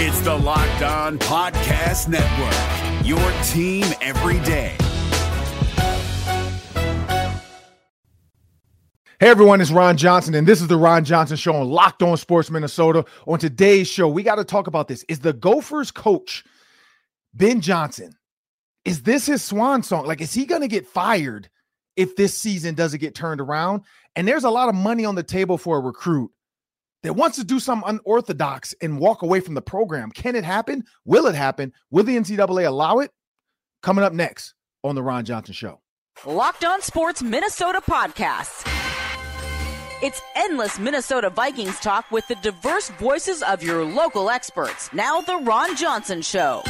It's 0.00 0.20
the 0.20 0.32
Locked 0.32 0.82
On 0.82 1.18
Podcast 1.18 2.06
Network, 2.06 3.04
your 3.04 3.18
team 3.42 3.84
every 4.00 4.38
day. 4.46 4.76
Hey 9.18 9.28
everyone, 9.28 9.60
it's 9.60 9.72
Ron 9.72 9.96
Johnson, 9.96 10.36
and 10.36 10.46
this 10.46 10.60
is 10.60 10.68
the 10.68 10.76
Ron 10.76 11.04
Johnson 11.04 11.36
Show 11.36 11.52
on 11.52 11.68
Locked 11.68 12.04
On 12.04 12.16
Sports 12.16 12.48
Minnesota. 12.48 13.04
On 13.26 13.40
today's 13.40 13.88
show, 13.88 14.06
we 14.06 14.22
got 14.22 14.36
to 14.36 14.44
talk 14.44 14.68
about 14.68 14.86
this. 14.86 15.04
Is 15.08 15.18
the 15.18 15.32
Gophers 15.32 15.90
coach, 15.90 16.44
Ben 17.34 17.60
Johnson, 17.60 18.12
is 18.84 19.02
this 19.02 19.26
his 19.26 19.42
swan 19.42 19.82
song? 19.82 20.06
Like, 20.06 20.20
is 20.20 20.32
he 20.32 20.46
going 20.46 20.62
to 20.62 20.68
get 20.68 20.86
fired 20.86 21.50
if 21.96 22.14
this 22.14 22.34
season 22.34 22.76
doesn't 22.76 23.00
get 23.00 23.16
turned 23.16 23.40
around? 23.40 23.82
And 24.14 24.28
there's 24.28 24.44
a 24.44 24.50
lot 24.50 24.68
of 24.68 24.76
money 24.76 25.04
on 25.04 25.16
the 25.16 25.24
table 25.24 25.58
for 25.58 25.76
a 25.76 25.80
recruit 25.80 26.30
that 27.02 27.14
wants 27.14 27.38
to 27.38 27.44
do 27.44 27.60
something 27.60 27.88
unorthodox 27.88 28.74
and 28.82 28.98
walk 28.98 29.22
away 29.22 29.40
from 29.40 29.54
the 29.54 29.62
program. 29.62 30.10
Can 30.10 30.36
it 30.36 30.44
happen? 30.44 30.84
Will 31.04 31.26
it 31.26 31.34
happen? 31.34 31.72
Will 31.90 32.04
the 32.04 32.16
NCAA 32.16 32.66
allow 32.66 32.98
it? 32.98 33.10
Coming 33.82 34.04
up 34.04 34.12
next 34.12 34.54
on 34.82 34.94
the 34.94 35.02
Ron 35.02 35.24
Johnson 35.24 35.54
Show. 35.54 35.80
Locked 36.26 36.64
On 36.64 36.82
Sports 36.82 37.22
Minnesota 37.22 37.80
Podcast. 37.80 38.66
It's 40.02 40.20
endless 40.36 40.78
Minnesota 40.78 41.30
Vikings 41.30 41.78
talk 41.80 42.10
with 42.10 42.26
the 42.28 42.36
diverse 42.36 42.88
voices 42.90 43.42
of 43.42 43.62
your 43.62 43.84
local 43.84 44.30
experts. 44.30 44.92
Now, 44.92 45.20
The 45.20 45.36
Ron 45.38 45.76
Johnson 45.76 46.22
Show. 46.22 46.62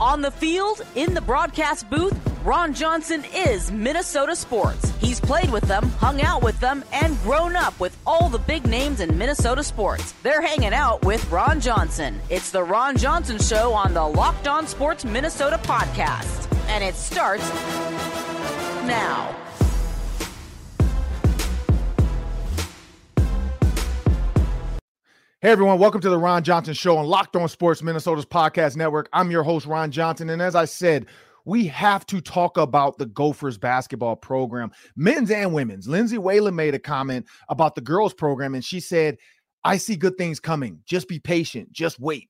On 0.00 0.20
the 0.20 0.30
field, 0.30 0.82
in 0.94 1.14
the 1.14 1.20
broadcast 1.20 1.88
booth, 1.90 2.16
Ron 2.44 2.74
Johnson 2.74 3.24
is 3.32 3.70
Minnesota 3.70 4.34
sports. 4.34 4.92
He's 5.00 5.20
played 5.20 5.52
with 5.52 5.62
them, 5.68 5.88
hung 6.00 6.22
out 6.22 6.42
with 6.42 6.58
them, 6.58 6.82
and 6.92 7.16
grown 7.22 7.54
up 7.54 7.78
with 7.78 7.96
all 8.04 8.28
the 8.28 8.40
big 8.40 8.66
names 8.66 8.98
in 8.98 9.16
Minnesota 9.16 9.62
sports. 9.62 10.12
They're 10.24 10.40
hanging 10.40 10.72
out 10.72 11.04
with 11.04 11.24
Ron 11.30 11.60
Johnson. 11.60 12.20
It's 12.30 12.50
the 12.50 12.64
Ron 12.64 12.96
Johnson 12.96 13.38
Show 13.38 13.72
on 13.72 13.94
the 13.94 14.04
Locked 14.04 14.48
On 14.48 14.66
Sports 14.66 15.04
Minnesota 15.04 15.56
podcast. 15.62 16.52
And 16.66 16.82
it 16.82 16.96
starts 16.96 17.48
now. 18.88 19.36
Hey 25.40 25.50
everyone, 25.50 25.78
welcome 25.78 26.00
to 26.00 26.10
the 26.10 26.18
Ron 26.18 26.42
Johnson 26.42 26.74
Show 26.74 26.96
on 26.96 27.06
Locked 27.06 27.36
On 27.36 27.48
Sports 27.48 27.84
Minnesota's 27.84 28.26
podcast 28.26 28.74
network. 28.76 29.08
I'm 29.12 29.30
your 29.30 29.44
host, 29.44 29.64
Ron 29.64 29.92
Johnson. 29.92 30.28
And 30.28 30.42
as 30.42 30.56
I 30.56 30.64
said, 30.64 31.06
we 31.44 31.66
have 31.66 32.06
to 32.06 32.20
talk 32.20 32.56
about 32.56 32.98
the 32.98 33.06
Gophers 33.06 33.58
basketball 33.58 34.16
program, 34.16 34.70
men's 34.96 35.30
and 35.30 35.52
women's. 35.52 35.88
Lindsay 35.88 36.18
Whalen 36.18 36.54
made 36.54 36.74
a 36.74 36.78
comment 36.78 37.26
about 37.48 37.74
the 37.74 37.80
girls 37.80 38.14
program, 38.14 38.54
and 38.54 38.64
she 38.64 38.80
said, 38.80 39.18
I 39.64 39.76
see 39.76 39.96
good 39.96 40.16
things 40.16 40.40
coming. 40.40 40.80
Just 40.86 41.08
be 41.08 41.18
patient, 41.18 41.72
just 41.72 42.00
wait. 42.00 42.28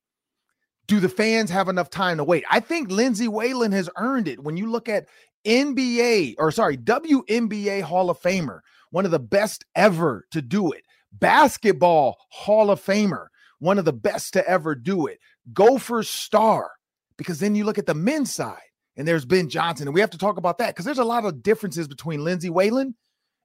Do 0.86 1.00
the 1.00 1.08
fans 1.08 1.50
have 1.50 1.68
enough 1.68 1.90
time 1.90 2.18
to 2.18 2.24
wait? 2.24 2.44
I 2.50 2.60
think 2.60 2.90
Lindsay 2.90 3.28
Whalen 3.28 3.72
has 3.72 3.88
earned 3.96 4.28
it. 4.28 4.42
When 4.42 4.56
you 4.56 4.70
look 4.70 4.88
at 4.88 5.06
NBA, 5.46 6.34
or 6.38 6.50
sorry, 6.50 6.76
WNBA 6.76 7.82
Hall 7.82 8.10
of 8.10 8.20
Famer, 8.20 8.60
one 8.90 9.04
of 9.04 9.10
the 9.10 9.18
best 9.18 9.64
ever 9.74 10.26
to 10.32 10.42
do 10.42 10.72
it 10.72 10.84
basketball 11.12 12.16
Hall 12.30 12.70
of 12.70 12.82
Famer, 12.82 13.26
one 13.58 13.78
of 13.78 13.84
the 13.84 13.92
best 13.92 14.32
to 14.32 14.48
ever 14.48 14.74
do 14.74 15.06
it. 15.06 15.18
Gophers 15.52 16.08
star, 16.08 16.70
because 17.16 17.38
then 17.38 17.54
you 17.54 17.64
look 17.64 17.78
at 17.78 17.86
the 17.86 17.94
men's 17.94 18.32
side 18.32 18.60
and 18.96 19.06
there's 19.06 19.24
Ben 19.24 19.48
Johnson, 19.48 19.88
and 19.88 19.94
we 19.94 20.00
have 20.00 20.10
to 20.10 20.18
talk 20.18 20.36
about 20.36 20.58
that 20.58 20.68
because 20.68 20.84
there's 20.84 20.98
a 20.98 21.04
lot 21.04 21.24
of 21.24 21.42
differences 21.42 21.88
between 21.88 22.24
Lindsay 22.24 22.50
Whalen 22.50 22.94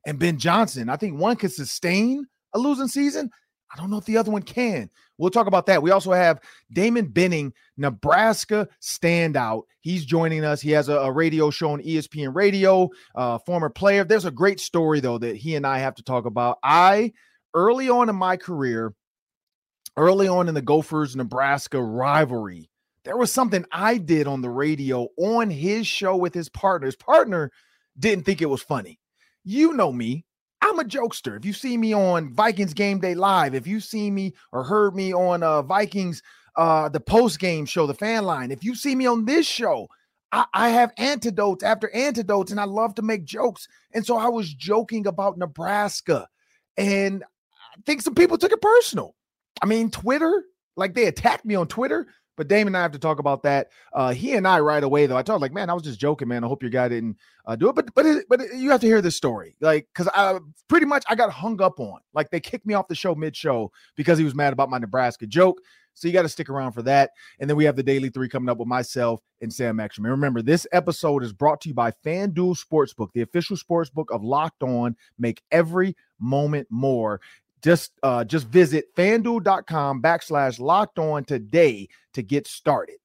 and 0.06 0.20
Ben 0.20 0.38
Johnson. 0.38 0.90
I 0.90 0.96
think 0.96 1.20
one 1.20 1.36
could 1.36 1.52
sustain 1.52 2.26
a 2.54 2.60
losing 2.60 2.88
season. 2.88 3.30
I 3.74 3.78
don't 3.78 3.90
know 3.90 3.98
if 3.98 4.06
the 4.06 4.18
other 4.18 4.32
one 4.32 4.44
can. 4.44 4.90
We'll 5.18 5.30
talk 5.30 5.48
about 5.48 5.66
that. 5.66 5.82
We 5.82 5.92
also 5.92 6.14
have 6.14 6.40
Damon 6.72 7.08
Benning, 7.08 7.54
Nebraska 7.76 8.68
standout. 8.82 9.64
He's 9.82 10.06
joining 10.06 10.46
us. 10.46 10.62
He 10.62 10.72
has 10.72 10.90
a, 10.90 10.98
a 10.98 11.12
radio 11.12 11.50
show 11.50 11.72
on 11.72 11.82
ESPN 11.82 12.34
Radio, 12.34 12.90
uh, 13.16 13.40
former 13.40 13.70
player. 13.70 14.04
There's 14.04 14.26
a 14.26 14.32
great 14.32 14.60
story, 14.60 15.00
though, 15.00 15.18
that 15.18 15.36
he 15.36 15.56
and 15.56 15.68
I 15.68 15.80
have 15.80 15.96
to 15.96 16.04
talk 16.04 16.26
about. 16.26 16.60
I 16.64 17.14
early 17.54 17.90
on 17.90 18.10
in 18.10 18.16
my 18.16 18.38
career, 18.38 18.94
early 19.98 20.28
on 20.28 20.48
in 20.48 20.54
the 20.54 20.62
Gophers 20.62 21.16
Nebraska 21.16 21.82
rivalry, 21.82 22.70
there 23.08 23.16
was 23.16 23.32
something 23.32 23.64
I 23.72 23.98
did 23.98 24.28
on 24.28 24.42
the 24.42 24.50
radio 24.50 25.08
on 25.18 25.50
his 25.50 25.88
show 25.88 26.18
with 26.18 26.34
his 26.34 26.50
partner. 26.50 26.88
His 26.88 26.98
partner 26.98 27.54
didn't 27.98 28.26
think 28.26 28.42
it 28.42 28.50
was 28.50 28.62
funny. 28.62 29.00
You 29.46 29.72
know 29.74 29.94
me. 29.94 30.26
I'm 30.62 30.78
a 30.80 30.84
jokester. 30.84 31.38
If 31.38 31.46
you 31.46 31.54
see 31.54 31.78
me 31.78 31.94
on 31.94 32.34
Vikings 32.34 32.74
Game 32.74 33.00
Day 33.00 33.16
Live, 33.16 33.56
if 33.56 33.66
you 33.66 33.80
see 33.80 34.12
me 34.12 34.34
or 34.52 34.62
heard 34.62 34.94
me 34.94 35.14
on 35.14 35.42
uh, 35.42 35.62
Vikings, 35.62 36.22
uh, 36.58 36.90
the 36.90 37.00
post 37.00 37.40
game 37.40 37.66
show, 37.66 37.88
the 37.88 37.94
fan 37.94 38.26
line, 38.26 38.52
if 38.52 38.62
you 38.62 38.76
see 38.76 38.94
me 38.94 39.06
on 39.06 39.24
this 39.24 39.48
show, 39.48 39.88
I, 40.34 40.46
I 40.54 40.70
have 40.70 40.92
antidotes 40.98 41.64
after 41.64 41.90
antidotes 41.92 42.52
and 42.52 42.60
I 42.60 42.66
love 42.66 42.94
to 42.96 43.02
make 43.04 43.24
jokes. 43.24 43.70
And 43.94 44.06
so 44.06 44.18
I 44.18 44.28
was 44.28 44.54
joking 44.54 45.08
about 45.08 45.38
Nebraska. 45.38 46.28
And 46.76 47.24
I 47.24 47.82
think 47.86 48.02
some 48.02 48.16
people 48.16 48.38
took 48.38 48.52
it 48.52 48.62
personal. 48.62 49.16
I 49.62 49.66
mean, 49.66 49.92
Twitter, 49.92 50.44
like 50.76 50.94
they 50.94 51.06
attacked 51.06 51.46
me 51.46 51.56
on 51.56 51.68
Twitter. 51.68 52.08
But 52.38 52.48
Damon 52.48 52.68
and 52.68 52.78
I 52.78 52.84
have 52.84 52.92
to 52.94 53.00
talk 53.00 53.20
about 53.20 53.44
that. 53.44 53.70
Uh, 53.92 54.14
he 54.14 54.34
and 54.34 54.48
I 54.48 54.60
right 54.60 54.84
away 54.84 55.08
though. 55.08 55.18
I 55.18 55.24
told 55.24 55.38
him, 55.38 55.42
like, 55.42 55.54
man, 55.54 55.70
I 55.70 55.74
was 55.74 55.84
just 55.84 56.00
joking, 56.00 56.28
man. 56.28 56.44
I 56.44 56.48
hope 56.48 56.64
your 56.64 56.70
guy 56.72 56.88
didn't 56.88 57.18
uh, 57.46 57.56
do 57.56 57.68
it. 57.70 57.76
But 57.76 57.94
but 57.94 58.06
it, 58.06 58.26
but 58.30 58.42
you 58.56 58.70
have 58.70 58.82
to 58.82 58.88
hear 58.88 59.02
this 59.02 59.18
story, 59.18 59.56
like, 59.60 59.88
because 59.94 60.08
I 60.14 60.40
pretty 60.70 60.86
much 60.86 61.04
I 61.10 61.16
got 61.16 61.32
hung 61.32 61.62
up 61.62 61.80
on. 61.80 62.00
Like 62.14 62.30
they 62.30 62.40
kicked 62.40 62.66
me 62.66 62.76
off 62.76 62.88
the 62.88 62.96
show 62.96 63.16
mid 63.16 63.36
show 63.36 63.72
because 63.96 64.18
he 64.18 64.24
was 64.24 64.36
mad 64.36 64.54
about 64.54 64.70
my 64.70 64.78
Nebraska 64.78 65.28
joke. 65.28 65.60
So 65.98 66.08
you 66.08 66.14
got 66.14 66.22
to 66.22 66.30
stick 66.30 66.48
around 66.48 66.74
for 66.74 66.84
that. 66.84 67.10
And 67.40 67.50
then 67.50 67.58
we 67.58 67.66
have 67.66 67.76
the 67.76 67.82
daily 67.82 68.10
three 68.10 68.30
coming 68.30 68.50
up 68.50 68.60
with 68.60 68.68
myself 68.68 69.20
and 69.42 69.52
Sam 69.52 69.80
Ekstrom. 69.80 70.06
And 70.06 70.12
remember, 70.12 70.44
this 70.44 70.68
episode 70.72 71.24
is 71.24 71.34
brought 71.34 71.60
to 71.62 71.70
you 71.70 71.74
by 71.74 71.92
FanDuel 72.06 72.56
Sportsbook, 72.64 73.14
the 73.14 73.22
official 73.22 73.58
sportsbook 73.58 74.12
of 74.12 74.24
Locked 74.24 74.62
On. 74.62 74.96
Make 75.18 75.42
every 75.52 75.96
moment 76.20 76.68
more 76.70 77.20
just 77.68 77.92
uh 78.02 78.24
just 78.24 78.48
visit 78.48 78.86
fanduel.com 78.96 80.02
backslash 80.02 80.58
locked 80.58 81.00
on 81.00 81.26
today 81.26 81.86
to 82.14 82.24
get 82.24 82.48
started. 82.48 82.96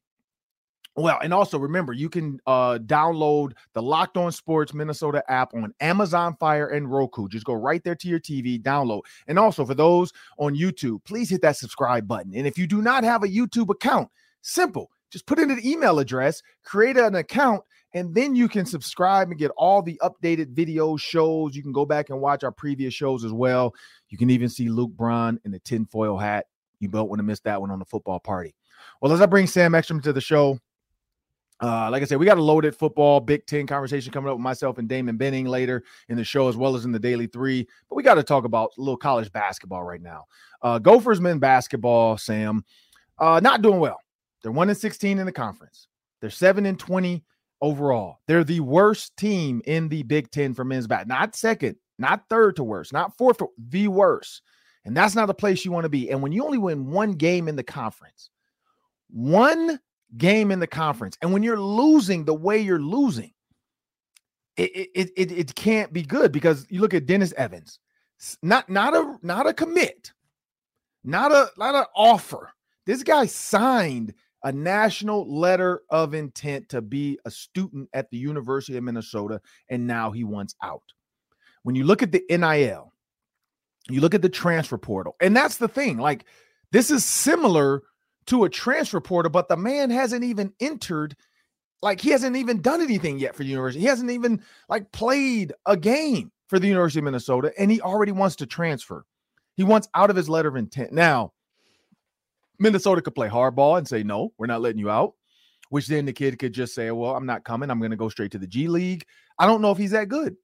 Well 0.94 1.18
and 1.20 1.34
also 1.34 1.58
remember 1.58 1.92
you 1.92 2.08
can 2.08 2.38
uh 2.46 2.78
download 2.78 3.54
the 3.72 3.82
locked 3.82 4.16
on 4.16 4.30
sports 4.30 4.72
minnesota 4.72 5.24
app 5.28 5.52
on 5.52 5.74
amazon 5.80 6.36
fire 6.38 6.68
and 6.68 6.88
roku. 6.88 7.26
Just 7.26 7.44
go 7.44 7.54
right 7.54 7.82
there 7.82 7.96
to 7.96 8.06
your 8.06 8.20
tv 8.20 8.62
download. 8.62 9.00
And 9.26 9.36
also 9.36 9.66
for 9.66 9.74
those 9.74 10.12
on 10.38 10.54
youtube 10.54 11.04
please 11.04 11.28
hit 11.28 11.42
that 11.42 11.56
subscribe 11.56 12.06
button. 12.06 12.32
And 12.32 12.46
if 12.46 12.56
you 12.56 12.68
do 12.68 12.82
not 12.82 13.02
have 13.02 13.24
a 13.24 13.28
youtube 13.28 13.68
account 13.68 14.10
simple. 14.42 14.92
Just 15.10 15.26
put 15.26 15.40
in 15.40 15.50
an 15.50 15.58
email 15.66 15.98
address 15.98 16.40
create 16.62 16.96
an 16.96 17.16
account 17.16 17.64
and 17.94 18.14
then 18.14 18.34
you 18.34 18.48
can 18.48 18.64
subscribe 18.64 19.28
and 19.28 19.38
get 19.38 19.50
all 19.56 19.82
the 19.82 20.00
updated 20.02 20.54
videos, 20.54 21.00
shows. 21.00 21.54
You 21.54 21.62
can 21.62 21.72
go 21.72 21.84
back 21.84 22.10
and 22.10 22.20
watch 22.20 22.42
our 22.42 22.52
previous 22.52 22.94
shows 22.94 23.24
as 23.24 23.32
well. 23.32 23.74
You 24.12 24.18
can 24.18 24.28
even 24.28 24.50
see 24.50 24.68
Luke 24.68 24.92
Braun 24.92 25.40
in 25.46 25.50
the 25.52 25.58
tinfoil 25.58 26.18
hat. 26.18 26.44
You 26.80 26.88
don't 26.88 27.08
want 27.08 27.20
to 27.20 27.24
miss 27.24 27.40
that 27.40 27.58
one 27.58 27.70
on 27.70 27.78
the 27.78 27.86
football 27.86 28.20
party. 28.20 28.54
Well, 29.00 29.10
as 29.10 29.22
I 29.22 29.26
bring 29.26 29.46
Sam 29.46 29.74
Ekstrom 29.74 30.02
to 30.02 30.12
the 30.12 30.20
show, 30.20 30.58
uh, 31.62 31.88
like 31.90 32.02
I 32.02 32.04
said, 32.04 32.18
we 32.18 32.26
got 32.26 32.36
a 32.36 32.42
loaded 32.42 32.76
football 32.76 33.20
Big 33.20 33.46
Ten 33.46 33.66
conversation 33.66 34.12
coming 34.12 34.28
up 34.28 34.36
with 34.36 34.42
myself 34.42 34.76
and 34.76 34.86
Damon 34.86 35.16
Benning 35.16 35.46
later 35.46 35.82
in 36.10 36.18
the 36.18 36.24
show, 36.24 36.48
as 36.48 36.58
well 36.58 36.76
as 36.76 36.84
in 36.84 36.92
the 36.92 36.98
Daily 36.98 37.26
Three. 37.26 37.66
But 37.88 37.96
we 37.96 38.02
got 38.02 38.16
to 38.16 38.22
talk 38.22 38.44
about 38.44 38.72
a 38.76 38.80
little 38.82 38.98
college 38.98 39.32
basketball 39.32 39.82
right 39.82 40.02
now. 40.02 40.26
Uh, 40.60 40.78
Gophers 40.78 41.20
men 41.20 41.38
basketball, 41.38 42.18
Sam, 42.18 42.66
uh, 43.18 43.40
not 43.42 43.62
doing 43.62 43.80
well. 43.80 43.98
They're 44.42 44.52
one 44.52 44.68
and 44.68 44.76
sixteen 44.76 45.20
in 45.20 45.24
the 45.24 45.32
conference. 45.32 45.88
They're 46.20 46.28
seven 46.28 46.66
and 46.66 46.78
twenty 46.78 47.24
overall. 47.62 48.18
They're 48.26 48.44
the 48.44 48.60
worst 48.60 49.16
team 49.16 49.62
in 49.64 49.88
the 49.88 50.02
Big 50.02 50.30
Ten 50.30 50.52
for 50.52 50.64
men's 50.64 50.86
bat. 50.86 51.08
Not 51.08 51.34
second, 51.34 51.76
not 52.02 52.28
third 52.28 52.56
to 52.56 52.64
worst, 52.64 52.92
not 52.92 53.16
fourth, 53.16 53.38
to, 53.38 53.48
the 53.70 53.88
worst. 53.88 54.42
And 54.84 54.96
that's 54.96 55.14
not 55.14 55.26
the 55.26 55.34
place 55.34 55.64
you 55.64 55.72
want 55.72 55.84
to 55.84 55.88
be. 55.88 56.10
And 56.10 56.20
when 56.20 56.32
you 56.32 56.44
only 56.44 56.58
win 56.58 56.90
one 56.90 57.12
game 57.12 57.48
in 57.48 57.56
the 57.56 57.62
conference, 57.62 58.28
one 59.08 59.80
game 60.18 60.50
in 60.50 60.60
the 60.60 60.66
conference, 60.66 61.16
and 61.22 61.32
when 61.32 61.42
you're 61.42 61.60
losing 61.60 62.24
the 62.24 62.34
way 62.34 62.58
you're 62.58 62.80
losing, 62.80 63.32
it 64.56 64.90
it 64.94 65.10
it, 65.16 65.32
it 65.32 65.54
can't 65.54 65.92
be 65.92 66.02
good 66.02 66.32
because 66.32 66.66
you 66.68 66.80
look 66.80 66.94
at 66.94 67.06
Dennis 67.06 67.32
Evans, 67.36 67.78
not 68.42 68.68
not 68.68 68.94
a 68.94 69.16
not 69.22 69.46
a 69.46 69.54
commit, 69.54 70.12
not 71.04 71.32
a 71.32 71.48
not 71.56 71.74
an 71.74 71.84
offer. 71.94 72.50
This 72.84 73.02
guy 73.02 73.26
signed 73.26 74.12
a 74.42 74.50
national 74.50 75.32
letter 75.32 75.82
of 75.88 76.14
intent 76.14 76.68
to 76.70 76.82
be 76.82 77.18
a 77.24 77.30
student 77.30 77.88
at 77.92 78.10
the 78.10 78.18
University 78.18 78.76
of 78.76 78.84
Minnesota, 78.84 79.40
and 79.68 79.86
now 79.86 80.10
he 80.10 80.24
wants 80.24 80.54
out. 80.62 80.82
When 81.62 81.74
you 81.74 81.84
look 81.84 82.02
at 82.02 82.12
the 82.12 82.24
NIL, 82.28 82.92
you 83.88 84.00
look 84.00 84.14
at 84.14 84.22
the 84.22 84.28
transfer 84.28 84.78
portal, 84.78 85.16
and 85.20 85.36
that's 85.36 85.56
the 85.56 85.68
thing. 85.68 85.98
Like, 85.98 86.24
this 86.70 86.90
is 86.90 87.04
similar 87.04 87.82
to 88.26 88.44
a 88.44 88.48
transfer 88.48 89.00
portal, 89.00 89.30
but 89.30 89.48
the 89.48 89.56
man 89.56 89.90
hasn't 89.90 90.24
even 90.24 90.52
entered. 90.60 91.16
Like, 91.82 92.00
he 92.00 92.10
hasn't 92.10 92.36
even 92.36 92.62
done 92.62 92.80
anything 92.80 93.18
yet 93.18 93.34
for 93.34 93.42
the 93.42 93.50
university. 93.50 93.80
He 93.80 93.86
hasn't 93.86 94.10
even 94.10 94.42
like 94.68 94.90
played 94.92 95.52
a 95.66 95.76
game 95.76 96.30
for 96.46 96.58
the 96.58 96.68
University 96.68 97.00
of 97.00 97.04
Minnesota, 97.04 97.52
and 97.58 97.70
he 97.70 97.80
already 97.80 98.12
wants 98.12 98.36
to 98.36 98.46
transfer. 98.46 99.04
He 99.56 99.64
wants 99.64 99.88
out 99.94 100.10
of 100.10 100.16
his 100.16 100.28
letter 100.28 100.48
of 100.48 100.56
intent. 100.56 100.92
Now, 100.92 101.32
Minnesota 102.58 103.02
could 103.02 103.14
play 103.14 103.28
hardball 103.28 103.78
and 103.78 103.88
say, 103.88 104.02
no, 104.02 104.32
we're 104.38 104.46
not 104.46 104.60
letting 104.60 104.78
you 104.78 104.90
out, 104.90 105.14
which 105.70 105.88
then 105.88 106.04
the 106.04 106.12
kid 106.12 106.38
could 106.38 106.52
just 106.52 106.74
say, 106.74 106.90
well, 106.90 107.16
I'm 107.16 107.26
not 107.26 107.44
coming. 107.44 107.70
I'm 107.70 107.78
going 107.78 107.90
to 107.90 107.96
go 107.96 108.08
straight 108.08 108.30
to 108.32 108.38
the 108.38 108.46
G 108.46 108.68
League. 108.68 109.04
I 109.38 109.46
don't 109.46 109.60
know 109.60 109.72
if 109.72 109.78
he's 109.78 109.90
that 109.90 110.08
good. 110.08 110.36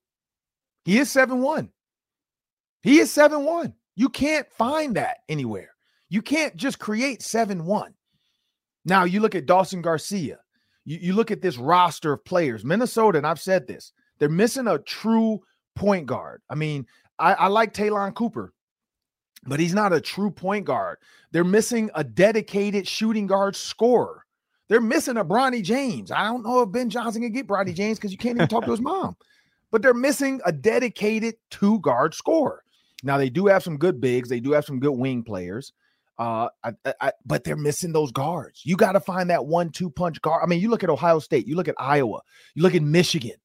He 0.88 0.99
is 0.99 1.12
7 1.12 1.43
1. 1.43 1.69
He 2.81 2.99
is 2.99 3.12
7 3.12 3.44
1. 3.44 3.75
You 3.94 4.08
can't 4.08 4.50
find 4.50 4.96
that 4.96 5.19
anywhere. 5.29 5.75
You 6.08 6.23
can't 6.23 6.56
just 6.56 6.79
create 6.79 7.20
7 7.20 7.67
1. 7.67 7.94
Now, 8.87 9.05
you 9.05 9.20
look 9.20 9.35
at 9.35 9.44
Dawson 9.44 9.82
Garcia. 9.82 10.38
You, 10.87 10.99
you 10.99 11.12
look 11.12 11.31
at 11.31 11.43
this 11.43 11.58
roster 11.58 12.14
of 12.14 12.25
players. 12.25 12.64
Minnesota, 12.64 13.19
and 13.19 13.26
I've 13.26 13.38
said 13.38 13.67
this, 13.67 13.93
they're 14.19 14.31
missing 14.31 14.67
a 14.67 14.79
true 14.79 15.43
point 15.76 16.06
guard. 16.06 16.40
I 16.49 16.55
mean, 16.55 16.87
I, 17.19 17.35
I 17.35 17.46
like 17.49 17.75
Ta'Lon 17.75 18.14
Cooper, 18.14 18.55
but 19.44 19.61
he's 19.61 19.75
not 19.75 19.93
a 19.93 20.00
true 20.00 20.31
point 20.31 20.64
guard. 20.64 20.96
They're 21.32 21.44
missing 21.44 21.90
a 21.96 22.02
dedicated 22.02 22.88
shooting 22.88 23.26
guard 23.26 23.56
scorer. 23.56 24.25
They're 24.70 24.81
missing 24.81 25.19
a 25.19 25.25
Bronny 25.25 25.62
James. 25.62 26.11
I 26.11 26.25
don't 26.25 26.44
know 26.44 26.62
if 26.62 26.73
Ben 26.73 26.88
Johnson 26.88 27.20
can 27.20 27.32
get 27.32 27.46
Bronny 27.46 27.75
James 27.75 27.99
because 27.99 28.11
you 28.11 28.17
can't 28.17 28.37
even 28.37 28.49
talk 28.49 28.64
to 28.64 28.70
his 28.70 28.81
mom. 28.81 29.19
But 29.70 29.82
they're 29.82 29.94
missing 29.94 30.41
a 30.44 30.53
dedicated 30.53 31.35
two 31.50 31.81
guard 31.81 32.15
scorer. 32.15 32.62
Now 33.03 33.19
they 33.19 33.31
do 33.31 33.47
have 33.47 33.62
some 33.62 33.76
good 33.76 34.00
bigs. 34.00 34.29
They 34.29 34.41
do 34.41 34.53
have 34.53 34.65
some 34.65 34.81
good 34.81 34.93
wing 34.93 35.23
players. 35.23 35.73
Uh, 36.19 36.49
I, 36.65 36.73
I, 37.00 37.12
but 37.25 37.44
they're 37.44 37.55
missing 37.55 37.93
those 37.93 38.11
guards. 38.11 38.62
You 38.65 38.76
got 38.76 38.93
to 38.93 39.00
find 39.00 39.31
that 39.31 39.47
one-two 39.47 39.91
punch 39.91 40.20
guard. 40.20 40.43
I 40.43 40.47
mean, 40.47 40.61
you 40.61 40.69
look 40.69 40.82
at 40.82 40.91
Ohio 40.91 41.20
State. 41.20 41.47
You 41.47 41.55
look 41.55 41.69
at 41.69 41.76
Iowa. 41.79 42.20
You 42.55 42.62
look 42.65 42.75
at 42.75 42.82
Michigan. 42.82 43.37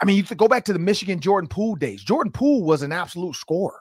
I 0.00 0.04
mean, 0.06 0.16
you 0.16 0.22
go 0.22 0.48
back 0.48 0.64
to 0.66 0.72
the 0.72 0.78
Michigan 0.78 1.20
Jordan 1.20 1.48
Poole 1.48 1.74
days. 1.74 2.02
Jordan 2.02 2.32
Poole 2.32 2.64
was 2.64 2.82
an 2.82 2.92
absolute 2.92 3.34
scorer. 3.34 3.80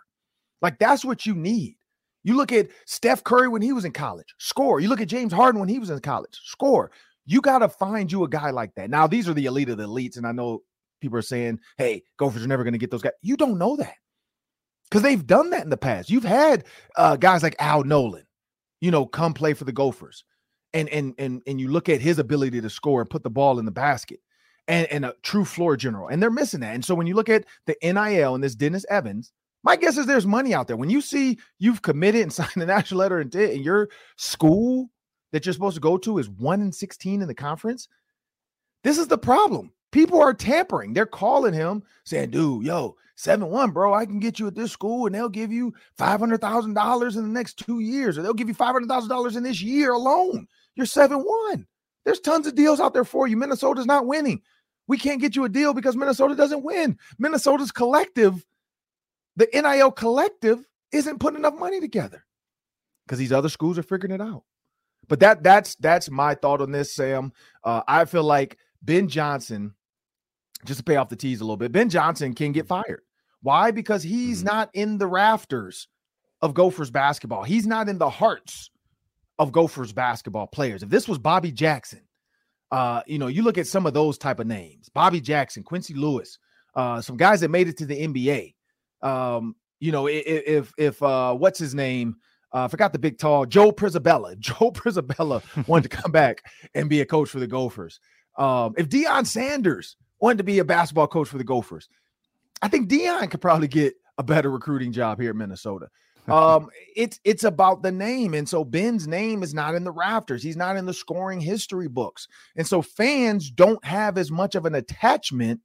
Like 0.61 0.79
that's 0.79 1.05
what 1.05 1.25
you 1.25 1.35
need. 1.35 1.75
You 2.23 2.35
look 2.35 2.51
at 2.51 2.67
Steph 2.85 3.23
Curry 3.23 3.47
when 3.47 3.61
he 3.61 3.71
was 3.71 3.85
in 3.85 3.93
college, 3.93 4.35
score. 4.37 4.79
You 4.81 4.89
look 4.89 4.99
at 4.99 5.07
James 5.07 5.31
Harden 5.31 5.59
when 5.59 5.69
he 5.69 5.79
was 5.79 5.89
in 5.89 5.99
college, 5.99 6.37
score. 6.43 6.91
You 7.25 7.41
got 7.41 7.59
to 7.59 7.69
find 7.69 8.11
you 8.11 8.23
a 8.23 8.27
guy 8.27 8.49
like 8.49 8.75
that. 8.75 8.89
Now, 8.89 9.07
these 9.07 9.29
are 9.29 9.33
the 9.33 9.45
elite 9.45 9.69
of 9.69 9.77
the 9.77 9.87
elites. 9.87 10.17
And 10.17 10.27
I 10.27 10.31
know 10.31 10.63
people 10.99 11.17
are 11.17 11.23
saying, 11.23 11.59
hey, 11.77 12.03
Gophers 12.17 12.43
are 12.43 12.47
never 12.47 12.63
going 12.63 12.73
to 12.73 12.79
get 12.79 12.91
those 12.91 13.01
guys. 13.01 13.13
You 13.21 13.37
don't 13.37 13.57
know 13.57 13.75
that 13.77 13.95
because 14.89 15.03
they've 15.03 15.25
done 15.25 15.51
that 15.51 15.63
in 15.63 15.69
the 15.69 15.77
past. 15.77 16.09
You've 16.09 16.23
had 16.23 16.65
uh, 16.95 17.15
guys 17.15 17.43
like 17.43 17.55
Al 17.59 17.83
Nolen, 17.83 18.25
you 18.81 18.91
know, 18.91 19.05
come 19.05 19.33
play 19.33 19.53
for 19.53 19.65
the 19.65 19.71
Gophers. 19.71 20.23
And, 20.71 20.87
and 20.89 21.15
and 21.17 21.41
and 21.47 21.59
you 21.59 21.67
look 21.69 21.89
at 21.89 21.99
his 21.99 22.19
ability 22.19 22.61
to 22.61 22.69
score 22.69 23.01
and 23.01 23.09
put 23.09 23.23
the 23.23 23.29
ball 23.31 23.57
in 23.57 23.65
the 23.65 23.71
basket 23.71 24.19
and, 24.67 24.87
and 24.91 25.03
a 25.03 25.15
true 25.23 25.43
floor 25.43 25.75
general. 25.75 26.07
And 26.07 26.21
they're 26.21 26.29
missing 26.29 26.59
that. 26.59 26.75
And 26.75 26.85
so 26.85 26.93
when 26.93 27.07
you 27.07 27.15
look 27.15 27.27
at 27.27 27.45
the 27.65 27.75
NIL 27.81 28.35
and 28.35 28.43
this 28.43 28.53
Dennis 28.55 28.85
Evans, 28.87 29.33
my 29.63 29.75
guess 29.75 29.97
is 29.97 30.05
there's 30.05 30.27
money 30.27 30.53
out 30.53 30.67
there. 30.67 30.77
When 30.77 30.91
you 30.91 31.01
see 31.01 31.39
you've 31.57 31.81
committed 31.81 32.21
and 32.21 32.31
signed 32.33 32.51
a 32.55 32.65
national 32.65 32.99
letter 32.99 33.19
and, 33.19 33.31
did, 33.31 33.49
and 33.49 33.65
your 33.65 33.89
school 34.15 34.89
that 35.31 35.45
you're 35.45 35.53
supposed 35.53 35.75
to 35.75 35.81
go 35.81 35.97
to 35.97 36.19
is 36.19 36.29
one 36.29 36.61
in 36.61 36.71
16 36.71 37.21
in 37.21 37.27
the 37.27 37.33
conference, 37.33 37.87
this 38.83 38.97
is 38.97 39.07
the 39.07 39.17
problem. 39.17 39.73
People 39.91 40.21
are 40.21 40.33
tampering. 40.33 40.93
They're 40.93 41.05
calling 41.05 41.53
him 41.53 41.83
saying, 42.03 42.29
dude, 42.31 42.65
yo, 42.65 42.95
7 43.15 43.49
1, 43.49 43.71
bro, 43.71 43.93
I 43.93 44.05
can 44.05 44.19
get 44.19 44.39
you 44.39 44.47
at 44.47 44.55
this 44.55 44.71
school 44.71 45.05
and 45.05 45.15
they'll 45.15 45.29
give 45.29 45.51
you 45.51 45.73
$500,000 45.97 47.15
in 47.17 47.23
the 47.23 47.29
next 47.29 47.57
two 47.57 47.79
years, 47.79 48.17
or 48.17 48.21
they'll 48.21 48.33
give 48.33 48.47
you 48.47 48.55
$500,000 48.55 49.37
in 49.37 49.43
this 49.43 49.61
year 49.61 49.91
alone. 49.91 50.47
You're 50.75 50.85
7 50.85 51.17
1. 51.17 51.67
There's 52.05 52.19
tons 52.19 52.47
of 52.47 52.55
deals 52.55 52.79
out 52.79 52.93
there 52.93 53.03
for 53.03 53.27
you. 53.27 53.35
Minnesota's 53.35 53.85
not 53.85 54.05
winning. 54.07 54.41
We 54.87 54.97
can't 54.97 55.21
get 55.21 55.35
you 55.35 55.43
a 55.43 55.49
deal 55.49 55.73
because 55.73 55.95
Minnesota 55.95 56.35
doesn't 56.35 56.63
win. 56.63 56.97
Minnesota's 57.19 57.71
collective 57.71 58.45
the 59.39 59.47
NIL 59.53 59.91
collective 59.91 60.67
isn't 60.91 61.19
putting 61.19 61.39
enough 61.39 61.57
money 61.57 61.79
together 61.79 62.25
because 63.05 63.17
these 63.17 63.31
other 63.31 63.47
schools 63.47 63.77
are 63.77 63.83
figuring 63.83 64.13
it 64.13 64.21
out. 64.21 64.43
But 65.07 65.21
that 65.21 65.43
that's 65.43 65.75
that's 65.75 66.11
my 66.11 66.35
thought 66.35 66.61
on 66.61 66.73
this, 66.73 66.93
Sam. 66.93 67.31
Uh, 67.63 67.81
I 67.87 68.03
feel 68.03 68.23
like 68.23 68.57
Ben 68.81 69.07
Johnson, 69.07 69.73
just 70.65 70.79
to 70.79 70.83
pay 70.83 70.95
off 70.95 71.09
the 71.09 71.15
tease 71.15 71.41
a 71.41 71.43
little 71.43 71.57
bit, 71.57 71.71
Ben 71.71 71.89
Johnson 71.89 72.33
can 72.33 72.51
get 72.51 72.67
fired. 72.67 73.01
Why? 73.41 73.71
Because 73.71 74.03
he's 74.03 74.39
mm-hmm. 74.39 74.47
not 74.47 74.69
in 74.73 74.97
the 74.97 75.07
rafters 75.07 75.87
of 76.41 76.53
Gophers 76.53 76.91
basketball. 76.91 77.43
He's 77.43 77.67
not 77.67 77.89
in 77.89 77.97
the 77.97 78.09
hearts 78.09 78.71
of 79.37 79.51
Gophers 79.51 79.93
basketball 79.93 80.47
players. 80.47 80.83
If 80.83 80.89
this 80.89 81.07
was 81.07 81.17
Bobby 81.17 81.51
Jackson, 81.51 82.01
uh, 82.71 83.01
you 83.07 83.17
know, 83.17 83.27
you 83.27 83.41
look 83.41 83.57
at 83.57 83.67
some 83.67 83.85
of 83.85 83.93
those 83.93 84.17
type 84.17 84.39
of 84.39 84.47
names, 84.47 84.89
Bobby 84.89 85.21
Jackson, 85.21 85.63
Quincy 85.63 85.93
Lewis, 85.93 86.37
uh, 86.75 87.01
some 87.01 87.17
guys 87.17 87.41
that 87.41 87.49
made 87.49 87.67
it 87.67 87.77
to 87.77 87.85
the 87.85 88.07
NBA. 88.07 88.53
Um, 89.01 89.55
you 89.79 89.91
know, 89.91 90.07
if 90.07 90.73
if 90.77 91.01
uh, 91.01 91.33
what's 91.33 91.57
his 91.57 91.73
name? 91.73 92.17
Uh, 92.53 92.65
I 92.65 92.67
forgot 92.67 92.93
the 92.93 92.99
big 92.99 93.17
tall 93.17 93.45
Joe 93.45 93.71
Przybilla. 93.71 94.37
Joe 94.39 94.71
Przybilla 94.71 95.41
wanted 95.67 95.89
to 95.89 95.97
come 95.97 96.11
back 96.13 96.43
and 96.75 96.89
be 96.89 97.01
a 97.01 97.05
coach 97.05 97.29
for 97.29 97.39
the 97.39 97.47
Gophers. 97.47 97.99
Um, 98.37 98.73
if 98.77 98.89
Deion 98.89 99.25
Sanders 99.25 99.95
wanted 100.19 100.39
to 100.39 100.43
be 100.43 100.59
a 100.59 100.65
basketball 100.65 101.07
coach 101.07 101.27
for 101.27 101.37
the 101.37 101.43
Gophers, 101.43 101.89
I 102.61 102.67
think 102.67 102.89
Deion 102.89 103.29
could 103.29 103.41
probably 103.41 103.67
get 103.67 103.93
a 104.17 104.23
better 104.23 104.49
recruiting 104.51 104.91
job 104.91 105.19
here 105.19 105.31
in 105.31 105.37
Minnesota. 105.37 105.87
Um, 106.29 106.69
it's 106.95 107.19
it's 107.23 107.43
about 107.43 107.81
the 107.81 107.91
name, 107.91 108.35
and 108.35 108.47
so 108.47 108.63
Ben's 108.63 109.07
name 109.07 109.41
is 109.41 109.55
not 109.55 109.73
in 109.73 109.83
the 109.83 109.91
rafters. 109.91 110.43
He's 110.43 110.57
not 110.57 110.77
in 110.77 110.85
the 110.85 110.93
scoring 110.93 111.41
history 111.41 111.87
books, 111.87 112.27
and 112.55 112.67
so 112.67 112.83
fans 112.83 113.49
don't 113.49 113.83
have 113.83 114.15
as 114.15 114.29
much 114.29 114.53
of 114.53 114.67
an 114.67 114.75
attachment 114.75 115.59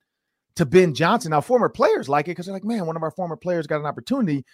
to 0.54 0.64
Ben 0.64 0.94
Johnson. 0.94 1.32
Now, 1.32 1.42
former 1.42 1.68
players 1.68 2.08
like 2.08 2.28
it 2.28 2.30
because 2.30 2.46
they're 2.46 2.54
like, 2.54 2.64
man, 2.64 2.86
one 2.86 2.96
of 2.96 3.02
our 3.02 3.10
former 3.10 3.36
players 3.36 3.66
got 3.66 3.80
an 3.80 3.86
opportunity. 3.86 4.46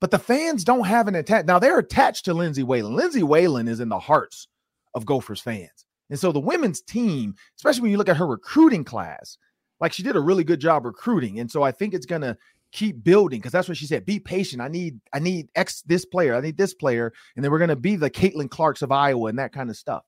But 0.00 0.10
the 0.10 0.18
fans 0.18 0.64
don't 0.64 0.86
have 0.86 1.08
an 1.08 1.14
attach. 1.14 1.46
Now 1.46 1.58
they're 1.58 1.78
attached 1.78 2.26
to 2.26 2.34
Lindsay 2.34 2.62
Whalen. 2.62 2.94
Lindsay 2.94 3.22
Whalen 3.22 3.66
is 3.66 3.80
in 3.80 3.88
the 3.88 3.98
hearts 3.98 4.48
of 4.94 5.06
Gophers 5.06 5.40
fans. 5.40 5.86
And 6.10 6.18
so 6.18 6.32
the 6.32 6.38
women's 6.40 6.80
team, 6.82 7.34
especially 7.56 7.82
when 7.82 7.90
you 7.90 7.98
look 7.98 8.08
at 8.08 8.16
her 8.16 8.26
recruiting 8.26 8.84
class, 8.84 9.38
like 9.80 9.92
she 9.92 10.02
did 10.02 10.16
a 10.16 10.20
really 10.20 10.44
good 10.44 10.60
job 10.60 10.84
recruiting. 10.84 11.40
And 11.40 11.50
so 11.50 11.62
I 11.62 11.72
think 11.72 11.94
it's 11.94 12.06
gonna 12.06 12.36
keep 12.72 13.02
building 13.02 13.38
because 13.38 13.52
that's 13.52 13.68
what 13.68 13.76
she 13.76 13.86
said. 13.86 14.04
Be 14.04 14.18
patient. 14.18 14.60
I 14.60 14.68
need, 14.68 15.00
I 15.12 15.18
need 15.18 15.48
X 15.54 15.82
this 15.82 16.04
player, 16.04 16.34
I 16.34 16.40
need 16.40 16.56
this 16.56 16.74
player, 16.74 17.12
and 17.34 17.44
then 17.44 17.52
we're 17.52 17.58
gonna 17.58 17.76
be 17.76 17.96
the 17.96 18.10
Caitlin 18.10 18.50
Clarks 18.50 18.82
of 18.82 18.92
Iowa 18.92 19.28
and 19.28 19.38
that 19.38 19.52
kind 19.52 19.70
of 19.70 19.76
stuff. 19.76 20.04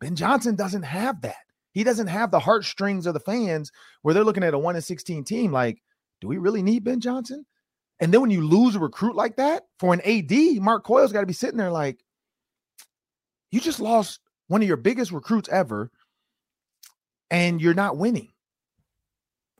Ben 0.00 0.16
Johnson 0.16 0.54
doesn't 0.54 0.82
have 0.82 1.22
that. 1.22 1.36
He 1.72 1.82
doesn't 1.82 2.06
have 2.06 2.30
the 2.30 2.38
heartstrings 2.38 3.06
of 3.06 3.14
the 3.14 3.20
fans 3.20 3.72
where 4.02 4.14
they're 4.14 4.24
looking 4.24 4.44
at 4.44 4.54
a 4.54 4.58
1 4.58 4.76
in 4.76 4.82
16 4.82 5.24
team 5.24 5.50
like, 5.50 5.82
do 6.20 6.28
we 6.28 6.38
really 6.38 6.62
need 6.62 6.84
Ben 6.84 7.00
Johnson? 7.00 7.44
And 8.00 8.12
then 8.12 8.20
when 8.20 8.30
you 8.30 8.46
lose 8.46 8.76
a 8.76 8.80
recruit 8.80 9.16
like 9.16 9.36
that 9.36 9.64
for 9.78 9.92
an 9.94 10.00
AD, 10.02 10.62
Mark 10.62 10.84
Coyle's 10.84 11.12
got 11.12 11.20
to 11.20 11.26
be 11.26 11.32
sitting 11.32 11.56
there 11.56 11.70
like, 11.70 12.04
you 13.50 13.60
just 13.60 13.80
lost 13.80 14.20
one 14.48 14.62
of 14.62 14.68
your 14.68 14.76
biggest 14.76 15.10
recruits 15.10 15.48
ever 15.48 15.90
and 17.30 17.60
you're 17.60 17.74
not 17.74 17.96
winning. 17.96 18.33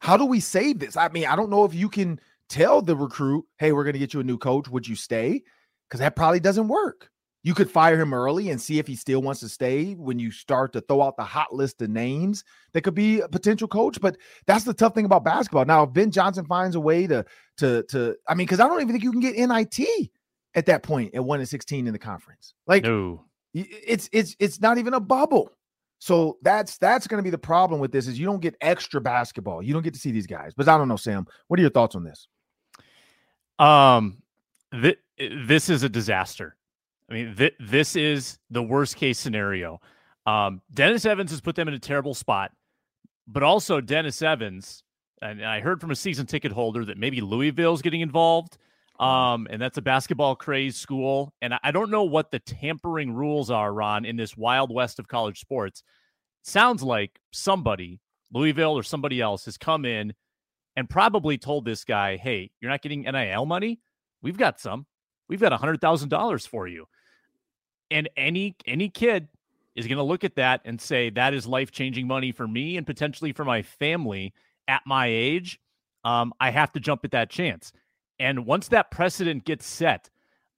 How 0.04 0.18
do 0.18 0.26
we 0.26 0.38
save 0.38 0.80
this? 0.80 0.98
I 0.98 1.08
mean, 1.08 1.24
I 1.24 1.34
don't 1.34 1.48
know 1.48 1.64
if 1.64 1.72
you 1.72 1.88
can 1.88 2.20
tell 2.50 2.82
the 2.82 2.94
recruit, 2.94 3.46
hey, 3.56 3.72
we're 3.72 3.84
going 3.84 3.94
to 3.94 3.98
get 3.98 4.12
you 4.12 4.20
a 4.20 4.24
new 4.24 4.36
coach. 4.36 4.68
Would 4.68 4.86
you 4.86 4.96
stay? 4.96 5.42
Because 5.88 6.00
that 6.00 6.14
probably 6.14 6.40
doesn't 6.40 6.68
work. 6.68 7.08
You 7.42 7.54
could 7.54 7.70
fire 7.70 7.98
him 7.98 8.12
early 8.12 8.50
and 8.50 8.60
see 8.60 8.78
if 8.78 8.86
he 8.86 8.96
still 8.96 9.22
wants 9.22 9.40
to 9.40 9.48
stay 9.48 9.94
when 9.94 10.18
you 10.18 10.30
start 10.30 10.74
to 10.74 10.82
throw 10.82 11.00
out 11.00 11.16
the 11.16 11.24
hot 11.24 11.54
list 11.54 11.80
of 11.80 11.88
names 11.88 12.44
that 12.74 12.82
could 12.82 12.94
be 12.94 13.20
a 13.20 13.28
potential 13.28 13.66
coach. 13.66 13.98
But 13.98 14.18
that's 14.46 14.64
the 14.64 14.74
tough 14.74 14.94
thing 14.94 15.06
about 15.06 15.24
basketball. 15.24 15.64
Now, 15.64 15.84
if 15.84 15.94
Ben 15.94 16.10
Johnson 16.10 16.44
finds 16.44 16.76
a 16.76 16.80
way 16.80 17.06
to 17.06 17.24
to 17.56 17.82
to 17.84 18.14
I 18.28 18.34
mean, 18.34 18.46
because 18.46 18.60
I 18.60 18.68
don't 18.68 18.82
even 18.82 18.92
think 18.92 19.04
you 19.04 19.10
can 19.10 19.20
get 19.20 19.36
NIT 19.36 20.10
at 20.54 20.66
that 20.66 20.82
point 20.82 21.14
at 21.14 21.24
one 21.24 21.40
and 21.40 21.48
sixteen 21.48 21.86
in 21.86 21.94
the 21.94 21.98
conference. 21.98 22.52
Like 22.66 22.84
no, 22.84 23.24
it's 23.54 24.10
it's 24.12 24.36
it's 24.38 24.60
not 24.60 24.76
even 24.76 24.92
a 24.92 25.00
bubble. 25.00 25.50
So 26.04 26.36
that's 26.42 26.76
that's 26.76 27.06
going 27.06 27.16
to 27.16 27.22
be 27.22 27.30
the 27.30 27.38
problem 27.38 27.80
with 27.80 27.90
this 27.90 28.06
is 28.06 28.18
you 28.18 28.26
don't 28.26 28.42
get 28.42 28.56
extra 28.60 29.00
basketball. 29.00 29.62
You 29.62 29.72
don't 29.72 29.82
get 29.82 29.94
to 29.94 29.98
see 29.98 30.10
these 30.10 30.26
guys. 30.26 30.52
But 30.54 30.68
I 30.68 30.76
don't 30.76 30.86
know, 30.86 30.96
Sam. 30.96 31.26
What 31.48 31.58
are 31.58 31.62
your 31.62 31.70
thoughts 31.70 31.94
on 31.94 32.04
this? 32.04 32.28
Um, 33.58 34.18
th- 34.70 34.98
this 35.18 35.70
is 35.70 35.82
a 35.82 35.88
disaster. 35.88 36.56
I 37.08 37.14
mean, 37.14 37.34
th- 37.34 37.54
this 37.58 37.96
is 37.96 38.38
the 38.50 38.62
worst 38.62 38.96
case 38.96 39.18
scenario. 39.18 39.80
Um, 40.26 40.60
Dennis 40.74 41.06
Evans 41.06 41.30
has 41.30 41.40
put 41.40 41.56
them 41.56 41.68
in 41.68 41.74
a 41.74 41.78
terrible 41.78 42.12
spot, 42.12 42.52
but 43.26 43.42
also 43.42 43.80
Dennis 43.80 44.20
Evans, 44.20 44.82
and 45.22 45.42
I 45.42 45.60
heard 45.60 45.80
from 45.80 45.90
a 45.90 45.96
season 45.96 46.26
ticket 46.26 46.52
holder 46.52 46.84
that 46.84 46.98
maybe 46.98 47.22
Louisville's 47.22 47.80
getting 47.80 48.02
involved. 48.02 48.58
Um, 49.04 49.46
and 49.50 49.60
that's 49.60 49.76
a 49.76 49.82
basketball 49.82 50.34
craze 50.34 50.76
school. 50.76 51.32
And 51.42 51.54
I 51.62 51.70
don't 51.70 51.90
know 51.90 52.04
what 52.04 52.30
the 52.30 52.38
tampering 52.38 53.12
rules 53.12 53.50
are, 53.50 53.72
Ron, 53.72 54.04
in 54.04 54.16
this 54.16 54.36
wild 54.36 54.72
west 54.72 54.98
of 54.98 55.08
college 55.08 55.40
sports. 55.40 55.82
Sounds 56.42 56.82
like 56.82 57.18
somebody, 57.32 58.00
Louisville 58.32 58.78
or 58.78 58.82
somebody 58.82 59.20
else, 59.20 59.44
has 59.44 59.58
come 59.58 59.84
in 59.84 60.14
and 60.76 60.88
probably 60.88 61.38
told 61.38 61.64
this 61.64 61.84
guy, 61.84 62.16
hey, 62.16 62.50
you're 62.60 62.70
not 62.70 62.82
getting 62.82 63.02
NIL 63.02 63.46
money? 63.46 63.80
We've 64.22 64.38
got 64.38 64.60
some. 64.60 64.86
We've 65.28 65.40
got 65.40 65.52
a 65.52 65.56
hundred 65.56 65.80
thousand 65.80 66.08
dollars 66.08 66.46
for 66.46 66.66
you 66.66 66.86
and 67.90 68.08
any 68.16 68.56
any 68.66 68.88
kid 68.88 69.28
is 69.74 69.86
going 69.86 69.98
to 69.98 70.04
look 70.04 70.24
at 70.24 70.36
that 70.36 70.60
and 70.64 70.80
say 70.80 71.10
that 71.10 71.34
is 71.34 71.46
life 71.46 71.70
changing 71.70 72.06
money 72.06 72.32
for 72.32 72.46
me 72.46 72.76
and 72.76 72.86
potentially 72.86 73.32
for 73.32 73.44
my 73.44 73.62
family 73.62 74.32
at 74.68 74.82
my 74.86 75.06
age. 75.06 75.58
Um, 76.04 76.32
I 76.38 76.50
have 76.50 76.72
to 76.72 76.80
jump 76.80 77.04
at 77.04 77.10
that 77.12 77.30
chance. 77.30 77.72
And 78.18 78.46
once 78.46 78.68
that 78.68 78.90
precedent 78.90 79.44
gets 79.44 79.66
set, 79.66 80.10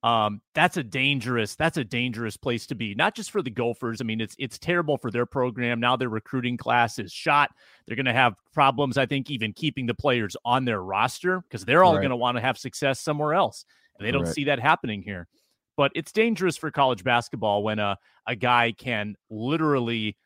um, 0.03 0.41
that's 0.55 0.77
a 0.77 0.85
dangerous 0.85 1.57
that's 1.57 1.79
a 1.79 1.85
dangerous 1.85 2.37
place 2.37 2.67
to 2.67 2.75
be 2.75 2.95
not 2.95 3.17
just 3.17 3.31
for 3.31 3.43
the 3.43 3.51
gophers. 3.51 4.01
I 4.01 4.05
mean 4.05 4.21
it's 4.21 4.37
it's 4.39 4.59
terrible 4.59 4.99
for 4.99 5.11
their 5.11 5.27
program. 5.27 5.81
Now 5.81 5.97
their 5.97 6.11
recruiting 6.11 6.57
class 6.57 6.99
is 6.99 7.13
shot. 7.13 7.51
They're 7.87 7.97
going 7.97 8.07
to 8.07 8.13
have 8.13 8.35
problems 8.53 8.99
i 8.99 9.07
think 9.07 9.31
even 9.31 9.53
keeping 9.53 9.87
the 9.87 9.95
players 9.95 10.37
on 10.45 10.65
their 10.65 10.83
roster 10.83 11.41
because 11.41 11.65
they're 11.65 11.85
all 11.85 11.95
right. 11.95 12.01
going 12.01 12.11
to 12.11 12.17
want 12.17 12.37
to 12.37 12.41
have 12.41 12.57
success 12.57 13.01
somewhere 13.01 13.35
else 13.35 13.65
and 13.99 14.07
they 14.07 14.13
don't 14.13 14.25
right. 14.25 14.35
see 14.35 14.45
that 14.45 14.61
happening 14.61 15.03
here. 15.03 15.27
But 15.77 15.93
it's 15.95 16.13
dangerous 16.13 16.57
for 16.57 16.71
college 16.71 17.05
basketball 17.05 17.63
when 17.63 17.79
a, 17.79 17.99
a 18.27 18.35
guy 18.35 18.73
can 18.73 19.15
literally 19.31 20.17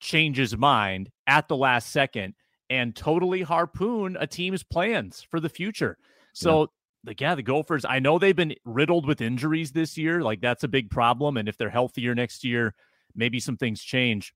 change 0.00 0.36
his 0.36 0.56
mind 0.56 1.10
at 1.26 1.48
the 1.48 1.56
last 1.56 1.90
second 1.90 2.34
and 2.70 2.94
totally 2.94 3.42
harpoon 3.42 4.16
a 4.20 4.26
team's 4.26 4.62
plans 4.62 5.26
for 5.30 5.40
the 5.40 5.48
future. 5.48 5.96
So 6.34 6.70
like 7.04 7.20
yeah, 7.20 7.34
the 7.34 7.42
Gophers, 7.42 7.84
I 7.88 7.98
know 7.98 8.18
they've 8.18 8.34
been 8.34 8.54
riddled 8.64 9.06
with 9.06 9.20
injuries 9.20 9.72
this 9.72 9.96
year. 9.96 10.22
Like 10.22 10.40
that's 10.40 10.64
a 10.64 10.68
big 10.68 10.90
problem. 10.90 11.36
And 11.36 11.48
if 11.48 11.56
they're 11.56 11.70
healthier 11.70 12.14
next 12.14 12.44
year, 12.44 12.74
maybe 13.14 13.40
some 13.40 13.56
things 13.56 13.82
change. 13.82 14.34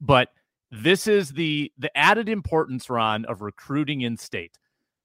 But 0.00 0.28
this 0.70 1.06
is 1.06 1.30
the 1.30 1.72
the 1.78 1.96
added 1.96 2.28
importance, 2.28 2.88
Ron, 2.88 3.24
of 3.26 3.42
recruiting 3.42 4.00
in 4.00 4.16
state. 4.16 4.58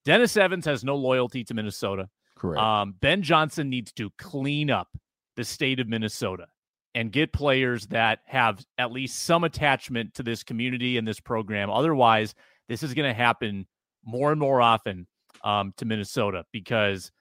Dennis 0.05 0.37
Evans 0.37 0.65
has 0.65 0.83
no 0.83 0.95
loyalty 0.95 1.43
to 1.43 1.53
Minnesota. 1.53 2.09
Correct. 2.35 2.61
Um, 2.61 2.95
ben 2.99 3.21
Johnson 3.21 3.69
needs 3.69 3.91
to 3.93 4.09
clean 4.17 4.71
up 4.71 4.89
the 5.35 5.43
state 5.43 5.79
of 5.79 5.87
Minnesota 5.87 6.47
and 6.95 7.11
get 7.11 7.33
players 7.33 7.87
that 7.87 8.19
have 8.25 8.65
at 8.77 8.91
least 8.91 9.23
some 9.23 9.43
attachment 9.43 10.13
to 10.15 10.23
this 10.23 10.43
community 10.43 10.97
and 10.97 11.07
this 11.07 11.19
program. 11.19 11.69
Otherwise, 11.69 12.33
this 12.69 12.83
is 12.83 12.93
going 12.93 13.07
to 13.07 13.13
happen 13.13 13.67
more 14.05 14.31
and 14.31 14.39
more 14.39 14.61
often 14.61 15.05
um, 15.47 15.73
to 15.77 15.85
Minnesota 15.85 16.45
because 16.51 17.11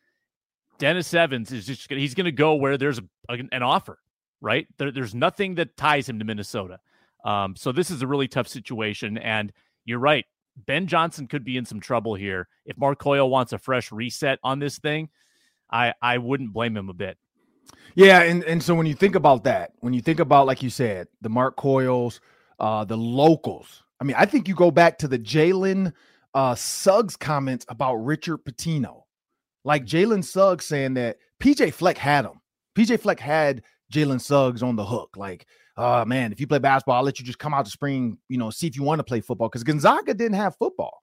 Dennis 0.79 1.15
Evans 1.15 1.53
is 1.53 1.65
just 1.65 1.89
he's 1.91 2.15
going 2.15 2.25
to 2.25 2.33
go 2.33 2.57
where 2.57 2.77
there's 2.77 2.99
a, 2.99 3.39
an 3.53 3.63
offer, 3.63 4.01
right? 4.41 4.67
There, 4.79 4.91
there's 4.91 5.15
nothing 5.15 5.55
that 5.55 5.77
ties 5.77 6.09
him 6.09 6.19
to 6.19 6.25
Minnesota. 6.25 6.81
Um, 7.25 7.55
so 7.55 7.71
this 7.71 7.91
is 7.91 8.03
a 8.03 8.07
really 8.07 8.27
tough 8.27 8.49
situation, 8.49 9.17
and 9.17 9.53
you're 9.85 10.01
right. 10.01 10.27
Ben 10.67 10.89
Johnson 10.89 11.29
could 11.29 11.45
be 11.45 11.57
in 11.57 11.65
some 11.65 11.81
trouble 11.81 12.15
here 12.15 12.49
if 12.65 12.77
Mark 12.77 12.99
Coyle 12.99 13.31
wants 13.31 13.53
a 13.53 13.59
fresh 13.59 13.93
reset 13.93 14.41
on 14.43 14.59
this 14.59 14.79
thing. 14.79 15.09
I 15.71 15.95
I 16.03 16.19
wouldn't 16.19 16.53
blame 16.53 16.77
him 16.77 16.89
a 16.89 16.95
bit. 16.95 17.19
Yeah, 17.95 18.23
and 18.23 18.43
and 18.43 18.61
so 18.61 18.75
when 18.75 18.87
you 18.87 18.95
think 18.95 19.15
about 19.15 19.45
that, 19.45 19.73
when 19.81 19.93
you 19.93 20.03
think 20.03 20.19
about 20.19 20.47
like 20.47 20.65
you 20.65 20.71
said, 20.71 21.07
the 21.21 21.29
Mark 21.29 21.57
Coyles, 21.57 22.21
uh, 22.59 22.85
the 22.85 22.97
locals. 22.97 23.85
I 24.01 24.05
mean, 24.05 24.17
I 24.19 24.27
think 24.27 24.49
you 24.49 24.55
go 24.55 24.73
back 24.73 24.99
to 24.99 25.09
the 25.09 25.19
Jalen 25.19 25.93
uh, 26.37 26.55
Suggs 26.55 27.17
comments 27.17 27.65
about 27.71 27.97
Richard 27.97 28.45
Pitino. 28.45 29.05
Like 29.65 29.87
Jalen 29.87 30.23
Suggs 30.23 30.67
saying 30.67 30.95
that 30.95 31.17
PJ 31.43 31.73
Fleck 31.73 31.97
had 31.97 32.27
him. 32.27 32.43
PJ 32.77 33.01
Fleck 33.01 33.19
had 33.19 33.63
Jalen 33.91 34.21
Suggs 34.21 34.63
on 34.63 34.77
the 34.77 34.85
hook. 34.85 35.17
Like, 35.17 35.47
uh 35.79 36.05
man, 36.07 36.33
if 36.33 36.41
you 36.41 36.47
play 36.47 36.59
basketball, 36.59 36.97
I'll 36.97 37.03
let 37.03 37.19
you 37.19 37.25
just 37.25 37.39
come 37.39 37.55
out 37.55 37.65
to 37.65 37.71
spring, 37.71 38.19
you 38.29 38.37
know, 38.37 38.51
see 38.51 38.67
if 38.67 38.77
you 38.77 38.83
want 38.83 38.99
to 38.99 39.05
play 39.05 39.21
football. 39.21 39.49
Because 39.49 39.65
Gonzaga 39.65 40.13
didn't 40.13 40.37
have 40.37 40.57
football. 40.57 41.01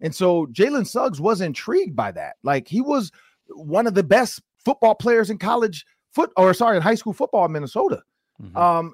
And 0.00 0.14
so 0.14 0.46
Jalen 0.46 0.86
Suggs 0.86 1.20
was 1.20 1.42
intrigued 1.42 1.94
by 1.94 2.10
that. 2.12 2.36
Like 2.42 2.66
he 2.66 2.80
was 2.80 3.12
one 3.48 3.86
of 3.86 3.94
the 3.94 4.02
best 4.02 4.40
football 4.64 4.94
players 4.94 5.28
in 5.28 5.36
college 5.36 5.84
foot 6.14 6.32
or 6.38 6.54
sorry, 6.54 6.78
in 6.78 6.82
high 6.82 6.94
school 6.94 7.12
football 7.12 7.44
in 7.44 7.52
Minnesota. 7.52 8.02
Mm-hmm. 8.42 8.56
Um, 8.56 8.92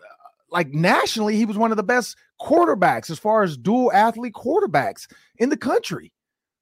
like 0.57 0.73
nationally, 0.73 1.37
he 1.37 1.45
was 1.45 1.59
one 1.59 1.71
of 1.71 1.77
the 1.77 1.83
best 1.83 2.17
quarterbacks 2.41 3.11
as 3.11 3.19
far 3.19 3.43
as 3.43 3.59
dual 3.59 3.93
athlete 3.93 4.33
quarterbacks 4.33 5.07
in 5.37 5.51
the 5.51 5.57
country. 5.57 6.13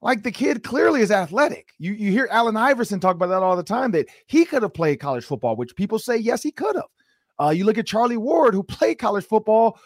Like 0.02 0.24
the 0.24 0.32
kid 0.32 0.64
clearly 0.64 1.00
is 1.00 1.12
athletic. 1.12 1.68
You 1.78 1.92
you 1.92 2.10
hear 2.10 2.28
Allen 2.30 2.56
Iverson 2.56 2.98
talk 2.98 3.14
about 3.14 3.28
that 3.28 3.42
all 3.42 3.56
the 3.56 3.62
time 3.62 3.92
that 3.92 4.08
he 4.26 4.44
could 4.44 4.62
have 4.62 4.74
played 4.74 4.96
college 4.96 5.24
football, 5.24 5.54
which 5.54 5.76
people 5.76 6.00
say 6.00 6.16
yes 6.16 6.42
he 6.42 6.50
could 6.50 6.74
have. 6.74 6.84
Uh, 7.38 7.50
you 7.50 7.64
look 7.64 7.78
at 7.78 7.86
Charlie 7.86 8.16
Ward 8.16 8.52
who 8.52 8.62
played 8.64 8.96
college 8.96 9.24
football 9.24 9.78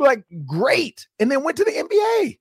like 0.00 0.24
great 0.44 1.06
and 1.20 1.30
then 1.30 1.44
went 1.44 1.56
to 1.58 1.64
the 1.64 1.70
NBA. 1.70 2.38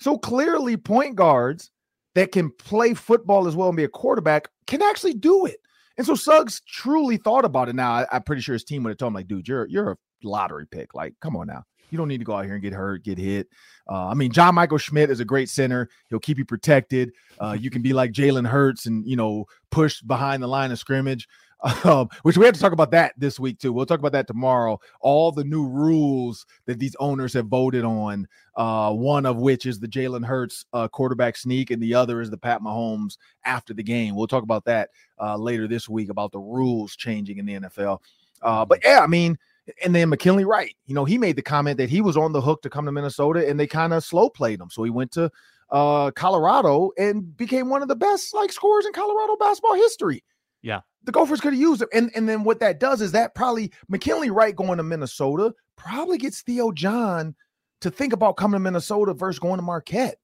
So 0.00 0.18
clearly, 0.18 0.76
point 0.76 1.14
guards 1.14 1.70
that 2.16 2.32
can 2.32 2.50
play 2.50 2.94
football 2.94 3.46
as 3.46 3.54
well 3.54 3.68
and 3.68 3.76
be 3.76 3.84
a 3.84 3.88
quarterback 3.88 4.48
can 4.66 4.82
actually 4.82 5.14
do 5.14 5.46
it. 5.46 5.60
And 5.96 6.04
so 6.04 6.16
Suggs 6.16 6.60
truly 6.66 7.18
thought 7.18 7.44
about 7.44 7.68
it. 7.68 7.76
Now 7.76 7.92
I, 7.92 8.16
am 8.16 8.22
pretty 8.24 8.42
sure 8.42 8.54
his 8.54 8.64
team 8.64 8.82
would 8.82 8.90
have 8.90 8.98
told 8.98 9.10
him, 9.10 9.14
like, 9.14 9.28
dude, 9.28 9.46
you're 9.46 9.66
you're 9.68 9.92
a 9.92 9.96
lottery 10.24 10.66
pick. 10.66 10.94
Like, 10.94 11.14
come 11.20 11.36
on 11.36 11.46
now. 11.46 11.64
You 11.90 11.98
don't 11.98 12.08
need 12.08 12.18
to 12.18 12.24
go 12.24 12.34
out 12.34 12.44
here 12.44 12.54
and 12.54 12.62
get 12.62 12.72
hurt, 12.72 13.04
get 13.04 13.18
hit. 13.18 13.48
Uh, 13.88 14.08
I 14.08 14.14
mean, 14.14 14.32
John 14.32 14.54
Michael 14.54 14.78
Schmitz 14.78 15.12
is 15.12 15.20
a 15.20 15.24
great 15.24 15.48
center. 15.48 15.88
He'll 16.10 16.18
keep 16.18 16.38
you 16.38 16.44
protected. 16.44 17.12
Uh, 17.38 17.56
you 17.58 17.70
can 17.70 17.82
be 17.82 17.92
like 17.92 18.10
Jalen 18.12 18.48
Hurts 18.48 18.86
and 18.86 19.06
you 19.06 19.16
know 19.16 19.44
push 19.70 20.00
behind 20.00 20.42
the 20.42 20.48
line 20.48 20.72
of 20.72 20.78
scrimmage. 20.78 21.28
Um, 21.84 22.10
which 22.22 22.36
we 22.36 22.44
have 22.44 22.54
to 22.54 22.60
talk 22.60 22.72
about 22.72 22.90
that 22.90 23.14
this 23.16 23.40
week 23.40 23.58
too. 23.58 23.72
We'll 23.72 23.86
talk 23.86 23.98
about 23.98 24.12
that 24.12 24.26
tomorrow. 24.26 24.78
All 25.00 25.32
the 25.32 25.44
new 25.44 25.66
rules 25.66 26.44
that 26.66 26.78
these 26.78 26.94
owners 26.96 27.32
have 27.32 27.46
voted 27.46 27.84
on. 27.84 28.28
Uh, 28.54 28.92
one 28.92 29.24
of 29.24 29.38
which 29.38 29.64
is 29.64 29.80
the 29.80 29.88
Jalen 29.88 30.26
Hurts 30.26 30.66
uh, 30.74 30.88
quarterback 30.88 31.38
sneak, 31.38 31.70
and 31.70 31.82
the 31.82 31.94
other 31.94 32.20
is 32.20 32.28
the 32.28 32.36
Pat 32.36 32.60
Mahomes 32.60 33.16
after 33.46 33.72
the 33.72 33.82
game. 33.82 34.14
We'll 34.14 34.26
talk 34.26 34.42
about 34.42 34.66
that 34.66 34.90
uh, 35.18 35.38
later 35.38 35.66
this 35.66 35.88
week 35.88 36.10
about 36.10 36.32
the 36.32 36.38
rules 36.38 36.96
changing 36.96 37.38
in 37.38 37.46
the 37.46 37.54
NFL. 37.54 38.00
Uh, 38.42 38.66
but 38.66 38.80
yeah, 38.84 39.00
I 39.00 39.06
mean, 39.06 39.38
and 39.82 39.94
then 39.94 40.08
McKinley 40.08 40.44
Wright, 40.44 40.74
you 40.86 40.94
know, 40.94 41.04
he 41.04 41.18
made 41.18 41.36
the 41.36 41.42
comment 41.42 41.78
that 41.78 41.88
he 41.88 42.00
was 42.00 42.16
on 42.16 42.32
the 42.32 42.40
hook 42.40 42.62
to 42.62 42.70
come 42.70 42.84
to 42.84 42.92
Minnesota 42.92 43.48
and 43.48 43.58
they 43.58 43.66
kind 43.66 43.92
of 43.92 44.04
slow 44.04 44.28
played 44.28 44.60
him. 44.60 44.70
So 44.70 44.82
he 44.82 44.90
went 44.90 45.10
to 45.12 45.30
uh, 45.70 46.10
Colorado 46.10 46.90
and 46.98 47.36
became 47.36 47.70
one 47.70 47.82
of 47.82 47.88
the 47.88 47.96
best 47.96 48.34
like 48.34 48.52
scorers 48.52 48.86
in 48.86 48.92
Colorado 48.92 49.36
basketball 49.36 49.74
history. 49.74 50.22
Yeah. 50.62 50.80
The 51.04 51.12
Gophers 51.12 51.40
could 51.40 51.52
have 51.52 51.60
used 51.60 51.82
him. 51.82 51.88
And, 51.92 52.10
and 52.14 52.28
then 52.28 52.44
what 52.44 52.60
that 52.60 52.80
does 52.80 53.00
is 53.00 53.12
that 53.12 53.34
probably 53.34 53.72
McKinley 53.88 54.30
Wright 54.30 54.56
going 54.56 54.78
to 54.78 54.82
Minnesota 54.82 55.54
probably 55.76 56.18
gets 56.18 56.42
Theo 56.42 56.72
John 56.72 57.34
to 57.80 57.90
think 57.90 58.12
about 58.12 58.36
coming 58.36 58.56
to 58.56 58.62
Minnesota 58.62 59.12
versus 59.12 59.38
going 59.38 59.56
to 59.56 59.62
Marquette. 59.62 60.16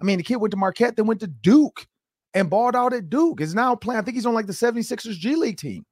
I 0.00 0.04
mean, 0.04 0.18
the 0.18 0.24
kid 0.24 0.36
went 0.36 0.50
to 0.50 0.58
Marquette, 0.58 0.96
then 0.96 1.06
went 1.06 1.20
to 1.20 1.26
Duke 1.26 1.86
and 2.34 2.50
balled 2.50 2.76
out 2.76 2.92
at 2.92 3.08
Duke. 3.08 3.40
Is 3.40 3.54
now 3.54 3.74
playing, 3.74 3.98
I 3.98 4.02
think 4.02 4.16
he's 4.16 4.26
on 4.26 4.34
like 4.34 4.46
the 4.46 4.52
76ers 4.52 5.18
G 5.18 5.36
League 5.36 5.56
team. 5.56 5.86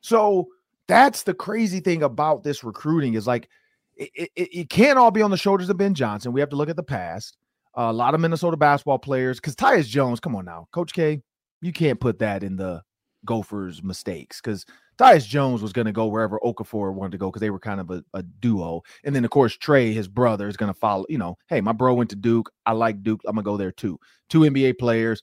So 0.00 0.48
that's 0.88 1.22
the 1.22 1.34
crazy 1.34 1.80
thing 1.80 2.02
about 2.02 2.42
this 2.42 2.64
recruiting 2.64 3.14
is 3.14 3.26
like 3.26 3.48
it, 3.96 4.30
it, 4.34 4.48
it 4.52 4.70
can't 4.70 4.98
all 4.98 5.10
be 5.10 5.22
on 5.22 5.30
the 5.30 5.36
shoulders 5.36 5.68
of 5.68 5.76
Ben 5.76 5.94
Johnson. 5.94 6.32
We 6.32 6.40
have 6.40 6.48
to 6.50 6.56
look 6.56 6.70
at 6.70 6.76
the 6.76 6.82
past. 6.82 7.36
Uh, 7.76 7.90
a 7.90 7.92
lot 7.92 8.14
of 8.14 8.20
Minnesota 8.20 8.56
basketball 8.56 8.98
players, 8.98 9.38
because 9.38 9.54
Tyus 9.54 9.86
Jones, 9.86 10.18
come 10.18 10.34
on 10.34 10.44
now, 10.44 10.66
Coach 10.72 10.92
K, 10.92 11.20
you 11.60 11.72
can't 11.72 12.00
put 12.00 12.18
that 12.18 12.42
in 12.42 12.56
the 12.56 12.82
Gophers' 13.24 13.82
mistakes 13.82 14.40
because 14.40 14.64
Tyus 14.98 15.26
Jones 15.26 15.62
was 15.62 15.72
going 15.72 15.86
to 15.86 15.92
go 15.92 16.06
wherever 16.06 16.40
Okafor 16.44 16.92
wanted 16.92 17.12
to 17.12 17.18
go 17.18 17.26
because 17.26 17.40
they 17.40 17.50
were 17.50 17.58
kind 17.58 17.80
of 17.80 17.90
a, 17.90 18.02
a, 18.14 18.22
duo. 18.22 18.82
And 19.04 19.14
then, 19.14 19.24
of 19.24 19.30
course, 19.30 19.56
Tre, 19.56 19.92
his 19.92 20.08
brother, 20.08 20.48
is 20.48 20.56
going 20.56 20.72
to 20.72 20.78
follow. 20.78 21.04
You 21.08 21.18
know, 21.18 21.36
hey, 21.48 21.60
my 21.60 21.72
bro 21.72 21.94
went 21.94 22.10
to 22.10 22.16
Duke. 22.16 22.50
I 22.66 22.72
like 22.72 23.02
Duke. 23.02 23.20
I'm 23.26 23.34
going 23.34 23.44
to 23.44 23.50
go 23.50 23.56
there 23.56 23.72
too. 23.72 23.98
Two 24.28 24.40
NBA 24.40 24.78
players. 24.78 25.22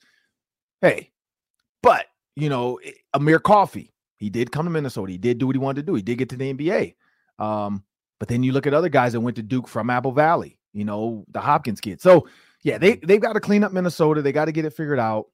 Hey, 0.82 1.12
but, 1.82 2.06
you 2.36 2.50
know, 2.50 2.80
Amir 3.14 3.40
Coffey, 3.40 3.94
he 4.18 4.30
did 4.30 4.52
come 4.52 4.66
to 4.66 4.72
Minnesota. 4.72 5.12
He 5.12 5.18
did 5.18 5.38
do 5.38 5.48
what 5.48 5.56
he 5.56 5.60
wanted 5.60 5.86
to 5.86 5.92
do. 5.92 5.96
He 5.96 6.02
did 6.02 6.18
get 6.18 6.30
to 6.30 6.38
the 6.38 6.54
NBA. 6.54 6.96
Um, 7.38 7.84
but 8.20 8.30
then 8.30 8.44
you 8.44 8.54
look 8.54 8.68
at 8.68 8.74
other 8.74 8.90
guys 8.90 9.14
that 9.14 9.22
went 9.22 9.36
to 9.36 9.44
Duke 9.44 9.68
from 9.68 9.90
Apple 9.90 10.12
Valley, 10.12 10.58
you 10.74 10.86
know, 10.86 11.26
the 11.30 11.42
Hopkins 11.42 11.82
kid. 11.82 12.02
So 12.02 12.28
yeah, 12.64 12.78
they 12.78 12.96
they've 12.96 13.22
got 13.22 13.34
to 13.34 13.40
clean 13.40 13.64
up 13.64 13.72
Minnesota. 13.72 14.22
They 14.22 14.32
got 14.32 14.46
to 14.46 14.52
get 14.52 14.66
it 14.66 14.74
figured 14.74 15.00
out. 15.00 15.28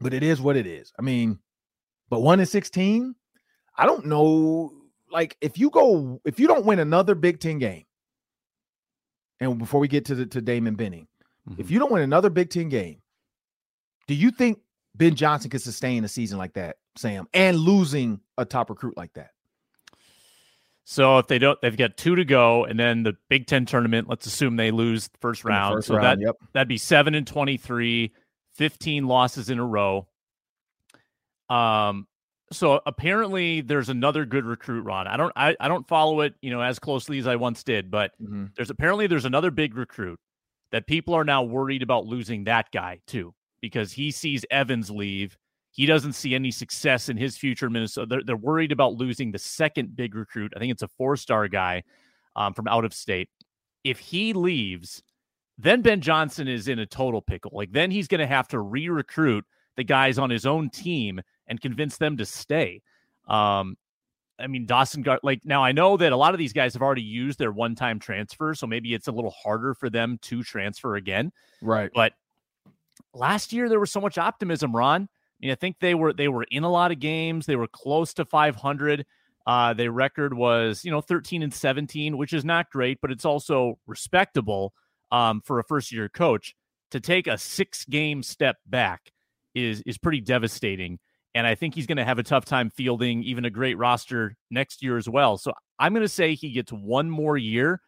But 0.00 0.12
it 0.12 0.24
is 0.24 0.40
what 0.40 0.56
it 0.56 0.66
is. 0.66 0.92
I 0.98 1.02
mean, 1.02 1.38
but 2.10 2.20
one 2.20 2.40
in 2.40 2.46
16, 2.46 3.14
I 3.76 3.86
don't 3.86 4.06
know. 4.06 4.72
Like 5.10 5.36
if 5.40 5.56
you 5.56 5.70
go, 5.70 6.20
if 6.24 6.40
you 6.40 6.48
don't 6.48 6.66
win 6.66 6.80
another 6.80 7.14
Big 7.14 7.38
Ten 7.38 7.58
game, 7.58 7.84
and 9.40 9.58
before 9.58 9.80
we 9.80 9.88
get 9.88 10.06
to 10.06 10.14
the 10.14 10.26
to 10.26 10.40
Damon 10.40 10.74
Benning, 10.74 11.06
mm-hmm. 11.48 11.60
if 11.60 11.70
you 11.70 11.78
don't 11.78 11.92
win 11.92 12.02
another 12.02 12.30
Big 12.30 12.50
Ten 12.50 12.68
game, 12.68 13.00
do 14.08 14.14
you 14.14 14.32
think 14.32 14.58
Ben 14.94 15.14
Johnson 15.14 15.50
could 15.50 15.62
sustain 15.62 16.04
a 16.04 16.08
season 16.08 16.38
like 16.38 16.54
that, 16.54 16.76
Sam, 16.96 17.28
and 17.34 17.58
losing 17.58 18.20
a 18.38 18.44
top 18.44 18.70
recruit 18.70 18.96
like 18.96 19.12
that? 19.14 19.30
So 20.84 21.18
if 21.18 21.26
they 21.28 21.38
don't, 21.38 21.60
they've 21.62 21.76
got 21.76 21.96
two 21.96 22.14
to 22.16 22.24
go, 22.24 22.64
and 22.64 22.78
then 22.78 23.02
the 23.02 23.16
Big 23.28 23.46
Ten 23.46 23.64
tournament. 23.64 24.08
Let's 24.08 24.26
assume 24.26 24.56
they 24.56 24.70
lose 24.70 25.08
the 25.08 25.18
first 25.18 25.44
round. 25.44 25.72
The 25.72 25.76
first 25.78 25.88
so 25.88 25.96
round, 25.96 26.20
that 26.20 26.24
yep. 26.24 26.36
that'd 26.52 26.68
be 26.68 26.76
seven 26.76 27.14
and 27.14 27.26
23, 27.26 28.12
15 28.54 29.06
losses 29.06 29.48
in 29.48 29.58
a 29.58 29.64
row. 29.64 30.06
Um, 31.48 32.06
so 32.52 32.80
apparently 32.84 33.62
there's 33.62 33.88
another 33.88 34.26
good 34.26 34.44
recruit, 34.44 34.82
Ron. 34.82 35.06
I 35.06 35.16
don't, 35.16 35.32
I, 35.34 35.56
I 35.58 35.68
don't 35.68 35.88
follow 35.88 36.20
it, 36.20 36.34
you 36.42 36.50
know, 36.50 36.60
as 36.60 36.78
closely 36.78 37.18
as 37.18 37.26
I 37.26 37.36
once 37.36 37.64
did, 37.64 37.90
but 37.90 38.12
mm-hmm. 38.22 38.46
there's 38.56 38.70
apparently 38.70 39.06
there's 39.06 39.24
another 39.24 39.50
big 39.50 39.76
recruit 39.76 40.20
that 40.70 40.86
people 40.86 41.14
are 41.14 41.24
now 41.24 41.42
worried 41.42 41.82
about 41.82 42.06
losing 42.06 42.44
that 42.44 42.70
guy 42.72 43.00
too 43.06 43.34
because 43.60 43.92
he 43.92 44.10
sees 44.10 44.44
Evans 44.50 44.90
leave. 44.90 45.36
He 45.74 45.86
doesn't 45.86 46.12
see 46.12 46.36
any 46.36 46.52
success 46.52 47.08
in 47.08 47.16
his 47.16 47.36
future 47.36 47.66
in 47.66 47.72
Minnesota. 47.72 48.06
They're, 48.08 48.22
they're 48.24 48.36
worried 48.36 48.70
about 48.70 48.94
losing 48.94 49.32
the 49.32 49.40
second 49.40 49.96
big 49.96 50.14
recruit. 50.14 50.52
I 50.54 50.60
think 50.60 50.70
it's 50.70 50.84
a 50.84 50.88
four 50.88 51.16
star 51.16 51.48
guy 51.48 51.82
um, 52.36 52.54
from 52.54 52.68
out 52.68 52.84
of 52.84 52.94
state. 52.94 53.28
If 53.82 53.98
he 53.98 54.32
leaves, 54.34 55.02
then 55.58 55.82
Ben 55.82 56.00
Johnson 56.00 56.46
is 56.46 56.68
in 56.68 56.78
a 56.78 56.86
total 56.86 57.20
pickle. 57.20 57.50
Like 57.52 57.72
then 57.72 57.90
he's 57.90 58.06
going 58.06 58.20
to 58.20 58.26
have 58.26 58.46
to 58.48 58.60
re 58.60 58.88
recruit 58.88 59.44
the 59.76 59.82
guys 59.82 60.16
on 60.16 60.30
his 60.30 60.46
own 60.46 60.70
team 60.70 61.20
and 61.48 61.60
convince 61.60 61.96
them 61.96 62.18
to 62.18 62.24
stay. 62.24 62.80
Um, 63.26 63.76
I 64.38 64.46
mean, 64.46 64.66
Dawson 64.66 65.02
Gar 65.02 65.18
like 65.24 65.44
now 65.44 65.64
I 65.64 65.72
know 65.72 65.96
that 65.96 66.12
a 66.12 66.16
lot 66.16 66.34
of 66.34 66.38
these 66.38 66.52
guys 66.52 66.72
have 66.74 66.82
already 66.82 67.02
used 67.02 67.40
their 67.40 67.50
one 67.50 67.74
time 67.74 67.98
transfer, 67.98 68.54
so 68.54 68.68
maybe 68.68 68.94
it's 68.94 69.08
a 69.08 69.12
little 69.12 69.32
harder 69.32 69.74
for 69.74 69.90
them 69.90 70.18
to 70.22 70.44
transfer 70.44 70.94
again. 70.94 71.32
Right. 71.60 71.90
But 71.92 72.12
last 73.12 73.52
year 73.52 73.68
there 73.68 73.80
was 73.80 73.90
so 73.90 74.00
much 74.00 74.18
optimism, 74.18 74.74
Ron. 74.74 75.08
I 75.52 75.56
think 75.56 75.76
they 75.80 75.94
were 75.94 76.12
they 76.12 76.28
were 76.28 76.44
in 76.50 76.64
a 76.64 76.70
lot 76.70 76.92
of 76.92 77.00
games. 77.00 77.46
They 77.46 77.56
were 77.56 77.68
close 77.68 78.14
to 78.14 78.24
500. 78.24 79.06
Uh, 79.46 79.74
their 79.74 79.92
record 79.92 80.34
was 80.34 80.84
you 80.84 80.90
know 80.90 81.00
13 81.00 81.42
and 81.42 81.52
17, 81.52 82.16
which 82.16 82.32
is 82.32 82.44
not 82.44 82.70
great, 82.70 82.98
but 83.00 83.10
it's 83.10 83.24
also 83.24 83.78
respectable 83.86 84.72
um, 85.10 85.42
for 85.44 85.58
a 85.58 85.64
first 85.64 85.92
year 85.92 86.08
coach. 86.08 86.54
To 86.90 87.00
take 87.00 87.26
a 87.26 87.36
six 87.36 87.84
game 87.84 88.22
step 88.22 88.56
back 88.66 89.10
is 89.54 89.82
is 89.86 89.98
pretty 89.98 90.20
devastating. 90.20 90.98
And 91.34 91.46
I 91.48 91.56
think 91.56 91.74
he's 91.74 91.86
going 91.86 91.98
to 91.98 92.04
have 92.04 92.20
a 92.20 92.22
tough 92.22 92.44
time 92.44 92.70
fielding 92.70 93.24
even 93.24 93.44
a 93.44 93.50
great 93.50 93.76
roster 93.76 94.36
next 94.50 94.82
year 94.84 94.96
as 94.96 95.08
well. 95.08 95.36
So 95.36 95.52
I'm 95.80 95.92
going 95.92 96.02
to 96.02 96.08
say 96.08 96.34
he 96.34 96.52
gets 96.52 96.72
one 96.72 97.10
more 97.10 97.36
year, 97.36 97.80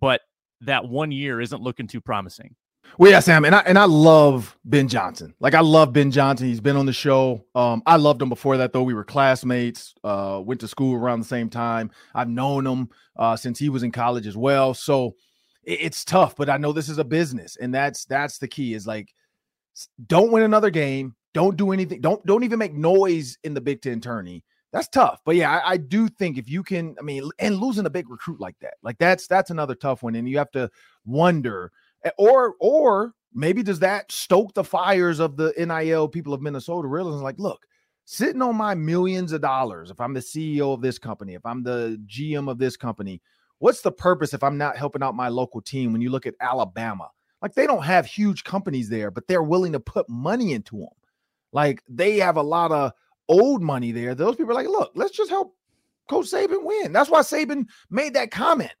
but 0.00 0.20
that 0.60 0.86
one 0.86 1.10
year 1.10 1.40
isn't 1.40 1.62
looking 1.62 1.86
too 1.86 2.02
promising. 2.02 2.56
Well, 2.96 3.10
yeah, 3.10 3.20
Sam, 3.20 3.44
and 3.44 3.54
I 3.54 3.60
and 3.60 3.78
I 3.78 3.86
love 3.86 4.56
Ben 4.64 4.86
Johnson. 4.86 5.34
Like 5.40 5.54
I 5.54 5.60
love 5.60 5.92
Ben 5.92 6.10
Johnson. 6.10 6.46
He's 6.46 6.60
been 6.60 6.76
on 6.76 6.86
the 6.86 6.92
show. 6.92 7.44
Um, 7.54 7.82
I 7.86 7.96
loved 7.96 8.22
him 8.22 8.28
before 8.28 8.56
that, 8.58 8.72
though. 8.72 8.84
We 8.84 8.94
were 8.94 9.04
classmates. 9.04 9.94
Uh, 10.04 10.40
went 10.44 10.60
to 10.60 10.68
school 10.68 10.94
around 10.94 11.20
the 11.20 11.26
same 11.26 11.50
time. 11.50 11.90
I've 12.14 12.28
known 12.28 12.66
him 12.66 12.90
uh, 13.16 13.36
since 13.36 13.58
he 13.58 13.68
was 13.68 13.82
in 13.82 13.90
college 13.90 14.26
as 14.26 14.36
well. 14.36 14.74
So 14.74 15.16
it, 15.64 15.80
it's 15.80 16.04
tough, 16.04 16.36
but 16.36 16.48
I 16.48 16.56
know 16.56 16.72
this 16.72 16.88
is 16.88 16.98
a 16.98 17.04
business, 17.04 17.56
and 17.56 17.74
that's 17.74 18.04
that's 18.04 18.38
the 18.38 18.48
key. 18.48 18.74
Is 18.74 18.86
like, 18.86 19.12
don't 20.06 20.30
win 20.30 20.44
another 20.44 20.70
game. 20.70 21.16
Don't 21.32 21.56
do 21.56 21.72
anything. 21.72 22.00
Don't 22.00 22.24
don't 22.26 22.44
even 22.44 22.60
make 22.60 22.74
noise 22.74 23.38
in 23.42 23.54
the 23.54 23.60
Big 23.60 23.82
Ten 23.82 24.00
tourney. 24.00 24.44
That's 24.74 24.88
tough. 24.88 25.20
But 25.24 25.36
yeah, 25.36 25.52
I, 25.52 25.70
I, 25.70 25.76
do 25.76 26.08
think 26.08 26.36
if 26.36 26.50
you 26.50 26.64
can, 26.64 26.96
I 26.98 27.02
mean, 27.02 27.30
and 27.38 27.58
losing 27.58 27.86
a 27.86 27.90
big 27.90 28.10
recruit 28.10 28.40
like 28.40 28.56
that, 28.60 28.74
like 28.82 28.98
that's 28.98 29.28
that's 29.28 29.50
another 29.50 29.76
tough 29.76 30.02
one. 30.02 30.16
And 30.16 30.28
you 30.28 30.38
have 30.38 30.50
to 30.50 30.68
wonder, 31.06 31.70
Eh, 32.04 32.10
or 32.18 32.54
or 32.60 33.14
maybe 33.32 33.62
does 33.62 33.80
that 33.80 34.10
stoke 34.12 34.54
the 34.54 34.64
fires 34.64 35.18
of 35.18 35.36
the 35.36 35.52
NIL 35.58 36.08
people 36.08 36.32
of 36.32 36.40
Minnesota 36.42 36.86
realizing 36.86 37.22
like, 37.22 37.38
look, 37.38 37.66
sitting 38.04 38.42
on 38.42 38.56
my 38.56 38.74
millions 38.74 39.32
of 39.32 39.40
dollars, 39.40 39.90
if 39.90 40.00
I'm 40.00 40.14
the 40.14 40.20
CEO 40.20 40.72
of 40.72 40.80
this 40.80 40.98
company, 40.98 41.34
if 41.34 41.44
I'm 41.44 41.62
the 41.62 42.00
GM 42.06 42.48
of 42.48 42.58
this 42.58 42.76
company, 42.76 43.20
what's 43.58 43.80
the 43.80 43.92
purpose 43.92 44.34
if 44.34 44.42
I'm 44.42 44.58
not 44.58 44.76
helping 44.76 45.02
out 45.02 45.16
my 45.16 45.28
local 45.28 45.60
team? 45.60 45.92
When 45.92 46.02
you 46.02 46.10
look 46.10 46.26
at 46.26 46.34
Alabama, 46.40 47.08
like 47.42 47.54
they 47.54 47.66
don't 47.66 47.84
have 47.84 48.06
huge 48.06 48.44
companies 48.44 48.88
there, 48.88 49.10
but 49.10 49.26
they're 49.26 49.42
willing 49.42 49.72
to 49.72 49.80
put 49.80 50.08
money 50.08 50.52
into 50.52 50.78
them. 50.78 50.88
Like 51.52 51.82
they 51.88 52.18
have 52.18 52.36
a 52.36 52.42
lot 52.42 52.72
of 52.72 52.92
old 53.28 53.62
money 53.62 53.92
there. 53.92 54.14
Those 54.14 54.36
people 54.36 54.52
are 54.52 54.54
like, 54.54 54.68
look, 54.68 54.92
let's 54.94 55.16
just 55.16 55.30
help 55.30 55.56
Coach 56.08 56.26
Saban 56.26 56.64
win. 56.64 56.92
That's 56.92 57.10
why 57.10 57.20
Saban 57.20 57.66
made 57.90 58.14
that 58.14 58.30
comment 58.30 58.72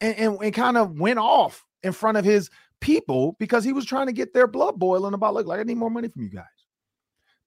and, 0.00 0.16
and, 0.16 0.38
and 0.42 0.54
kind 0.54 0.76
of 0.76 0.98
went 0.98 1.18
off 1.18 1.64
in 1.82 1.92
front 1.92 2.18
of 2.18 2.24
his 2.24 2.50
people 2.82 3.36
because 3.38 3.64
he 3.64 3.72
was 3.72 3.86
trying 3.86 4.08
to 4.08 4.12
get 4.12 4.34
their 4.34 4.46
blood 4.46 4.78
boiling 4.78 5.14
about, 5.14 5.32
look, 5.32 5.46
like 5.46 5.60
I 5.60 5.62
need 5.62 5.78
more 5.78 5.90
money 5.90 6.08
from 6.08 6.22
you 6.22 6.28
guys. 6.28 6.44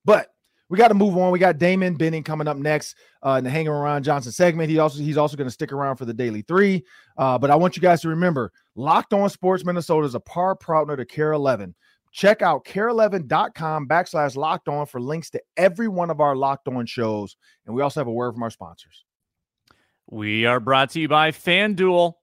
But 0.03 0.29
we 0.69 0.77
got 0.79 0.87
to 0.87 0.95
move 0.95 1.15
on. 1.17 1.31
We 1.31 1.37
got 1.37 1.59
Damon 1.59 1.95
Benning 1.95 2.23
coming 2.23 2.47
up 2.47 2.57
next 2.57 2.95
uh, 3.23 3.35
in 3.37 3.43
the 3.43 3.49
Hanging 3.51 3.67
Around 3.67 4.03
Johnson 4.03 4.31
segment. 4.31 4.71
He 4.71 4.79
also 4.79 4.99
he's 4.99 5.17
also 5.17 5.37
going 5.37 5.47
to 5.47 5.53
stick 5.53 5.71
around 5.71 5.97
for 5.97 6.05
the 6.05 6.13
Daily 6.13 6.41
Three. 6.41 6.83
Uh, 7.17 7.37
but 7.37 7.51
I 7.51 7.55
want 7.55 7.75
you 7.75 7.81
guys 7.81 8.01
to 8.01 8.09
remember, 8.09 8.51
Locked 8.75 9.13
On 9.13 9.29
Sports 9.29 9.63
Minnesota 9.63 10.07
is 10.07 10.15
a 10.15 10.19
par 10.19 10.55
partner 10.55 10.97
to 10.97 11.05
KARE 11.05 11.33
11. 11.33 11.75
Check 12.11 12.41
out 12.41 12.63
kare11.com 12.63 13.87
backslash 13.87 14.37
locked 14.37 14.69
on 14.69 14.85
for 14.85 15.01
links 15.01 15.29
to 15.31 15.41
every 15.57 15.89
one 15.89 16.09
of 16.09 16.21
our 16.21 16.35
locked 16.35 16.67
on 16.69 16.85
shows. 16.85 17.35
And 17.65 17.75
we 17.75 17.81
also 17.81 17.99
have 17.99 18.07
a 18.07 18.11
word 18.11 18.33
from 18.33 18.43
our 18.43 18.49
sponsors. 18.49 19.03
We 20.09 20.45
are 20.45 20.59
brought 20.61 20.91
to 20.91 21.01
you 21.01 21.09
by 21.09 21.31
FanDuel, 21.31 22.13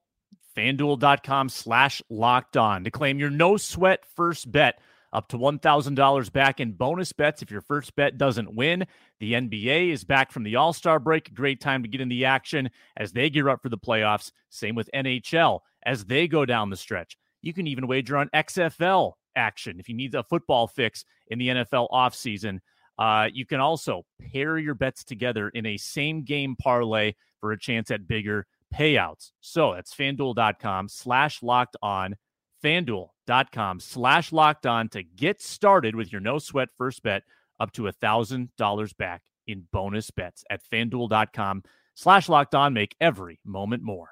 fanduel.com 0.57 1.49
slash 1.49 2.03
locked 2.09 2.57
on 2.57 2.85
to 2.85 2.91
claim 2.91 3.19
your 3.19 3.31
no 3.31 3.57
sweat 3.57 4.05
first 4.17 4.51
bet 4.51 4.79
up 5.12 5.29
to 5.29 5.38
$1,000 5.38 6.33
back 6.33 6.61
in 6.61 6.73
bonus 6.73 7.12
bets 7.12 7.43
if 7.43 7.51
your 7.51 7.61
first 7.61 7.95
bet 7.97 8.17
doesn't 8.17 8.55
win. 8.55 8.87
The 9.21 9.35
NBA 9.35 9.91
is 9.91 10.05
back 10.05 10.33
from 10.33 10.43
the 10.43 10.57
All 10.57 10.73
Star 10.73 10.99
break. 10.99 11.35
Great 11.35 11.61
time 11.61 11.83
to 11.83 11.88
get 11.88 12.01
in 12.01 12.09
the 12.09 12.25
action 12.25 12.71
as 12.97 13.12
they 13.12 13.29
gear 13.31 13.49
up 13.49 13.62
for 13.62 13.69
the 13.69 13.79
playoffs. 13.79 14.33
Same 14.49 14.75
with 14.75 14.91
NHL 14.95 15.61
as 15.85 16.05
they 16.05 16.29
go 16.29 16.45
down 16.45 16.71
the 16.71 16.77
stretch. 16.77 17.17
You 17.43 17.53
can 17.53 17.67
even 17.67 17.87
wager 17.87 18.17
on 18.17 18.31
XFL 18.35 19.12
action. 19.37 19.81
If 19.81 19.88
you 19.88 19.95
need 19.95 20.15
a 20.15 20.23
football 20.23 20.67
fix 20.67 21.05
in 21.29 21.38
the 21.38 21.49
NFL 21.49 21.91
offseason, 21.91 22.61
uh, 22.99 23.29
you 23.33 23.45
can 23.45 23.61
also 23.61 24.05
pair 24.33 24.59
your 24.59 24.75
bets 24.75 25.05
together 25.05 25.49
in 25.49 25.67
a 25.67 25.77
same 25.77 26.23
game 26.23 26.57
parlay 26.57 27.15
for 27.41 27.53
a 27.53 27.59
chance 27.59 27.91
at 27.91 28.07
bigger 28.07 28.47
payouts. 28.72 29.32
So 29.40 29.74
that's 29.74 29.94
fanduel.com 29.94 30.88
slash 30.88 31.42
locked 31.42 31.76
on. 31.82 32.16
Fanduel.com 32.62 33.80
slash 33.80 34.32
locked 34.32 34.66
on 34.66 34.88
to 34.90 35.02
get 35.02 35.42
started 35.42 35.96
with 35.96 36.12
your 36.12 36.20
no 36.20 36.38
sweat 36.38 36.68
first 36.78 37.02
bet 37.02 37.24
up 37.58 37.72
to 37.72 37.88
a 37.88 37.92
thousand 37.92 38.50
dollars 38.56 38.92
back 38.92 39.22
in 39.46 39.66
bonus 39.72 40.11
bets 40.11 40.44
at 40.50 40.61
fanduel.com 40.72 41.62
slash 41.94 42.28
locked 42.28 42.54
on. 42.54 42.72
Make 42.72 42.94
every 43.00 43.40
moment 43.44 43.82
more. 43.82 44.11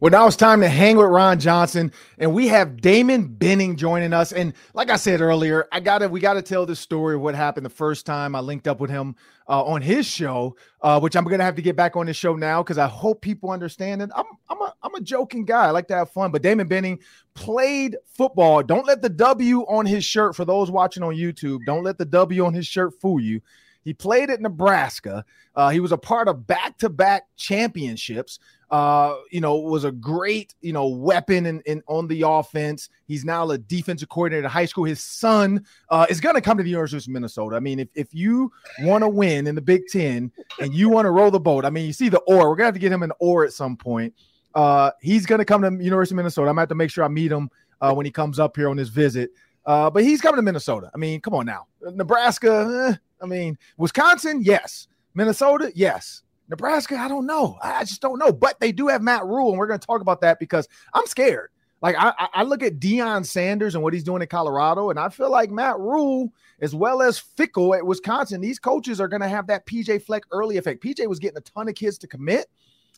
Well, 0.00 0.10
now 0.10 0.26
it's 0.26 0.34
time 0.34 0.62
to 0.62 0.68
hang 0.70 0.96
with 0.96 1.08
Ron 1.08 1.38
Johnson, 1.38 1.92
and 2.16 2.32
we 2.32 2.48
have 2.48 2.80
Damon 2.80 3.26
Benning 3.26 3.76
joining 3.76 4.14
us. 4.14 4.32
And 4.32 4.54
like 4.72 4.88
I 4.88 4.96
said 4.96 5.20
earlier, 5.20 5.68
I 5.72 5.80
gotta 5.80 6.08
we 6.08 6.20
gotta 6.20 6.40
tell 6.40 6.64
the 6.64 6.74
story 6.74 7.16
of 7.16 7.20
what 7.20 7.34
happened 7.34 7.66
the 7.66 7.70
first 7.70 8.06
time 8.06 8.34
I 8.34 8.40
linked 8.40 8.66
up 8.66 8.80
with 8.80 8.88
him 8.88 9.14
uh, 9.46 9.62
on 9.62 9.82
his 9.82 10.06
show, 10.06 10.56
uh, 10.80 10.98
which 11.00 11.16
I'm 11.16 11.24
gonna 11.24 11.44
have 11.44 11.56
to 11.56 11.60
get 11.60 11.76
back 11.76 11.96
on 11.96 12.06
the 12.06 12.14
show 12.14 12.34
now 12.34 12.62
because 12.62 12.78
I 12.78 12.86
hope 12.86 13.20
people 13.20 13.50
understand 13.50 14.00
it. 14.00 14.08
I'm 14.16 14.24
I'm 14.48 14.62
a 14.62 14.74
I'm 14.82 14.94
a 14.94 15.02
joking 15.02 15.44
guy. 15.44 15.66
I 15.66 15.70
like 15.70 15.88
to 15.88 15.96
have 15.96 16.10
fun, 16.10 16.30
but 16.30 16.40
Damon 16.40 16.66
Benning 16.66 16.98
played 17.34 17.98
football. 18.06 18.62
Don't 18.62 18.86
let 18.86 19.02
the 19.02 19.10
W 19.10 19.66
on 19.68 19.84
his 19.84 20.02
shirt 20.02 20.34
for 20.34 20.46
those 20.46 20.70
watching 20.70 21.02
on 21.02 21.14
YouTube. 21.14 21.66
Don't 21.66 21.84
let 21.84 21.98
the 21.98 22.06
W 22.06 22.46
on 22.46 22.54
his 22.54 22.66
shirt 22.66 22.98
fool 23.02 23.20
you. 23.20 23.42
He 23.82 23.94
played 23.94 24.30
at 24.30 24.40
Nebraska. 24.40 25.24
Uh, 25.54 25.70
he 25.70 25.80
was 25.80 25.92
a 25.92 25.98
part 25.98 26.28
of 26.28 26.46
back-to-back 26.46 27.24
championships 27.36 28.38
uh, 28.70 29.16
you 29.30 29.40
know, 29.40 29.56
was 29.56 29.84
a 29.84 29.90
great, 29.90 30.54
you 30.60 30.72
know, 30.72 30.86
weapon 30.86 31.46
in, 31.46 31.60
in 31.66 31.82
on 31.86 32.06
the 32.06 32.22
offense. 32.22 32.88
He's 33.06 33.24
now 33.24 33.50
a 33.50 33.58
defensive 33.58 34.08
coordinator 34.08 34.46
at 34.46 34.50
high 34.50 34.64
school. 34.64 34.84
His 34.84 35.02
son 35.02 35.64
uh, 35.88 36.06
is 36.08 36.20
going 36.20 36.36
to 36.36 36.40
come 36.40 36.56
to 36.56 36.62
the 36.62 36.70
University 36.70 37.10
of 37.10 37.14
Minnesota. 37.14 37.56
I 37.56 37.60
mean, 37.60 37.80
if, 37.80 37.88
if 37.94 38.14
you 38.14 38.52
want 38.80 39.02
to 39.02 39.08
win 39.08 39.46
in 39.46 39.54
the 39.54 39.60
Big 39.60 39.82
Ten 39.88 40.30
and 40.60 40.72
you 40.72 40.88
want 40.88 41.06
to 41.06 41.10
roll 41.10 41.30
the 41.30 41.40
boat, 41.40 41.64
I 41.64 41.70
mean, 41.70 41.86
you 41.86 41.92
see 41.92 42.08
the 42.08 42.20
oar. 42.20 42.48
We're 42.48 42.56
gonna 42.56 42.66
have 42.66 42.74
to 42.74 42.80
get 42.80 42.92
him 42.92 43.02
an 43.02 43.12
oar 43.18 43.44
at 43.44 43.52
some 43.52 43.76
point. 43.76 44.14
Uh, 44.54 44.90
he's 45.00 45.26
going 45.26 45.38
to 45.38 45.44
come 45.44 45.62
to 45.62 45.84
University 45.84 46.14
of 46.14 46.16
Minnesota. 46.16 46.48
I'm 46.48 46.54
going 46.54 46.56
to 46.56 46.62
have 46.62 46.68
to 46.70 46.74
make 46.74 46.90
sure 46.90 47.04
I 47.04 47.08
meet 47.08 47.30
him 47.30 47.50
uh, 47.80 47.92
when 47.94 48.04
he 48.04 48.12
comes 48.12 48.38
up 48.38 48.56
here 48.56 48.68
on 48.68 48.76
his 48.76 48.88
visit. 48.88 49.30
Uh, 49.66 49.90
but 49.90 50.02
he's 50.02 50.20
coming 50.20 50.36
to 50.36 50.42
Minnesota. 50.42 50.90
I 50.94 50.98
mean, 50.98 51.20
come 51.20 51.34
on 51.34 51.46
now. 51.46 51.66
Nebraska, 51.80 52.90
eh, 52.90 52.96
I 53.22 53.26
mean, 53.26 53.58
Wisconsin, 53.76 54.42
yes. 54.42 54.88
Minnesota, 55.14 55.70
yes. 55.74 56.22
Nebraska, 56.50 56.96
I 56.96 57.08
don't 57.08 57.26
know. 57.26 57.56
I 57.62 57.84
just 57.84 58.02
don't 58.02 58.18
know. 58.18 58.32
But 58.32 58.58
they 58.60 58.72
do 58.72 58.88
have 58.88 59.02
Matt 59.02 59.24
Rhule, 59.24 59.50
and 59.50 59.58
we're 59.58 59.68
going 59.68 59.80
to 59.80 59.86
talk 59.86 60.00
about 60.00 60.20
that 60.20 60.38
because 60.38 60.68
I'm 60.92 61.06
scared. 61.06 61.50
Like 61.80 61.96
I, 61.98 62.12
I 62.34 62.42
look 62.42 62.62
at 62.62 62.78
Deion 62.78 63.24
Sanders 63.24 63.74
and 63.74 63.82
what 63.82 63.94
he's 63.94 64.04
doing 64.04 64.20
in 64.20 64.28
Colorado, 64.28 64.90
and 64.90 64.98
I 64.98 65.08
feel 65.08 65.30
like 65.30 65.50
Matt 65.50 65.78
Rhule, 65.78 66.30
as 66.60 66.74
well 66.74 67.00
as 67.00 67.22
Fickell 67.38 67.74
at 67.74 67.86
Wisconsin, 67.86 68.40
these 68.40 68.58
coaches 68.58 69.00
are 69.00 69.08
going 69.08 69.22
to 69.22 69.28
have 69.28 69.46
that 69.46 69.64
PJ 69.64 70.02
Fleck 70.02 70.24
early 70.30 70.58
effect. 70.58 70.82
PJ 70.82 71.06
was 71.06 71.18
getting 71.18 71.38
a 71.38 71.42
ton 71.42 71.68
of 71.68 71.74
kids 71.74 71.96
to 71.98 72.06
commit 72.06 72.48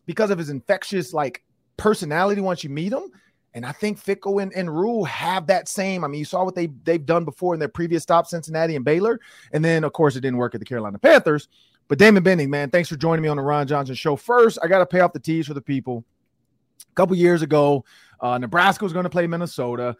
because 0.06 0.30
of 0.30 0.38
his 0.38 0.50
infectious 0.50 1.12
like 1.12 1.44
personality 1.76 2.40
once 2.40 2.64
you 2.64 2.70
meet 2.70 2.92
him. 2.92 3.04
And 3.54 3.66
I 3.66 3.72
think 3.72 4.02
Fickell 4.02 4.42
and, 4.42 4.52
and 4.54 4.74
Rhule 4.74 5.04
have 5.04 5.46
that 5.46 5.68
same. 5.68 6.04
I 6.04 6.08
mean, 6.08 6.18
you 6.18 6.24
saw 6.24 6.42
what 6.42 6.54
they 6.54 6.68
they've 6.84 7.04
done 7.04 7.24
before 7.24 7.54
in 7.54 7.60
their 7.60 7.68
previous 7.68 8.02
stop, 8.02 8.26
Cincinnati 8.26 8.74
and 8.74 8.84
Baylor, 8.84 9.20
and 9.52 9.64
then 9.64 9.84
of 9.84 9.92
course 9.92 10.16
it 10.16 10.22
didn't 10.22 10.38
work 10.38 10.54
at 10.54 10.60
the 10.60 10.64
Carolina 10.64 10.98
Panthers. 10.98 11.48
But 11.88 11.99
Damon 11.99 12.23
Benning, 12.23 12.51
man, 12.51 12.71
thanks 12.71 12.88
for 12.88 12.97
joining 12.97 13.23
me 13.23 13.29
on 13.29 13.37
the 13.37 13.42
Ron 13.42 13.66
Johnson 13.66 13.95
Show. 13.95 14.16
First, 14.16 14.59
I 14.62 14.66
got 14.66 14.79
to 14.79 14.87
pay 14.87 15.01
off 15.01 15.12
the 15.12 15.21
tease 15.21 15.47
for 15.47 15.55
the 15.55 15.61
people. 15.61 16.05
A 16.90 16.95
couple 16.95 17.16
years 17.16 17.42
ago, 17.42 17.85
uh, 18.21 18.38
Nebraska 18.38 18.85
was 18.85 18.92
going 18.92 19.05
to 19.05 19.11
play 19.11 19.27
Minnesota, 19.27 19.97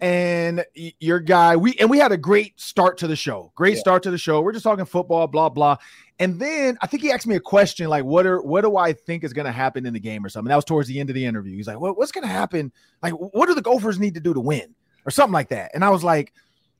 and 0.00 0.64
your 0.74 1.20
guy, 1.20 1.56
we 1.56 1.74
and 1.74 1.90
we 1.90 1.98
had 1.98 2.10
a 2.10 2.16
great 2.16 2.58
start 2.58 2.98
to 2.98 3.06
the 3.06 3.16
show. 3.16 3.52
Great 3.54 3.74
yeah. 3.74 3.80
start 3.80 4.02
to 4.04 4.10
the 4.10 4.18
show. 4.18 4.40
We're 4.40 4.52
just 4.52 4.64
talking 4.64 4.84
football, 4.84 5.26
blah 5.26 5.50
blah. 5.50 5.76
And 6.18 6.40
then 6.40 6.78
I 6.80 6.86
think 6.86 7.02
he 7.02 7.10
asked 7.10 7.26
me 7.26 7.36
a 7.36 7.40
question 7.40 7.88
like, 7.88 8.04
"What 8.04 8.26
are 8.26 8.40
what 8.40 8.62
do 8.62 8.76
I 8.76 8.94
think 8.94 9.24
is 9.24 9.34
going 9.34 9.44
to 9.44 9.52
happen 9.52 9.84
in 9.84 9.92
the 9.92 10.00
game 10.00 10.24
or 10.24 10.30
something?" 10.30 10.48
That 10.48 10.56
was 10.56 10.64
towards 10.64 10.88
the 10.88 10.98
end 10.98 11.10
of 11.10 11.14
the 11.14 11.24
interview. 11.26 11.54
He's 11.56 11.66
like, 11.66 11.78
"What 11.78 11.98
what's 11.98 12.12
going 12.12 12.26
to 12.26 12.32
happen? 12.32 12.72
Like, 13.02 13.12
what 13.12 13.46
do 13.46 13.54
the 13.54 13.62
Gophers 13.62 13.98
need 13.98 14.14
to 14.14 14.20
do 14.20 14.32
to 14.32 14.40
win 14.40 14.74
or 15.04 15.10
something 15.10 15.34
like 15.34 15.48
that?" 15.50 15.72
And 15.74 15.84
I 15.84 15.90
was 15.90 16.02
like, 16.02 16.32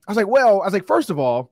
I 0.07 0.11
was 0.11 0.17
like, 0.17 0.27
well, 0.27 0.61
I 0.61 0.65
was 0.65 0.73
like, 0.73 0.87
first 0.87 1.09
of 1.09 1.19
all, 1.19 1.51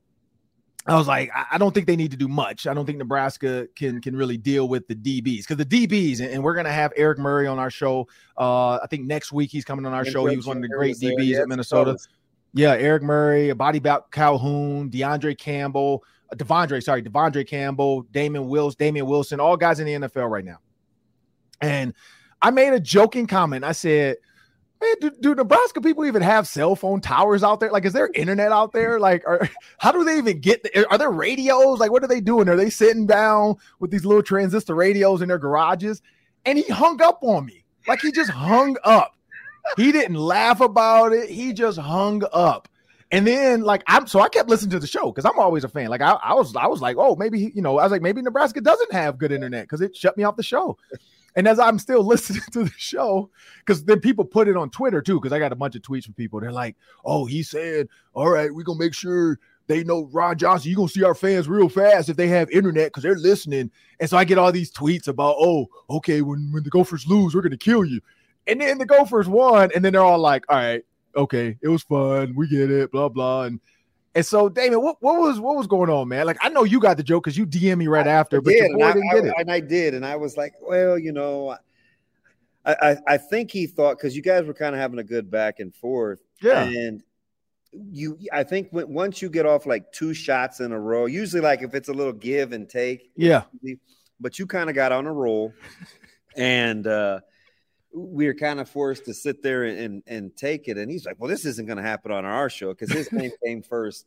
I 0.88 0.96
was 0.96 1.08
like, 1.08 1.32
I 1.52 1.58
don't 1.58 1.74
think 1.74 1.88
they 1.88 1.96
need 1.96 2.12
to 2.12 2.18
do 2.18 2.28
much. 2.28 2.68
I 2.68 2.74
don't 2.76 2.86
think 2.86 3.00
Nebraska 3.00 3.68
can 3.76 4.00
can 4.02 4.16
really 4.16 4.38
deal 4.38 4.68
with 4.68 4.88
the 4.88 4.94
DBs 4.94 5.40
because 5.40 5.58
the 5.58 5.66
DBs, 5.66 6.22
and 6.22 6.44
we're 6.44 6.54
gonna 6.54 6.72
have 6.72 6.94
Eric 6.96 7.18
Murray 7.18 7.48
on 7.48 7.58
our 7.58 7.72
show. 7.72 8.08
Uh, 8.38 8.76
I 8.76 8.88
think 8.90 9.06
next 9.06 9.32
week 9.32 9.50
he's 9.50 9.66
coming 9.66 9.86
on 9.88 9.94
our 9.94 10.06
show. 10.06 10.28
He 10.28 10.36
was 10.36 10.46
one 10.46 10.58
of 10.58 10.62
the 10.62 10.70
great 10.70 10.98
DBs 10.98 11.42
at 11.42 11.48
Minnesota. 11.48 11.98
Yeah, 12.54 12.74
Eric 12.74 13.02
Murray, 13.02 13.50
a 13.50 13.56
Body 13.56 13.82
Calhoun, 14.12 14.90
DeAndre 14.90 15.38
Campbell, 15.38 16.04
uh, 16.32 16.36
De'Vondre, 16.36 16.82
sorry, 16.82 17.02
De'Vondre 17.02 17.46
Campbell, 17.46 18.04
Damon 18.12 18.48
Wills, 18.48 18.76
Damien 18.76 19.08
Wilson, 19.08 19.42
all 19.42 19.58
guys 19.58 19.80
in 19.82 19.88
the 19.88 20.08
NFL 20.08 20.30
right 20.30 20.46
now. 20.46 20.60
And 21.62 21.94
I 22.42 22.52
made 22.52 22.72
a 22.74 22.80
joking 22.80 23.28
comment. 23.28 23.66
I 23.66 23.74
said, 23.74 24.18
man, 24.86 24.96
do, 25.00 25.18
do, 25.22 25.36
Nebraska 25.36 25.82
people 25.82 26.06
even 26.06 26.22
have 26.22 26.48
cell 26.48 26.76
phone 26.76 27.02
towers 27.02 27.44
out 27.44 27.60
there? 27.60 27.72
Like, 27.72 27.86
is 27.86 27.94
there 27.94 28.10
internet 28.14 28.52
out 28.52 28.72
there? 28.72 29.00
Like, 29.00 29.24
are, 29.28 29.50
how 29.78 29.92
do 29.92 30.04
they 30.04 30.18
even 30.18 30.40
get? 30.40 30.64
The, 30.64 30.90
are 30.90 30.98
there 30.98 31.12
radios? 31.12 31.80
Like, 31.80 31.92
what 31.92 32.04
are 32.04 32.08
they 32.08 32.22
doing? 32.22 32.50
Are 32.50 32.56
they 32.56 32.70
sitting 32.70 33.06
down 33.06 33.56
with 33.80 33.92
these 33.92 34.06
little 34.06 34.24
transistor 34.24 34.76
radios 34.76 35.22
in 35.22 35.28
their 35.28 35.40
garages? 35.40 36.02
And 36.46 36.58
he 36.58 36.72
hung 36.72 37.02
up 37.02 37.20
on 37.22 37.46
me. 37.46 37.64
Like, 37.88 38.02
he 38.02 38.12
just 38.12 38.32
hung 38.32 38.78
up. 38.84 39.16
He 39.78 39.92
didn't 39.92 40.16
laugh 40.16 40.62
about 40.62 41.12
it. 41.12 41.30
He 41.30 41.54
just 41.54 41.80
hung 41.80 42.24
up. 42.32 42.68
And 43.12 43.26
then 43.26 43.62
like 43.62 43.84
I'm 43.88 44.08
so 44.08 44.20
I 44.20 44.30
kept 44.30 44.50
listening 44.50 44.72
to 44.72 44.80
the 44.80 44.88
show 44.88 45.12
because 45.12 45.26
I'm 45.26 45.40
always 45.40 45.64
a 45.64 45.70
fan. 45.70 45.90
Like 45.90 46.02
I, 46.02 46.14
I 46.24 46.34
was 46.34 46.56
I 46.56 46.68
was 46.68 46.82
like, 46.82 46.98
oh, 46.98 47.16
maybe 47.16 47.52
you 47.54 47.62
know, 47.62 47.78
I 47.78 47.84
was 47.84 47.92
like, 47.92 48.02
maybe 48.02 48.22
Nebraska 48.22 48.62
doesn't 48.62 48.92
have 48.92 49.18
good 49.18 49.32
internet 49.32 49.64
because 49.64 49.82
it 49.82 49.96
shut 49.96 50.18
me 50.18 50.24
off 50.24 50.36
the 50.36 50.44
show. 50.44 50.78
And 51.36 51.48
as 51.48 51.60
I'm 51.60 51.80
still 51.80 52.04
listening 52.06 52.44
to 52.52 52.64
the 52.64 52.74
show, 52.78 53.30
because 53.60 53.84
then 53.84 54.00
people 54.00 54.26
put 54.26 54.48
it 54.48 54.58
on 54.58 54.70
Twitter 54.70 55.02
too, 55.02 55.20
because 55.20 55.34
I 55.34 55.40
got 55.40 55.52
a 55.52 55.56
bunch 55.56 55.76
of 55.76 55.82
tweets 55.82 56.06
from 56.06 56.14
people. 56.14 56.40
They're 56.40 56.52
like, 56.52 56.76
oh, 57.04 57.26
he 57.26 57.44
said, 57.44 57.88
all 58.14 58.30
right, 58.30 58.54
we're 58.54 58.64
gonna 58.64 58.80
make 58.80 58.94
sure 58.94 59.40
they 59.68 59.84
know 59.84 60.10
Ron 60.12 60.38
Johnson. 60.38 60.70
You're 60.70 60.78
gonna 60.78 60.90
see 60.90 61.04
our 61.04 61.16
fans 61.16 61.48
real 61.48 61.70
fast 61.70 62.10
if 62.10 62.18
they 62.18 62.28
have 62.28 62.50
internet 62.52 62.88
because 62.88 63.04
they're 63.04 63.16
listening. 63.16 63.72
And 64.00 64.10
so 64.10 64.18
I 64.18 64.24
get 64.24 64.38
all 64.38 64.52
these 64.52 64.72
tweets 64.72 65.08
about, 65.08 65.36
oh, 65.40 65.68
okay, 65.90 66.22
when, 66.22 66.50
when 66.52 66.64
the 66.64 66.70
Gophers 66.70 67.08
lose, 67.08 67.36
we're 67.36 67.42
gonna 67.42 67.58
kill 67.58 67.86
you. 67.86 68.02
And 68.48 68.62
then 68.62 68.78
the 68.78 68.86
Gophers 68.86 69.28
won, 69.28 69.72
and 69.74 69.84
then 69.84 69.94
they're 69.94 70.04
all 70.04 70.20
like, 70.20 70.46
all 70.50 70.58
right, 70.58 70.84
okay, 71.16 71.58
it 71.62 71.68
was 71.68 71.84
fun. 71.84 72.36
We 72.36 72.48
get 72.48 72.70
it, 72.70 72.92
blah, 72.92 73.10
blah. 73.10 73.44
And 73.44 73.60
and 74.16 74.26
so, 74.26 74.48
Damon, 74.48 74.82
what, 74.82 74.96
what 75.02 75.20
was 75.20 75.42
what 75.42 75.58
was 75.58 75.68
going 75.68 75.90
on, 75.90 76.08
man? 76.08 76.26
Like, 76.26 76.38
I 76.42 76.48
know 76.48 76.64
you 76.64 76.80
got 76.80 76.96
the 76.96 77.04
joke 77.04 77.26
because 77.26 77.38
you 77.38 77.46
DM 77.46 77.78
me 77.78 77.88
right 77.88 78.08
after, 78.08 78.38
I 78.38 78.40
but 78.40 78.50
did, 78.52 78.70
your 78.70 78.78
boy 78.78 78.86
and 78.86 78.94
didn't 78.94 79.10
I, 79.10 79.14
get 79.14 79.26
it. 79.26 79.34
And 79.38 79.52
I 79.52 79.60
did, 79.60 79.94
and 79.94 80.06
I 80.06 80.16
was 80.16 80.38
like, 80.38 80.54
well, 80.62 80.98
you 80.98 81.12
know, 81.12 81.58
I 82.66 82.76
I, 82.82 82.98
I 83.08 83.18
think 83.18 83.52
he 83.52 83.68
thought 83.68 83.98
because 83.98 84.16
you 84.16 84.22
guys 84.22 84.46
were 84.46 84.54
kind 84.54 84.74
of 84.74 84.80
having 84.80 85.00
a 85.00 85.04
good 85.04 85.30
back 85.30 85.60
and 85.60 85.76
forth, 85.76 86.22
yeah. 86.42 86.64
And 86.64 87.04
you, 87.74 88.18
I 88.32 88.44
think 88.44 88.70
when, 88.72 88.88
once 88.88 89.22
you 89.22 89.30
get 89.30 89.46
off 89.46 89.66
like 89.66 89.92
two 89.92 90.14
shots 90.14 90.62
in 90.62 90.72
a 90.72 90.80
row, 90.80 91.08
usually 91.08 91.42
like 91.42 91.62
if 91.62 91.76
it's 91.76 91.90
a 91.90 91.94
little 91.94 92.14
give 92.14 92.54
and 92.54 92.70
take, 92.70 93.12
yeah. 93.18 93.44
But 94.22 94.40
you 94.40 94.48
kind 94.48 94.70
of 94.70 94.76
got 94.76 94.94
on 94.94 95.06
a 95.06 95.14
roll, 95.14 95.54
and. 96.38 96.88
uh 96.88 97.20
we 97.96 98.28
were 98.28 98.34
kind 98.34 98.60
of 98.60 98.70
forced 98.70 99.06
to 99.06 99.14
sit 99.14 99.42
there 99.42 99.64
and, 99.64 100.04
and, 100.06 100.36
take 100.36 100.68
it. 100.68 100.78
And 100.78 100.92
he's 100.92 101.06
like, 101.06 101.16
well, 101.18 101.30
this 101.30 101.46
isn't 101.46 101.66
going 101.66 101.78
to 101.78 101.84
happen 101.84 102.12
on 102.12 102.26
our 102.26 102.50
show 102.50 102.74
because 102.74 102.92
his 102.92 103.12
name 103.12 103.32
came 103.46 103.62
first. 103.62 104.06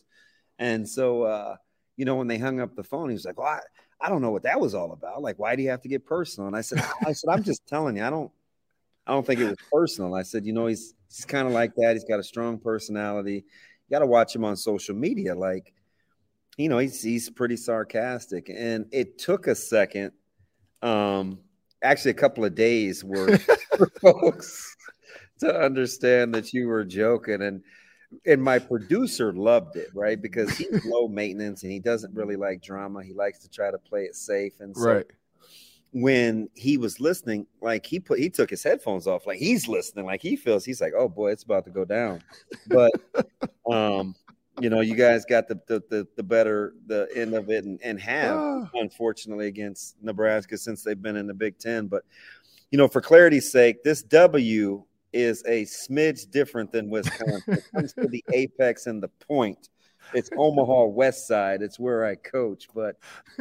And 0.58 0.86
so, 0.86 1.22
uh, 1.22 1.56
you 1.96 2.04
know, 2.04 2.16
when 2.16 2.26
they 2.26 2.36
hung 2.36 2.60
up 2.60 2.76
the 2.76 2.84
phone, 2.84 3.08
he 3.08 3.14
was 3.14 3.24
like, 3.24 3.38
well, 3.38 3.46
I, 3.46 3.60
I 4.00 4.08
don't 4.10 4.20
know 4.20 4.30
what 4.30 4.42
that 4.42 4.60
was 4.60 4.74
all 4.74 4.92
about. 4.92 5.22
Like, 5.22 5.38
why 5.38 5.56
do 5.56 5.62
you 5.62 5.70
have 5.70 5.80
to 5.82 5.88
get 5.88 6.04
personal? 6.04 6.48
And 6.48 6.56
I 6.56 6.60
said, 6.60 6.84
I 7.06 7.12
said, 7.12 7.30
I'm 7.30 7.42
just 7.42 7.66
telling 7.66 7.96
you, 7.96 8.04
I 8.04 8.10
don't, 8.10 8.30
I 9.06 9.12
don't 9.12 9.26
think 9.26 9.40
it 9.40 9.48
was 9.48 9.58
personal. 9.72 10.14
I 10.14 10.22
said, 10.22 10.44
you 10.44 10.52
know, 10.52 10.66
he's, 10.66 10.94
he's 11.08 11.24
kind 11.24 11.48
of 11.48 11.54
like 11.54 11.74
that. 11.76 11.94
He's 11.94 12.04
got 12.04 12.20
a 12.20 12.24
strong 12.24 12.58
personality. 12.58 13.44
You 13.88 13.90
got 13.90 14.00
to 14.00 14.06
watch 14.06 14.36
him 14.36 14.44
on 14.44 14.56
social 14.56 14.94
media. 14.94 15.34
Like, 15.34 15.72
you 16.58 16.68
know, 16.68 16.76
he's, 16.76 17.02
he's 17.02 17.30
pretty 17.30 17.56
sarcastic. 17.56 18.50
And 18.54 18.86
it 18.92 19.18
took 19.18 19.46
a 19.46 19.54
second. 19.54 20.12
Um, 20.82 21.38
actually 21.82 22.10
a 22.10 22.14
couple 22.14 22.44
of 22.44 22.54
days 22.54 23.04
worth 23.04 23.42
for 23.76 23.90
folks 24.00 24.76
to 25.40 25.60
understand 25.60 26.34
that 26.34 26.52
you 26.52 26.68
were 26.68 26.84
joking 26.84 27.42
and 27.42 27.62
and 28.24 28.42
my 28.42 28.58
producer 28.58 29.34
loved 29.34 29.76
it 29.76 29.88
right? 29.94 30.20
Because 30.20 30.56
he's 30.56 30.84
low 30.86 31.08
maintenance 31.08 31.62
and 31.62 31.70
he 31.70 31.78
doesn't 31.78 32.14
really 32.14 32.36
like 32.36 32.62
drama. 32.62 33.02
He 33.04 33.12
likes 33.12 33.40
to 33.40 33.50
try 33.50 33.70
to 33.70 33.78
play 33.78 34.04
it 34.04 34.16
safe 34.16 34.60
and 34.60 34.74
so 34.76 34.94
right. 34.94 35.06
when 35.92 36.48
he 36.54 36.78
was 36.78 37.00
listening 37.00 37.46
like 37.60 37.84
he 37.84 38.00
put 38.00 38.18
he 38.18 38.30
took 38.30 38.48
his 38.48 38.62
headphones 38.62 39.06
off 39.06 39.26
like 39.26 39.38
he's 39.38 39.68
listening 39.68 40.06
like 40.06 40.22
he 40.22 40.36
feels 40.36 40.64
he's 40.64 40.80
like 40.80 40.94
oh 40.96 41.08
boy 41.08 41.32
it's 41.32 41.42
about 41.42 41.64
to 41.64 41.70
go 41.70 41.84
down. 41.84 42.22
But 42.66 42.92
um 43.70 44.14
you 44.60 44.70
know, 44.70 44.80
you 44.80 44.94
guys 44.94 45.24
got 45.24 45.48
the 45.48 45.60
the 45.66 45.82
the, 45.90 46.06
the 46.16 46.22
better 46.22 46.74
the 46.86 47.08
end 47.14 47.34
of 47.34 47.50
it 47.50 47.64
and, 47.64 47.80
and 47.82 48.00
have 48.00 48.68
unfortunately 48.74 49.46
against 49.46 49.96
Nebraska 50.02 50.56
since 50.58 50.82
they've 50.82 51.00
been 51.00 51.16
in 51.16 51.26
the 51.26 51.34
Big 51.34 51.58
Ten. 51.58 51.86
But 51.86 52.04
you 52.70 52.78
know, 52.78 52.88
for 52.88 53.00
clarity's 53.00 53.50
sake, 53.50 53.82
this 53.82 54.02
W 54.02 54.84
is 55.12 55.42
a 55.46 55.62
smidge 55.64 56.30
different 56.30 56.70
than 56.72 56.90
Wisconsin. 56.90 57.42
it 57.54 57.64
comes 57.74 57.92
to 57.94 58.06
the 58.08 58.24
apex 58.32 58.86
and 58.86 59.02
the 59.02 59.08
point. 59.08 59.70
It's 60.14 60.30
Omaha 60.36 60.86
West 60.86 61.26
Side. 61.26 61.60
It's 61.60 61.78
where 61.78 62.04
I 62.04 62.14
coach, 62.14 62.68
but 62.74 62.96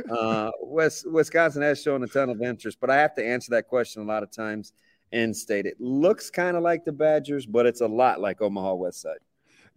uh, 0.09 0.51
West 0.61 1.09
Wisconsin 1.09 1.61
has 1.61 1.81
shown 1.81 2.03
a 2.03 2.07
ton 2.07 2.29
of 2.29 2.41
interest. 2.41 2.79
But 2.81 2.89
I 2.89 2.97
have 2.97 3.15
to 3.15 3.25
answer 3.25 3.51
that 3.51 3.67
question 3.67 4.01
a 4.01 4.05
lot 4.05 4.23
of 4.23 4.31
times 4.31 4.73
in 5.11 5.33
state. 5.33 5.65
It 5.65 5.79
looks 5.79 6.29
kind 6.29 6.57
of 6.57 6.63
like 6.63 6.83
the 6.83 6.91
Badgers, 6.91 7.45
but 7.45 7.65
it's 7.65 7.81
a 7.81 7.87
lot 7.87 8.19
like 8.19 8.41
Omaha 8.41 8.73
West 8.73 9.01
Side. 9.01 9.19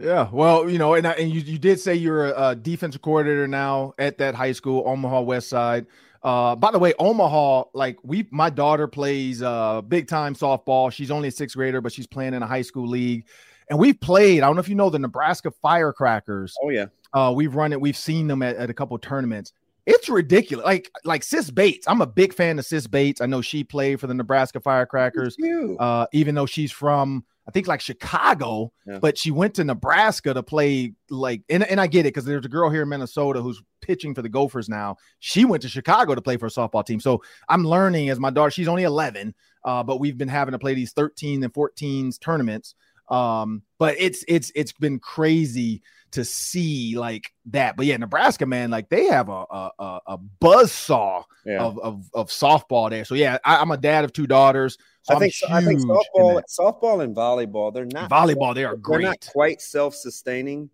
Yeah, 0.00 0.30
well, 0.32 0.68
you 0.70 0.78
know, 0.78 0.94
and 0.94 1.06
and 1.06 1.30
you, 1.30 1.40
you 1.40 1.58
did 1.58 1.78
say 1.78 1.94
you're 1.94 2.28
a, 2.32 2.48
a 2.48 2.56
defensive 2.56 3.02
coordinator 3.02 3.46
now 3.46 3.92
at 3.98 4.16
that 4.18 4.34
high 4.34 4.52
school, 4.52 4.82
Omaha 4.86 5.20
West 5.20 5.48
Side. 5.50 5.86
Uh, 6.22 6.56
by 6.56 6.70
the 6.70 6.78
way, 6.78 6.94
Omaha, 6.98 7.64
like 7.74 7.98
we, 8.02 8.26
my 8.30 8.48
daughter 8.48 8.86
plays 8.86 9.42
uh 9.42 9.82
big 9.82 10.08
time 10.08 10.34
softball. 10.34 10.90
She's 10.90 11.10
only 11.10 11.28
a 11.28 11.30
sixth 11.30 11.54
grader, 11.54 11.82
but 11.82 11.92
she's 11.92 12.06
playing 12.06 12.32
in 12.32 12.42
a 12.42 12.46
high 12.46 12.62
school 12.62 12.88
league. 12.88 13.26
And 13.68 13.78
we've 13.78 14.00
played. 14.00 14.42
I 14.42 14.46
don't 14.46 14.56
know 14.56 14.60
if 14.60 14.68
you 14.70 14.74
know 14.74 14.88
the 14.88 14.98
Nebraska 14.98 15.50
Firecrackers. 15.50 16.56
Oh 16.62 16.70
yeah, 16.70 16.86
uh, 17.12 17.32
we've 17.36 17.54
run 17.54 17.72
it. 17.72 17.80
We've 17.80 17.96
seen 17.96 18.26
them 18.26 18.42
at, 18.42 18.56
at 18.56 18.70
a 18.70 18.74
couple 18.74 18.96
tournaments. 18.98 19.52
It's 19.84 20.08
ridiculous. 20.08 20.64
Like 20.64 20.90
like 21.04 21.22
Sis 21.22 21.50
Bates. 21.50 21.86
I'm 21.86 22.00
a 22.00 22.06
big 22.06 22.32
fan 22.32 22.58
of 22.58 22.64
Sis 22.64 22.86
Bates. 22.86 23.20
I 23.20 23.26
know 23.26 23.42
she 23.42 23.64
played 23.64 24.00
for 24.00 24.06
the 24.06 24.14
Nebraska 24.14 24.60
Firecrackers. 24.60 25.36
Uh, 25.78 26.06
even 26.12 26.34
though 26.34 26.46
she's 26.46 26.72
from 26.72 27.24
I 27.50 27.52
think 27.52 27.66
like 27.66 27.80
Chicago, 27.80 28.72
yeah. 28.86 29.00
but 29.00 29.18
she 29.18 29.32
went 29.32 29.54
to 29.54 29.64
Nebraska 29.64 30.32
to 30.32 30.40
play 30.40 30.94
like 31.10 31.42
and, 31.48 31.64
and 31.64 31.80
I 31.80 31.88
get 31.88 32.06
it 32.06 32.14
because 32.14 32.24
there's 32.24 32.44
a 32.44 32.48
girl 32.48 32.70
here 32.70 32.82
in 32.82 32.88
Minnesota 32.88 33.42
who's 33.42 33.60
pitching 33.80 34.14
for 34.14 34.22
the 34.22 34.28
Gophers 34.28 34.68
now. 34.68 34.98
She 35.18 35.44
went 35.44 35.62
to 35.62 35.68
Chicago 35.68 36.14
to 36.14 36.22
play 36.22 36.36
for 36.36 36.46
a 36.46 36.50
softball 36.50 36.86
team. 36.86 37.00
So 37.00 37.24
I'm 37.48 37.64
learning 37.64 38.08
as 38.08 38.20
my 38.20 38.30
daughter, 38.30 38.52
she's 38.52 38.68
only 38.68 38.84
11, 38.84 39.34
uh, 39.64 39.82
but 39.82 39.98
we've 39.98 40.16
been 40.16 40.28
having 40.28 40.52
to 40.52 40.60
play 40.60 40.74
these 40.74 40.92
13 40.92 41.42
and 41.42 41.52
14s 41.52 42.20
tournaments. 42.20 42.76
Um, 43.08 43.62
but 43.80 43.96
it's 43.98 44.24
it's 44.28 44.52
it's 44.54 44.70
been 44.70 45.00
crazy 45.00 45.82
to 46.12 46.24
see 46.24 46.96
like 46.96 47.32
that. 47.46 47.76
But 47.76 47.86
yeah, 47.86 47.96
Nebraska, 47.96 48.46
man, 48.46 48.70
like 48.70 48.90
they 48.90 49.06
have 49.06 49.28
a 49.28 49.44
a, 49.50 50.00
a 50.06 50.18
buzz 50.38 50.70
saw 50.70 51.24
yeah. 51.44 51.58
of, 51.58 51.80
of, 51.80 52.08
of 52.14 52.28
softball 52.28 52.90
there. 52.90 53.04
So 53.04 53.16
yeah, 53.16 53.38
I, 53.44 53.60
am 53.60 53.72
a 53.72 53.76
dad 53.76 54.04
of 54.04 54.12
two 54.12 54.28
daughters. 54.28 54.78
So 55.02 55.14
I 55.14 55.18
think 55.18 55.34
I 55.48 55.64
think 55.64 55.80
softball, 55.80 56.42
softball 56.48 57.02
and 57.02 57.16
volleyball, 57.16 57.72
they're 57.72 57.86
not 57.86 58.10
volleyball. 58.10 58.54
They 58.54 58.64
are 58.64 58.76
great. 58.76 59.02
They're 59.02 59.10
not 59.10 59.28
quite 59.32 59.60
self 59.60 59.94
sustaining 59.94 60.70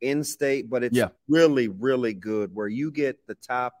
in 0.00 0.22
state, 0.24 0.68
but 0.68 0.82
it's 0.82 0.96
yeah. 0.96 1.08
really 1.28 1.68
really 1.68 2.12
good. 2.12 2.54
Where 2.54 2.68
you 2.68 2.90
get 2.90 3.26
the 3.26 3.34
top 3.34 3.74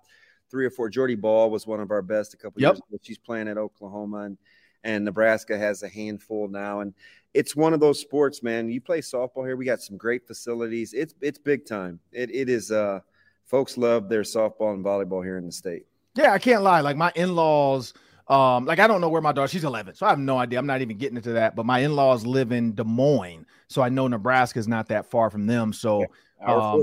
three 0.50 0.66
or 0.66 0.70
four. 0.70 0.88
Jordy 0.88 1.14
Bahl 1.14 1.50
was 1.50 1.66
one 1.66 1.80
of 1.80 1.90
our 1.90 2.02
best 2.02 2.34
a 2.34 2.36
couple 2.36 2.60
yep. 2.62 2.74
years 2.74 2.78
ago. 2.78 2.98
She's 3.02 3.18
playing 3.18 3.48
at 3.48 3.58
Oklahoma 3.58 4.18
and 4.18 4.38
and 4.84 5.04
Nebraska 5.04 5.56
has 5.56 5.82
a 5.82 5.88
handful 5.88 6.48
now. 6.48 6.80
And 6.80 6.92
it's 7.34 7.56
one 7.56 7.72
of 7.72 7.80
those 7.80 8.00
sports, 8.00 8.42
man. 8.42 8.68
You 8.68 8.80
play 8.80 9.00
softball 9.00 9.46
here. 9.46 9.56
We 9.56 9.64
got 9.64 9.80
some 9.80 9.96
great 9.96 10.26
facilities. 10.26 10.92
It's 10.92 11.14
it's 11.20 11.38
big 11.38 11.66
time. 11.66 11.98
It 12.12 12.30
it 12.30 12.48
is. 12.48 12.70
Uh, 12.70 13.00
folks 13.44 13.76
love 13.76 14.08
their 14.08 14.22
softball 14.22 14.74
and 14.74 14.84
volleyball 14.84 15.24
here 15.24 15.38
in 15.38 15.46
the 15.46 15.52
state. 15.52 15.86
Yeah, 16.14 16.32
I 16.32 16.38
can't 16.38 16.62
lie. 16.62 16.80
Like 16.80 16.96
my 16.96 17.12
in 17.14 17.34
laws. 17.34 17.94
Um, 18.28 18.64
like 18.66 18.78
I 18.78 18.86
don't 18.86 19.00
know 19.00 19.08
where 19.08 19.20
my 19.20 19.32
daughter, 19.32 19.48
she's 19.48 19.64
11, 19.64 19.94
so 19.94 20.06
I 20.06 20.10
have 20.10 20.18
no 20.18 20.38
idea. 20.38 20.58
I'm 20.58 20.66
not 20.66 20.80
even 20.80 20.96
getting 20.96 21.16
into 21.16 21.32
that. 21.32 21.56
But 21.56 21.66
my 21.66 21.80
in-laws 21.80 22.24
live 22.24 22.52
in 22.52 22.74
Des 22.74 22.84
Moines, 22.84 23.46
so 23.68 23.82
I 23.82 23.88
know 23.88 24.06
Nebraska 24.08 24.58
is 24.58 24.68
not 24.68 24.88
that 24.88 25.06
far 25.10 25.30
from 25.30 25.46
them. 25.46 25.72
So, 25.72 26.06
yeah, 26.40 26.54
um, 26.54 26.82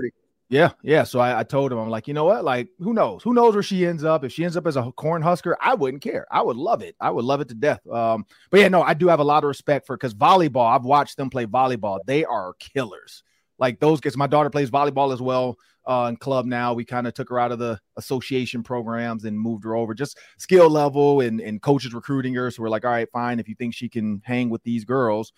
Yeah, 0.50 0.72
yeah. 0.82 1.04
So 1.04 1.20
I, 1.20 1.40
I, 1.40 1.44
told 1.44 1.72
him, 1.72 1.78
I'm 1.78 1.90
like, 1.90 2.08
you 2.08 2.14
know 2.14 2.26
what? 2.26 2.44
Like, 2.44 2.70
who 2.80 2.94
knows? 2.94 3.24
Who 3.24 3.34
knows 3.34 3.54
where 3.54 3.64
she 3.64 3.86
ends 3.86 4.04
up? 4.04 4.24
If 4.24 4.34
she 4.34 4.44
ends 4.44 4.58
up 4.58 4.68
as 4.68 4.76
a 4.76 4.92
corn 4.92 5.22
husker, 5.22 5.56
I 5.62 5.76
wouldn't 5.76 6.04
care. 6.04 6.26
I 6.32 6.42
would 6.42 6.58
love 6.58 6.82
it. 6.82 6.96
I 7.00 7.10
would 7.12 7.26
love 7.26 7.40
it 7.42 7.48
to 7.50 7.56
death. 7.56 7.88
Um, 7.88 8.26
but 8.50 8.60
yeah, 8.60 8.68
no, 8.68 8.82
I 8.82 8.94
do 8.94 9.08
have 9.08 9.20
a 9.20 9.24
lot 9.24 9.44
of 9.44 9.48
respect 9.48 9.86
for 9.86 9.96
because 9.96 10.14
volleyball. 10.14 10.76
I've 10.76 10.86
watched 10.86 11.18
them 11.18 11.30
play 11.30 11.46
volleyball. 11.46 12.00
They 12.06 12.26
are 12.26 12.54
killers. 12.60 13.24
Like 13.60 13.80
those 13.80 14.02
kids. 14.02 14.18
My 14.18 14.28
daughter 14.28 14.50
plays 14.50 14.72
volleyball 14.72 15.14
as 15.14 15.22
well 15.22 15.58
uh, 15.86 16.08
in 16.10 16.18
club 16.18 16.46
now. 16.46 16.74
We 16.74 16.86
kind 16.86 17.08
of 17.08 17.14
took 17.14 17.30
her 17.30 17.40
out 17.40 17.52
of 17.52 17.60
the 17.60 17.80
association 17.98 18.64
programs 18.64 19.26
and 19.26 19.40
moved 19.40 19.64
her 19.64 19.76
over, 19.76 19.94
just 19.94 20.18
skill 20.38 20.70
level 20.70 21.22
and 21.22 21.40
and 21.40 21.62
coaches 21.62 21.94
recruiting 21.94 22.34
her. 22.36 22.52
So 22.52 22.64
we're 22.64 22.70
like, 22.70 22.86
all 22.86 22.92
right, 22.92 23.10
fine. 23.12 23.40
If 23.40 23.48
you 23.48 23.56
think 23.56 23.74
she 23.74 23.90
can 23.90 24.22
hang 24.26 24.50
with 24.50 24.64
these 24.64 24.86
girls, 24.86 25.34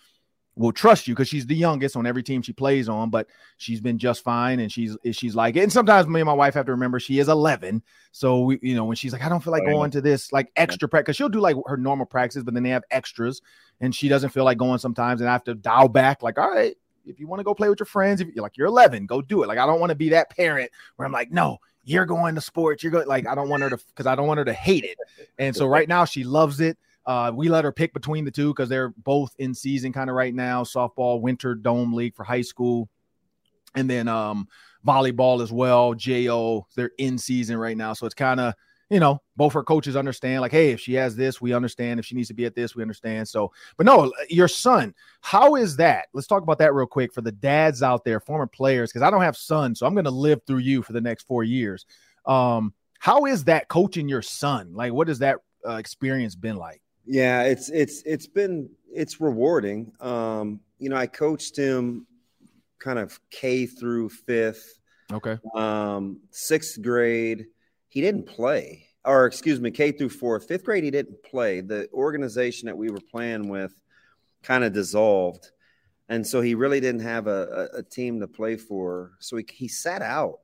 we'll 0.54 0.72
trust 0.72 1.08
you 1.08 1.14
because 1.14 1.28
she's 1.28 1.46
the 1.46 1.54
youngest 1.54 1.96
on 1.96 2.06
every 2.06 2.22
team 2.22 2.42
she 2.42 2.52
plays 2.52 2.88
on, 2.88 3.10
but 3.10 3.26
she's 3.56 3.80
been 3.80 3.98
just 3.98 4.22
fine 4.22 4.60
and 4.60 4.70
she's 4.70 4.96
she's 5.12 5.34
like. 5.34 5.56
And 5.56 5.72
sometimes 5.72 6.06
me 6.06 6.20
and 6.20 6.26
my 6.26 6.32
wife 6.32 6.54
have 6.54 6.66
to 6.66 6.72
remember 6.72 7.00
she 7.00 7.18
is 7.18 7.28
11. 7.28 7.82
So 8.12 8.40
we, 8.40 8.58
you 8.62 8.74
know, 8.74 8.84
when 8.84 8.96
she's 8.96 9.12
like, 9.12 9.22
I 9.22 9.28
don't 9.28 9.42
feel 9.42 9.52
like 9.52 9.64
going 9.64 9.90
to 9.92 10.00
this 10.00 10.32
like 10.32 10.50
extra 10.56 10.88
practice, 10.88 11.04
because 11.04 11.16
she'll 11.16 11.28
do 11.28 11.40
like 11.40 11.56
her 11.66 11.76
normal 11.76 12.06
practices, 12.06 12.44
but 12.44 12.54
then 12.54 12.62
they 12.62 12.70
have 12.70 12.84
extras 12.90 13.40
and 13.80 13.94
she 13.94 14.08
doesn't 14.08 14.30
feel 14.30 14.44
like 14.44 14.58
going 14.58 14.78
sometimes 14.78 15.20
and 15.20 15.30
I 15.30 15.32
have 15.32 15.44
to 15.44 15.54
dial 15.54 15.88
back 15.88 16.22
like, 16.22 16.38
all 16.38 16.50
right, 16.50 16.76
if 17.06 17.18
you 17.20 17.26
want 17.26 17.40
to 17.40 17.44
go 17.44 17.54
play 17.54 17.68
with 17.68 17.80
your 17.80 17.86
friends, 17.86 18.20
if 18.20 18.28
you're 18.34 18.42
like 18.42 18.56
you're 18.56 18.66
11, 18.66 19.06
go 19.06 19.22
do 19.22 19.42
it. 19.42 19.46
Like 19.46 19.58
I 19.58 19.66
don't 19.66 19.80
want 19.80 19.90
to 19.90 19.96
be 19.96 20.10
that 20.10 20.30
parent 20.30 20.70
where 20.96 21.06
I'm 21.06 21.12
like, 21.12 21.30
no, 21.30 21.58
you're 21.84 22.06
going 22.06 22.34
to 22.34 22.40
sports. 22.40 22.82
You're 22.82 22.92
going 22.92 23.06
like 23.06 23.26
I 23.26 23.34
don't 23.34 23.48
want 23.48 23.62
her 23.62 23.70
to 23.70 23.76
because 23.76 24.06
I 24.06 24.14
don't 24.14 24.26
want 24.26 24.38
her 24.38 24.44
to 24.44 24.52
hate 24.52 24.84
it. 24.84 24.98
And 25.38 25.54
so 25.54 25.66
right 25.66 25.88
now 25.88 26.04
she 26.04 26.24
loves 26.24 26.60
it. 26.60 26.78
Uh, 27.04 27.32
we 27.34 27.48
let 27.48 27.64
her 27.64 27.72
pick 27.72 27.92
between 27.92 28.24
the 28.24 28.30
two 28.30 28.50
because 28.50 28.68
they're 28.68 28.90
both 28.90 29.34
in 29.38 29.54
season 29.54 29.92
kind 29.92 30.08
of 30.08 30.14
right 30.14 30.34
now. 30.34 30.62
Softball, 30.62 31.20
winter 31.20 31.54
dome 31.54 31.92
league 31.92 32.14
for 32.14 32.22
high 32.22 32.42
school, 32.42 32.88
and 33.74 33.90
then 33.90 34.06
um 34.08 34.48
volleyball 34.86 35.42
as 35.42 35.50
well. 35.50 35.94
Jo, 35.94 36.66
they're 36.76 36.92
in 36.98 37.18
season 37.18 37.56
right 37.56 37.76
now, 37.76 37.92
so 37.92 38.06
it's 38.06 38.14
kind 38.14 38.40
of 38.40 38.54
you 38.92 39.00
know, 39.00 39.22
both 39.36 39.54
her 39.54 39.62
coaches 39.62 39.96
understand, 39.96 40.42
like, 40.42 40.52
hey, 40.52 40.70
if 40.70 40.78
she 40.78 40.92
has 40.92 41.16
this, 41.16 41.40
we 41.40 41.54
understand. 41.54 41.98
If 41.98 42.04
she 42.04 42.14
needs 42.14 42.28
to 42.28 42.34
be 42.34 42.44
at 42.44 42.54
this, 42.54 42.76
we 42.76 42.82
understand. 42.82 43.26
So, 43.26 43.50
but 43.78 43.86
no, 43.86 44.12
your 44.28 44.48
son, 44.48 44.94
how 45.22 45.56
is 45.56 45.76
that? 45.76 46.08
Let's 46.12 46.26
talk 46.26 46.42
about 46.42 46.58
that 46.58 46.74
real 46.74 46.86
quick 46.86 47.14
for 47.14 47.22
the 47.22 47.32
dads 47.32 47.82
out 47.82 48.04
there, 48.04 48.20
former 48.20 48.46
players, 48.46 48.90
because 48.90 49.00
I 49.00 49.10
don't 49.10 49.22
have 49.22 49.34
sons, 49.34 49.78
so 49.78 49.86
I'm 49.86 49.94
going 49.94 50.04
to 50.04 50.10
live 50.10 50.42
through 50.46 50.58
you 50.58 50.82
for 50.82 50.92
the 50.92 51.00
next 51.00 51.26
four 51.26 51.42
years. 51.42 51.86
Um, 52.26 52.74
how 52.98 53.24
is 53.24 53.44
that 53.44 53.68
coaching 53.68 54.10
your 54.10 54.20
son? 54.20 54.74
Like, 54.74 54.92
what 54.92 55.08
has 55.08 55.20
that 55.20 55.38
uh, 55.66 55.76
experience 55.76 56.34
been 56.34 56.56
like? 56.56 56.82
Yeah, 57.06 57.44
it's 57.44 57.70
it's 57.70 58.02
it's 58.04 58.26
been 58.26 58.68
it's 58.92 59.22
rewarding. 59.22 59.90
Um, 60.00 60.60
you 60.78 60.90
know, 60.90 60.96
I 60.96 61.06
coached 61.06 61.56
him 61.56 62.06
kind 62.78 62.98
of 62.98 63.18
K 63.30 63.64
through 63.64 64.10
fifth. 64.10 64.78
Okay. 65.10 65.38
Um, 65.54 66.20
sixth 66.30 66.80
grade 66.82 67.46
he 67.92 68.00
didn't 68.00 68.22
play, 68.22 68.86
or 69.04 69.26
excuse 69.26 69.60
me, 69.60 69.70
K 69.70 69.92
through 69.92 70.08
fourth, 70.08 70.48
fifth 70.48 70.64
grade, 70.64 70.82
he 70.82 70.90
didn't 70.90 71.22
play. 71.22 71.60
The 71.60 71.90
organization 71.92 72.64
that 72.64 72.78
we 72.78 72.90
were 72.90 73.02
playing 73.10 73.50
with 73.50 73.78
kind 74.42 74.64
of 74.64 74.72
dissolved. 74.72 75.50
And 76.08 76.26
so 76.26 76.40
he 76.40 76.54
really 76.54 76.80
didn't 76.80 77.02
have 77.02 77.26
a, 77.26 77.68
a, 77.74 77.78
a 77.80 77.82
team 77.82 78.18
to 78.20 78.26
play 78.26 78.56
for. 78.56 79.12
So 79.18 79.36
he, 79.36 79.44
he 79.46 79.68
sat 79.68 80.00
out. 80.00 80.38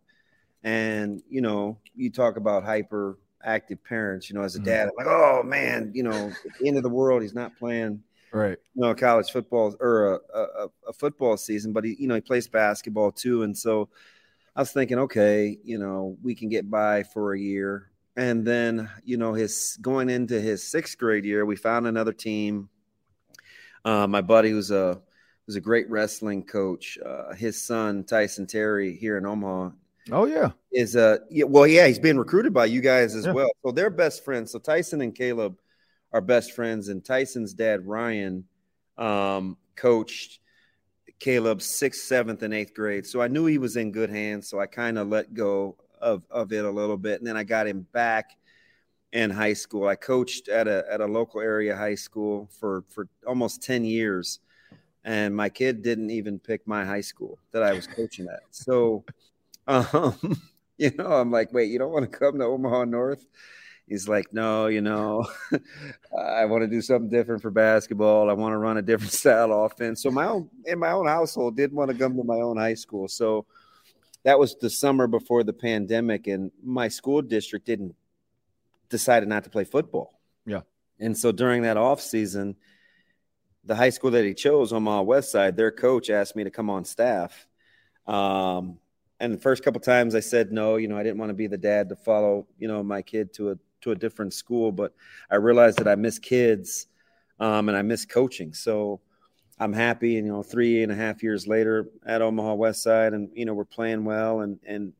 And, 0.63 1.23
you 1.27 1.41
know, 1.41 1.79
you 1.97 2.11
talk 2.11 2.37
about 2.37 2.65
hyper 2.65 3.19
active 3.43 3.83
parents, 3.83 4.29
you 4.29 4.37
know, 4.37 4.43
as 4.43 4.55
a 4.55 4.59
mm-hmm. 4.59 4.67
dad, 4.67 4.89
I'm 4.89 5.07
like, 5.07 5.07
oh 5.07 5.43
man, 5.43 5.93
you 5.95 6.03
know, 6.03 6.31
end 6.63 6.77
of 6.77 6.83
the 6.83 6.91
world, 6.91 7.23
he's 7.23 7.35
not 7.35 7.57
playing 7.59 8.03
right 8.31 8.59
you 8.75 8.83
know 8.83 8.95
college 8.95 9.31
football 9.31 9.75
or 9.81 10.21
a, 10.35 10.39
a, 10.39 10.69
a, 10.89 10.93
football 10.93 11.35
season 11.39 11.73
but 11.73 11.83
he 11.83 11.97
you 11.99 12.07
know 12.07 12.15
he 12.15 12.21
plays 12.21 12.47
basketball 12.47 13.11
too 13.11 13.43
and 13.43 13.57
so 13.57 13.89
I 14.59 14.61
was 14.61 14.73
thinking, 14.73 14.99
okay, 14.99 15.57
you 15.63 15.79
know, 15.79 16.17
we 16.21 16.35
can 16.35 16.49
get 16.49 16.69
by 16.69 17.05
for 17.05 17.33
a 17.33 17.39
year. 17.39 17.93
And 18.17 18.45
then, 18.45 18.91
you 19.05 19.17
know, 19.17 19.33
his 19.33 19.79
going 19.81 20.11
into 20.11 20.41
his 20.41 20.69
sixth 20.69 20.99
grade 20.99 21.25
year, 21.25 21.47
we 21.47 21.55
found 21.55 21.87
another 21.87 22.13
team. 22.13 22.69
Uh, 23.85 24.09
my 24.09 24.21
buddy, 24.21 24.51
who's 24.51 24.73
a 24.73 25.01
who's 25.47 25.55
a 25.55 25.61
great 25.61 25.89
wrestling 25.89 26.43
coach, 26.43 26.99
uh, 27.07 27.35
his 27.35 27.65
son 27.65 28.03
Tyson 28.03 28.49
Terry 28.49 28.97
here 28.97 29.17
in 29.17 29.27
Omaha. 29.27 29.71
Oh 30.11 30.25
yeah, 30.25 30.51
is 30.73 30.97
a 30.97 31.21
yeah, 31.31 31.45
well, 31.45 31.65
yeah, 31.69 31.87
he's 31.87 32.01
been 32.01 32.19
recruited 32.19 32.53
by 32.53 32.65
you 32.65 32.81
guys 32.81 33.15
as 33.15 33.27
yeah. 33.27 33.33
well. 33.33 33.51
So 33.65 33.71
they're 33.71 33.91
best 33.91 34.25
friends. 34.25 34.51
So 34.51 34.59
Tyson 34.59 35.03
and 35.03 35.15
Caleb 35.15 35.57
are 36.13 36.21
best 36.21 36.51
friends, 36.51 36.89
and 36.89 37.05
Tyson's 37.05 37.55
dad 37.55 37.87
Ryan 37.87 38.43
um, 38.97 39.57
coached 39.77 40.41
Caleb's 41.19 41.79
sixth, 41.79 42.03
seventh, 42.03 42.43
and 42.43 42.55
eighth 42.55 42.75
grade. 42.75 43.07
So 43.07 43.21
I 43.21 43.29
knew 43.29 43.47
he 43.47 43.59
was 43.59 43.77
in 43.77 43.93
good 43.93 44.11
hands. 44.11 44.49
So 44.49 44.61
I 44.61 44.67
kind 44.67 44.99
of 44.99 45.09
let 45.09 45.35
go 45.35 45.77
of, 46.01 46.23
of 46.31 46.53
it 46.53 46.65
a 46.65 46.71
little 46.71 46.97
bit. 46.97 47.19
And 47.19 47.27
then 47.27 47.37
I 47.37 47.45
got 47.45 47.67
him 47.67 47.87
back 47.93 48.37
in 49.13 49.31
high 49.31 49.55
school. 49.55 49.89
I 49.89 49.97
coached 49.97 50.49
at 50.49 50.69
a 50.69 50.85
at 50.91 51.01
a 51.01 51.07
local 51.07 51.41
area 51.41 51.77
high 51.77 51.95
school 51.95 52.49
for 52.61 52.85
for 52.89 53.09
almost 53.27 53.63
10 53.63 53.85
years. 53.85 54.41
And 55.05 55.35
my 55.35 55.49
kid 55.49 55.83
didn't 55.83 56.11
even 56.11 56.39
pick 56.39 56.67
my 56.67 56.85
high 56.85 57.01
school 57.01 57.39
that 57.53 57.63
I 57.63 57.73
was 57.73 57.87
coaching 57.87 58.29
at. 58.29 58.43
So 58.51 59.05
um, 59.67 60.41
you 60.79 60.93
know, 60.97 61.13
I'm 61.13 61.31
like, 61.31 61.53
wait, 61.53 61.71
you 61.71 61.79
don't 61.79 61.93
want 61.93 62.11
to 62.11 62.19
come 62.19 62.39
to 62.39 62.45
Omaha 62.45 62.85
North? 62.85 63.25
He's 63.89 64.09
like, 64.09 64.33
no, 64.33 64.67
you 64.67 64.81
know, 64.81 65.27
I 66.17 66.45
want 66.45 66.63
to 66.63 66.69
do 66.69 66.83
something 66.83 67.09
different 67.09 67.43
for 67.43 67.51
basketball. 67.51 68.31
I 68.31 68.35
want 68.35 68.53
to 68.53 68.59
run 68.59 68.77
a 68.77 68.83
different 68.83 69.13
style 69.23 69.53
offense. 69.65 70.03
So 70.03 70.11
my 70.11 70.27
own 70.27 70.51
in 70.65 70.79
my 70.79 70.91
own 70.91 71.07
household 71.07 71.57
did 71.57 71.73
want 71.73 71.91
to 71.91 71.97
come 71.97 72.17
to 72.17 72.25
my 72.25 72.37
own 72.37 72.57
high 72.57 72.75
school. 72.75 73.09
So 73.09 73.47
that 74.25 74.39
was 74.39 74.57
the 74.57 74.71
summer 74.71 75.07
before 75.07 75.45
the 75.45 75.53
pandemic, 75.53 76.27
and 76.27 76.51
my 76.63 76.89
school 76.89 77.23
district 77.23 77.67
didn't 77.67 77.95
decided 78.89 79.29
not 79.29 79.45
to 79.45 79.51
play 79.51 79.65
football. 79.65 80.19
Yeah. 80.47 80.63
And 80.99 81.17
so 81.17 81.33
during 81.33 81.63
that 81.63 81.77
off 81.77 82.01
season, 82.01 82.57
the 83.65 83.77
high 83.77 83.91
school 83.91 84.11
that 84.13 84.25
he 84.25 84.35
chose, 84.35 84.73
Omaha 84.73 85.03
West 85.03 85.31
Side, 85.31 85.57
their 85.57 85.71
coach 85.71 86.11
asked 86.11 86.35
me 86.35 86.45
to 86.45 86.51
come 86.51 86.71
on 86.71 86.85
staff. 86.85 87.47
Um, 88.07 88.79
and 89.21 89.35
the 89.35 89.39
first 89.39 89.63
couple 89.63 89.81
times 89.81 90.15
I 90.15 90.21
said 90.21 90.53
no, 90.53 90.77
you 90.77 90.89
know, 90.89 90.97
I 90.97 91.03
didn't 91.03 91.19
want 91.19 91.31
to 91.31 91.35
be 91.35 91.47
the 91.49 91.59
dad 91.59 91.91
to 91.91 91.97
follow, 91.97 92.47
you 92.59 92.69
know, 92.69 92.83
my 92.83 93.03
kid 93.03 93.35
to 93.35 93.51
a 93.51 93.59
to 93.83 93.93
a 93.93 93.97
different 93.97 94.35
school, 94.35 94.73
but 94.73 94.93
I 95.31 95.37
realized 95.37 95.79
that 95.79 95.89
I 95.89 95.95
miss 95.95 96.19
kids 96.19 96.87
um, 97.41 97.69
and 97.69 97.77
I 97.77 97.83
miss 97.83 98.05
coaching. 98.05 98.53
So 98.53 99.01
I'm 99.61 99.73
happy, 99.73 100.19
and 100.19 100.27
you 100.27 100.33
know, 100.33 100.43
three 100.43 100.83
and 100.83 100.93
a 100.93 100.95
half 100.95 101.23
years 101.23 101.47
later 101.47 101.89
at 102.07 102.23
Omaha 102.23 102.55
West 102.55 102.83
Side, 102.83 103.13
and 103.13 103.29
you 103.35 103.45
know, 103.45 103.55
we're 103.55 103.65
playing 103.65 104.05
well 104.05 104.41
and 104.41 104.59
and 104.67 104.93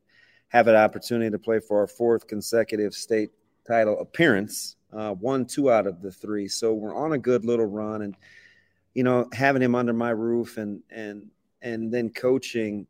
have 0.49 0.67
an 0.67 0.75
opportunity 0.75 1.29
to 1.29 1.39
play 1.39 1.59
for 1.59 1.79
our 1.79 1.87
fourth 1.87 2.27
consecutive 2.27 2.93
state 2.93 3.29
title 3.67 3.99
appearance. 3.99 4.75
Uh, 4.91 5.11
one, 5.13 5.45
two 5.45 5.71
out 5.71 5.85
of 5.85 6.01
the 6.01 6.11
three, 6.11 6.47
so 6.47 6.73
we're 6.73 6.95
on 6.95 7.13
a 7.13 7.17
good 7.17 7.45
little 7.45 7.65
run, 7.65 8.01
and 8.01 8.15
you 8.93 9.03
know, 9.03 9.29
having 9.33 9.61
him 9.61 9.75
under 9.75 9.93
my 9.93 10.09
roof 10.09 10.57
and 10.57 10.81
and 10.89 11.27
and 11.61 11.93
then 11.93 12.09
coaching 12.09 12.87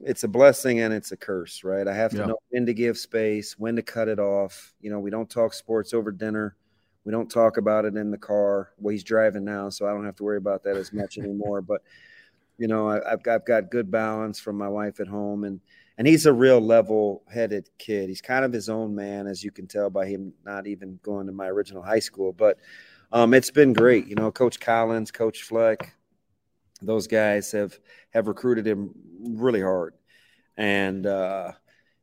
it's 0.00 0.24
a 0.24 0.28
blessing 0.28 0.80
and 0.80 0.92
it's 0.92 1.12
a 1.12 1.16
curse, 1.16 1.62
right? 1.64 1.86
I 1.86 1.94
have 1.94 2.10
to 2.12 2.18
yeah. 2.18 2.26
know 2.26 2.38
when 2.50 2.66
to 2.66 2.74
give 2.74 2.98
space, 2.98 3.58
when 3.58 3.76
to 3.76 3.82
cut 3.82 4.08
it 4.08 4.18
off. 4.18 4.74
You 4.80 4.90
know, 4.90 4.98
we 4.98 5.10
don't 5.10 5.30
talk 5.30 5.54
sports 5.54 5.94
over 5.94 6.10
dinner. 6.10 6.56
We 7.04 7.12
don't 7.12 7.30
talk 7.30 7.58
about 7.58 7.84
it 7.84 7.96
in 7.96 8.10
the 8.10 8.18
car. 8.18 8.70
Well, 8.78 8.92
he's 8.92 9.04
driving 9.04 9.44
now, 9.44 9.68
so 9.68 9.86
I 9.86 9.92
don't 9.92 10.06
have 10.06 10.16
to 10.16 10.24
worry 10.24 10.38
about 10.38 10.64
that 10.64 10.76
as 10.76 10.92
much 10.92 11.18
anymore. 11.18 11.60
But 11.60 11.82
you 12.58 12.68
know, 12.68 12.88
I, 12.88 13.10
have 13.10 13.22
got, 13.22 13.34
I've 13.34 13.46
got 13.46 13.70
good 13.70 13.90
balance 13.90 14.40
from 14.40 14.56
my 14.56 14.68
wife 14.68 15.00
at 15.00 15.08
home, 15.08 15.44
and 15.44 15.60
and 15.96 16.08
he's 16.08 16.26
a 16.26 16.32
real 16.32 16.60
level-headed 16.60 17.70
kid. 17.78 18.08
He's 18.08 18.20
kind 18.20 18.44
of 18.44 18.52
his 18.52 18.68
own 18.68 18.94
man, 18.94 19.28
as 19.28 19.44
you 19.44 19.52
can 19.52 19.68
tell 19.68 19.90
by 19.90 20.06
him 20.06 20.32
not 20.44 20.66
even 20.66 20.98
going 21.04 21.26
to 21.26 21.32
my 21.32 21.46
original 21.46 21.82
high 21.82 22.00
school. 22.00 22.32
But 22.32 22.58
um, 23.12 23.32
it's 23.32 23.50
been 23.50 23.72
great. 23.72 24.08
You 24.08 24.16
know, 24.16 24.32
Coach 24.32 24.58
Collins, 24.58 25.12
Coach 25.12 25.42
Fleck, 25.42 25.94
those 26.82 27.06
guys 27.06 27.52
have 27.52 27.78
have 28.10 28.28
recruited 28.28 28.66
him 28.66 28.90
really 29.20 29.60
hard. 29.60 29.94
And 30.56 31.06
uh, 31.06 31.52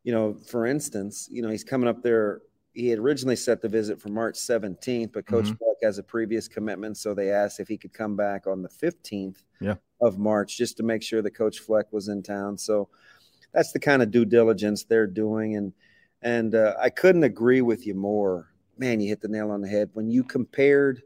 you 0.04 0.12
know, 0.12 0.34
for 0.34 0.66
instance, 0.66 1.28
you 1.32 1.42
know, 1.42 1.50
he's 1.50 1.64
coming 1.64 1.88
up 1.88 2.02
there. 2.02 2.42
He 2.74 2.88
had 2.88 3.00
originally 3.00 3.36
set 3.36 3.62
the 3.62 3.68
visit 3.68 4.00
for 4.00 4.10
March 4.10 4.36
17th, 4.36 5.12
but 5.12 5.26
Coach 5.26 5.46
mm-hmm. 5.46 5.56
Fleck 5.56 5.78
has 5.84 5.98
a 5.98 6.04
previous 6.04 6.48
commitment, 6.48 6.96
so 6.96 7.14
they 7.14 7.30
asked 7.30 7.60
if 7.60 7.68
he 7.68 7.78
could 7.78 7.92
come 7.92 8.16
back 8.16 8.48
on 8.48 8.62
the 8.62 8.70
15th 8.70 9.44
yeah. 9.60 9.76
of 10.02 10.18
March 10.18 10.58
just 10.58 10.78
to 10.78 10.84
make 10.84 11.04
sure 11.04 11.22
that 11.22 11.32
Coach 11.32 11.60
Fleck 11.60 11.92
was 11.92 12.08
in 12.08 12.24
town. 12.24 12.58
So 12.58 12.88
that's 13.54 13.74
the 13.74 13.80
kind 13.80 14.02
of 14.02 14.10
due 14.10 14.24
diligence 14.24 14.86
they're 14.86 15.08
doing, 15.08 15.56
and 15.56 15.74
and 16.22 16.56
uh, 16.56 16.76
I 16.80 16.90
couldn't 16.90 17.24
agree 17.24 17.62
with 17.62 17.86
you 17.86 17.94
more. 17.94 18.48
Man, 18.78 19.00
you 19.00 19.10
hit 19.10 19.22
the 19.22 19.28
nail 19.28 19.52
on 19.52 19.62
the 19.62 19.68
head 19.68 19.90
when 19.94 20.10
you 20.10 20.24
compared 20.24 21.02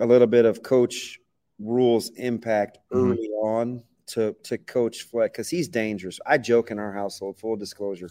a 0.00 0.06
little 0.06 0.26
bit 0.26 0.46
of 0.46 0.62
Coach 0.62 1.20
Rhule's 1.62 2.10
impact 2.16 2.78
mm-hmm. 2.92 3.12
early 3.12 3.28
mm-hmm. 3.28 3.46
on 3.46 3.82
to 4.08 4.34
to 4.44 4.58
Coach 4.58 5.02
Fleck 5.02 5.32
because 5.32 5.48
he's 5.48 5.68
dangerous. 5.68 6.18
I 6.26 6.38
joke 6.38 6.70
in 6.70 6.78
our 6.78 6.92
household, 6.92 7.38
full 7.38 7.56
disclosure. 7.56 8.10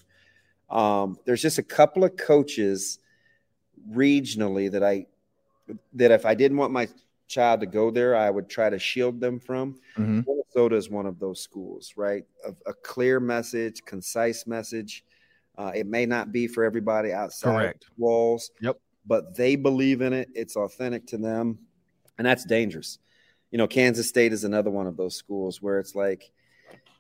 Um, 0.70 1.18
there's 1.26 1.42
just 1.42 1.58
a 1.58 1.64
couple 1.64 2.04
of 2.04 2.16
coaches 2.16 3.00
regionally 3.92 4.72
that 4.72 4.84
I 4.84 5.06
that 5.94 6.12
if 6.12 6.26
I 6.26 6.34
didn't 6.34 6.58
want 6.58 6.72
my 6.72 6.88
child 7.28 7.60
to 7.62 7.66
go 7.66 7.92
there, 7.92 8.16
I 8.16 8.30
would 8.30 8.50
try 8.50 8.70
to 8.70 8.80
shield 8.80 9.20
them 9.20 9.40
from. 9.40 9.76
Mm-hmm. 9.98 10.22
Minnesota 10.28 10.76
is 10.76 10.90
one 10.90 11.06
of 11.06 11.20
those 11.20 11.42
schools, 11.42 11.94
right? 11.96 12.24
A, 12.46 12.54
a 12.70 12.74
clear 12.74 13.20
message, 13.20 13.84
concise 13.86 14.48
message. 14.48 15.06
Uh, 15.58 15.72
it 15.76 15.88
may 15.88 16.06
not 16.06 16.32
be 16.32 16.48
for 16.48 16.64
everybody 16.64 17.12
outside 17.12 17.52
Correct. 17.52 17.86
walls, 17.98 18.52
yep, 18.62 18.80
but 19.06 19.36
they 19.36 19.56
believe 19.56 20.02
in 20.02 20.14
it. 20.14 20.30
It's 20.34 20.56
authentic 20.56 21.06
to 21.08 21.18
them, 21.18 21.60
and 22.18 22.26
that's 22.26 22.46
dangerous 22.46 23.00
you 23.52 23.58
know, 23.58 23.68
Kansas 23.68 24.08
State 24.08 24.34
is 24.34 24.44
another 24.44 24.72
one 24.72 24.88
of 24.88 24.98
those 24.98 25.16
schools 25.16 25.62
where 25.62 25.80
it's 25.80 25.94
like, 25.94 26.32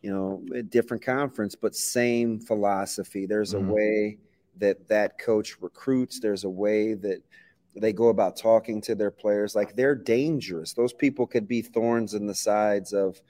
you 0.01 0.13
know, 0.13 0.43
a 0.53 0.61
different 0.61 1.03
conference, 1.03 1.55
but 1.55 1.75
same 1.75 2.39
philosophy. 2.39 3.25
There's 3.25 3.53
mm-hmm. 3.53 3.69
a 3.69 3.73
way 3.73 4.17
that 4.57 4.87
that 4.89 5.17
coach 5.17 5.57
recruits. 5.61 6.19
There's 6.19 6.43
a 6.43 6.49
way 6.49 6.93
that 6.95 7.23
they 7.75 7.93
go 7.93 8.09
about 8.09 8.35
talking 8.35 8.81
to 8.81 8.95
their 8.95 9.11
players. 9.11 9.55
Like 9.55 9.75
they're 9.75 9.95
dangerous. 9.95 10.73
Those 10.73 10.93
people 10.93 11.25
could 11.25 11.47
be 11.47 11.61
thorns 11.61 12.13
in 12.13 12.27
the 12.27 12.35
sides 12.35 12.93
of 12.93 13.21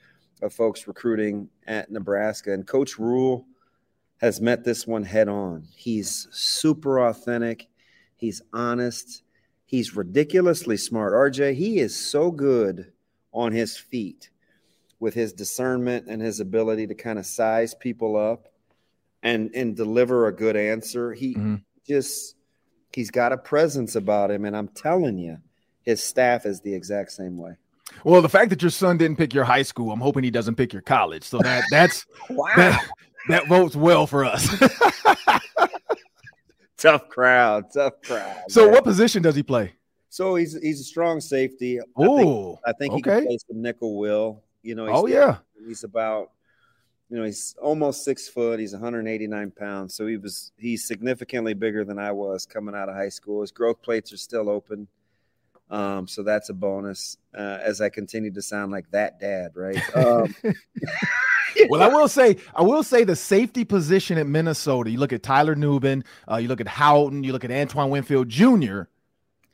of 0.42 0.52
folks 0.52 0.88
recruiting 0.88 1.48
at 1.68 1.90
Nebraska. 1.90 2.52
And 2.52 2.66
Coach 2.66 2.98
Rhule 2.98 3.46
has 4.20 4.40
met 4.40 4.64
this 4.64 4.86
one 4.86 5.04
head 5.04 5.28
on. 5.28 5.64
He's 5.76 6.26
super 6.32 6.98
authentic. 7.06 7.68
He's 8.16 8.42
honest. 8.52 9.22
He's 9.64 9.94
ridiculously 9.94 10.76
smart. 10.76 11.12
RJ, 11.12 11.54
he 11.54 11.78
is 11.78 11.96
so 11.96 12.32
good 12.32 12.91
on 13.32 13.52
his 13.52 13.76
feet 13.76 14.30
with 15.00 15.14
his 15.14 15.32
discernment 15.32 16.06
and 16.08 16.22
his 16.22 16.38
ability 16.40 16.86
to 16.86 16.94
kind 16.94 17.18
of 17.18 17.26
size 17.26 17.74
people 17.74 18.16
up 18.16 18.48
and 19.22 19.50
and 19.54 19.76
deliver 19.76 20.26
a 20.26 20.32
good 20.34 20.56
answer. 20.56 21.12
He 21.12 21.34
Mhm. 21.34 21.62
just 21.86 22.36
he's 22.94 23.10
got 23.10 23.32
a 23.32 23.36
presence 23.38 23.96
about 23.96 24.30
him, 24.30 24.44
and 24.44 24.56
I'm 24.56 24.68
telling 24.68 25.18
you, 25.18 25.38
his 25.82 26.02
staff 26.02 26.44
is 26.46 26.60
the 26.60 26.74
exact 26.74 27.12
same 27.12 27.38
way. 27.38 27.56
Well, 28.04 28.22
the 28.22 28.28
fact 28.28 28.50
that 28.50 28.62
your 28.62 28.70
son 28.70 28.96
didn't 28.96 29.16
pick 29.16 29.34
your 29.34 29.44
high 29.44 29.62
school, 29.62 29.92
I'm 29.92 30.00
hoping 30.00 30.24
he 30.24 30.30
doesn't 30.30 30.54
pick 30.56 30.72
your 30.72 30.82
college. 30.82 31.24
So 31.24 31.38
that 31.38 31.64
that's 31.70 32.06
Wow, 32.30 32.52
that, 32.56 32.88
that 33.28 33.46
votes 33.48 33.74
well 33.76 34.06
for 34.06 34.24
us. 34.24 34.46
tough 36.78 37.08
crowd, 37.08 37.64
tough 37.72 37.94
crowd. 38.04 38.36
so 38.48 38.64
man. 38.64 38.72
what 38.72 38.84
position 38.84 39.22
does 39.22 39.34
he 39.36 39.42
play? 39.42 39.72
So 40.12 40.34
he's 40.34 40.52
he's 40.60 40.78
a 40.78 40.84
strong 40.84 41.22
safety. 41.22 41.80
I 41.80 41.84
think, 41.84 41.96
Oh, 41.96 42.58
I 42.66 42.72
think 42.74 42.92
he 42.92 42.98
okay. 43.00 43.20
can 43.20 43.26
play 43.28 43.38
some 43.48 43.62
nickel 43.62 43.96
will. 43.96 44.42
You 44.62 44.74
know, 44.74 44.84
he's 44.84 44.94
Oh 44.94 45.06
yeah. 45.06 45.38
He's 45.66 45.84
about, 45.84 46.32
you 47.08 47.16
know, 47.16 47.24
he's 47.24 47.56
almost 47.62 48.04
six 48.04 48.28
foot. 48.28 48.60
He's 48.60 48.74
189 48.74 49.52
pounds. 49.52 49.94
So 49.94 50.06
he 50.06 50.18
was 50.18 50.52
he's 50.58 50.86
significantly 50.86 51.54
bigger 51.54 51.82
than 51.82 51.98
I 51.98 52.12
was 52.12 52.44
coming 52.44 52.74
out 52.74 52.90
of 52.90 52.94
high 52.94 53.08
school. 53.08 53.40
His 53.40 53.52
growth 53.52 53.80
plates 53.80 54.12
are 54.12 54.18
still 54.18 54.50
open. 54.50 54.86
Um, 55.70 56.06
so 56.06 56.22
that's 56.22 56.50
a 56.50 56.54
bonus. 56.54 57.16
Uh, 57.34 57.58
as 57.62 57.80
I 57.80 57.88
continue 57.88 58.30
to 58.34 58.42
sound 58.42 58.70
like 58.70 58.90
that 58.90 59.18
dad, 59.18 59.52
right? 59.54 59.80
Um, 59.96 60.34
Well, 61.68 61.82
I 61.82 61.88
will 61.88 62.08
say, 62.08 62.38
I 62.54 62.62
will 62.62 62.82
say 62.82 63.04
the 63.04 63.14
safety 63.14 63.64
position 63.64 64.16
at 64.16 64.26
Minnesota. 64.26 64.90
You 64.90 64.98
look 64.98 65.12
at 65.12 65.22
Tyler 65.22 65.54
Nubin, 65.54 66.02
uh, 66.30 66.36
you 66.36 66.48
look 66.48 66.62
at 66.62 66.68
Howden, 66.68 67.24
you 67.24 67.32
look 67.32 67.44
at 67.44 67.50
Antoine 67.50 67.90
Winfield 67.90 68.28
Jr. 68.30 68.82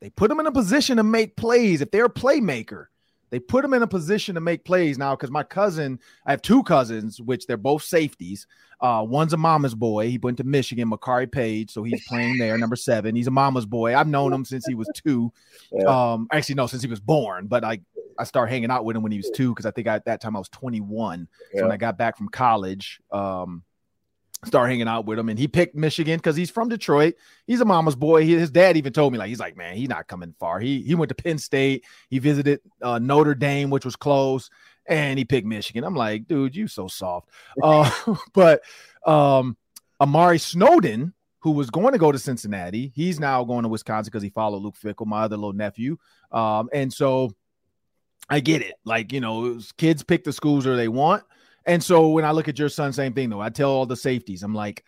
They 0.00 0.10
put 0.10 0.30
him 0.30 0.40
in 0.40 0.46
a 0.46 0.52
position 0.52 0.96
to 0.98 1.02
make 1.02 1.36
plays. 1.36 1.80
If 1.80 1.90
they're 1.90 2.06
a 2.06 2.10
playmaker, 2.10 2.86
they 3.30 3.38
put 3.38 3.64
him 3.64 3.74
in 3.74 3.82
a 3.82 3.86
position 3.86 4.34
to 4.36 4.40
make 4.40 4.64
plays 4.64 4.96
now. 4.96 5.14
Because 5.14 5.30
my 5.30 5.42
cousin, 5.42 5.98
I 6.24 6.30
have 6.30 6.42
two 6.42 6.62
cousins, 6.62 7.20
which 7.20 7.46
they're 7.46 7.56
both 7.56 7.82
safeties. 7.82 8.46
Uh, 8.80 9.04
one's 9.06 9.32
a 9.32 9.36
mama's 9.36 9.74
boy. 9.74 10.08
He 10.08 10.18
went 10.18 10.36
to 10.38 10.44
Michigan, 10.44 10.90
Makari 10.90 11.30
Paige, 11.30 11.70
so 11.70 11.82
he's 11.82 12.06
playing 12.06 12.38
there, 12.38 12.56
number 12.56 12.76
seven. 12.76 13.16
He's 13.16 13.26
a 13.26 13.32
mama's 13.32 13.66
boy. 13.66 13.96
I've 13.96 14.06
known 14.06 14.32
him 14.32 14.44
since 14.44 14.64
he 14.66 14.74
was 14.74 14.88
two. 14.94 15.32
Yeah. 15.72 15.84
Um, 16.12 16.28
actually, 16.32 16.54
no, 16.54 16.68
since 16.68 16.82
he 16.82 16.88
was 16.88 17.00
born. 17.00 17.48
But 17.48 17.64
I, 17.64 17.80
I 18.18 18.24
started 18.24 18.52
hanging 18.52 18.70
out 18.70 18.84
with 18.84 18.96
him 18.96 19.02
when 19.02 19.12
he 19.12 19.18
was 19.18 19.30
two 19.34 19.50
because 19.50 19.66
I 19.66 19.72
think 19.72 19.88
I, 19.88 19.96
at 19.96 20.04
that 20.04 20.20
time 20.20 20.36
I 20.36 20.38
was 20.38 20.48
21. 20.50 21.28
So 21.54 21.62
when 21.62 21.72
I 21.72 21.76
got 21.76 21.98
back 21.98 22.16
from 22.16 22.28
college, 22.28 23.00
um, 23.10 23.64
started 24.44 24.70
hanging 24.70 24.88
out 24.88 25.06
with 25.06 25.18
him, 25.18 25.28
and 25.28 25.38
he 25.38 25.48
picked 25.48 25.74
Michigan 25.74 26.16
because 26.16 26.36
he's 26.36 26.50
from 26.50 26.68
Detroit. 26.68 27.14
He's 27.46 27.60
a 27.60 27.64
mama's 27.64 27.96
boy. 27.96 28.24
He, 28.24 28.34
his 28.34 28.50
dad 28.50 28.76
even 28.76 28.92
told 28.92 29.12
me 29.12 29.18
like 29.18 29.28
he's 29.28 29.40
like, 29.40 29.56
man, 29.56 29.76
he's 29.76 29.88
not 29.88 30.06
coming 30.06 30.34
far. 30.38 30.60
He 30.60 30.82
he 30.82 30.94
went 30.94 31.08
to 31.08 31.14
Penn 31.14 31.38
State. 31.38 31.84
He 32.08 32.18
visited 32.18 32.60
uh, 32.82 32.98
Notre 32.98 33.34
Dame, 33.34 33.70
which 33.70 33.84
was 33.84 33.96
close, 33.96 34.48
and 34.86 35.18
he 35.18 35.24
picked 35.24 35.46
Michigan. 35.46 35.84
I'm 35.84 35.96
like, 35.96 36.26
dude, 36.26 36.56
you 36.56 36.68
so 36.68 36.88
soft. 36.88 37.28
Uh, 37.62 37.90
but 38.32 38.62
um, 39.06 39.56
Amari 40.00 40.38
Snowden. 40.38 41.14
Who 41.42 41.52
was 41.52 41.70
going 41.70 41.92
to 41.92 41.98
go 41.98 42.10
to 42.10 42.18
Cincinnati? 42.18 42.90
He's 42.96 43.20
now 43.20 43.44
going 43.44 43.62
to 43.62 43.68
Wisconsin 43.68 44.10
because 44.10 44.24
he 44.24 44.28
followed 44.28 44.60
Luke 44.60 44.74
Fickell, 44.74 45.06
my 45.06 45.22
other 45.22 45.36
little 45.36 45.52
nephew. 45.52 45.96
Um, 46.32 46.68
and 46.72 46.92
so 46.92 47.30
I 48.28 48.40
get 48.40 48.62
it. 48.62 48.74
Like, 48.84 49.12
you 49.12 49.20
know, 49.20 49.60
kids 49.76 50.02
pick 50.02 50.24
the 50.24 50.32
schools 50.32 50.66
where 50.66 50.76
they 50.76 50.88
want. 50.88 51.22
And 51.68 51.84
so 51.84 52.08
when 52.08 52.24
I 52.24 52.30
look 52.32 52.48
at 52.48 52.58
your 52.58 52.70
son, 52.70 52.92
same 52.94 53.12
thing 53.12 53.28
though. 53.28 53.42
I 53.42 53.50
tell 53.50 53.70
all 53.70 53.84
the 53.86 53.94
safeties, 53.94 54.42
I'm 54.42 54.54
like, 54.54 54.84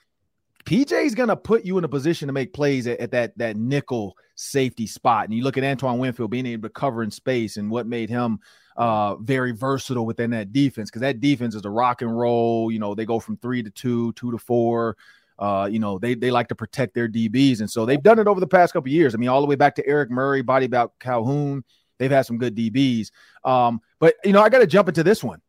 PJ's 0.64 1.14
gonna 1.14 1.36
put 1.36 1.64
you 1.64 1.76
in 1.76 1.84
a 1.84 1.88
position 1.88 2.26
to 2.26 2.32
make 2.32 2.54
plays 2.54 2.86
at, 2.86 2.98
at 3.00 3.10
that 3.12 3.36
that 3.38 3.56
nickel 3.56 4.16
safety 4.34 4.86
spot. 4.86 5.26
And 5.26 5.34
you 5.34 5.44
look 5.44 5.58
at 5.58 5.64
Antoine 5.64 5.98
Winfield 5.98 6.30
being 6.30 6.46
able 6.46 6.68
to 6.68 6.72
cover 6.72 7.02
in 7.02 7.10
space 7.10 7.58
and 7.58 7.70
what 7.70 7.86
made 7.86 8.08
him 8.08 8.40
uh 8.76 9.16
very 9.16 9.52
versatile 9.52 10.06
within 10.06 10.30
that 10.30 10.52
defense 10.52 10.90
because 10.90 11.02
that 11.02 11.20
defense 11.20 11.54
is 11.54 11.64
a 11.64 11.70
rock 11.70 12.00
and 12.00 12.18
roll. 12.18 12.72
You 12.72 12.78
know, 12.78 12.94
they 12.94 13.04
go 13.04 13.20
from 13.20 13.36
three 13.36 13.62
to 13.62 13.70
two, 13.70 14.12
two 14.14 14.30
to 14.30 14.38
four. 14.38 14.96
Uh, 15.38 15.68
you 15.70 15.78
know, 15.78 15.98
they 15.98 16.14
they 16.14 16.30
like 16.30 16.48
to 16.48 16.54
protect 16.54 16.94
their 16.94 17.08
DBs, 17.08 17.60
and 17.60 17.70
so 17.70 17.84
they've 17.84 18.02
done 18.02 18.18
it 18.18 18.26
over 18.26 18.40
the 18.40 18.46
past 18.46 18.72
couple 18.72 18.88
of 18.88 18.92
years. 18.92 19.14
I 19.14 19.18
mean, 19.18 19.28
all 19.28 19.40
the 19.40 19.46
way 19.46 19.54
back 19.54 19.74
to 19.76 19.86
Eric 19.86 20.10
Murray, 20.10 20.42
Boddy-Calhoun. 20.42 21.64
They've 21.98 22.10
had 22.10 22.26
some 22.26 22.38
good 22.38 22.54
DBs. 22.54 23.10
Um, 23.44 23.80
but 23.98 24.14
you 24.24 24.32
know, 24.32 24.42
I 24.42 24.50
got 24.50 24.58
to 24.58 24.66
jump 24.66 24.88
into 24.88 25.02
this 25.02 25.24
one. 25.24 25.40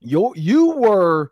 You 0.00 0.32
you 0.36 0.70
were 0.70 1.30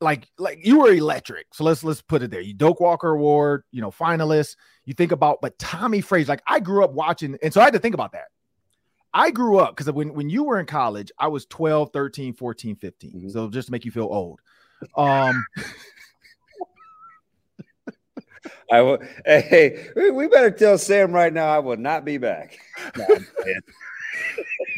like 0.00 0.28
like 0.38 0.64
you 0.64 0.80
were 0.80 0.92
electric. 0.92 1.46
So 1.54 1.64
let's 1.64 1.84
let's 1.84 2.02
put 2.02 2.22
it 2.22 2.30
there. 2.30 2.40
You 2.40 2.54
Doak 2.54 2.80
Walker 2.80 3.10
Award, 3.10 3.64
you 3.70 3.80
know, 3.80 3.90
finalist. 3.90 4.56
You 4.84 4.94
think 4.94 5.12
about, 5.12 5.40
but 5.40 5.58
Tommie 5.58 6.00
Frazier, 6.00 6.32
like 6.32 6.42
I 6.46 6.60
grew 6.60 6.84
up 6.84 6.92
watching, 6.92 7.36
and 7.42 7.52
so 7.52 7.60
I 7.60 7.64
had 7.64 7.72
to 7.72 7.78
think 7.80 7.94
about 7.94 8.12
that. 8.12 8.26
I 9.12 9.30
grew 9.30 9.58
up 9.58 9.74
because 9.74 9.90
when, 9.92 10.12
when 10.12 10.28
you 10.28 10.44
were 10.44 10.60
in 10.60 10.66
college, 10.66 11.10
I 11.18 11.28
was 11.28 11.46
12, 11.46 11.90
13, 11.92 12.34
14, 12.34 12.76
15. 12.76 13.12
Mhm. 13.12 13.32
So 13.32 13.48
just 13.48 13.66
to 13.66 13.72
make 13.72 13.84
you 13.84 13.90
feel 13.90 14.04
old. 14.04 14.40
Um, 14.94 15.44
I 18.70 18.82
will. 18.82 18.98
Hey, 19.24 19.88
we, 19.96 20.10
we 20.10 20.28
better 20.28 20.50
tell 20.50 20.76
Sam 20.76 21.12
right 21.12 21.32
now. 21.32 21.48
I 21.48 21.58
will 21.60 21.76
not 21.76 22.04
be 22.04 22.18
back. 22.18 22.58
No, 22.96 23.06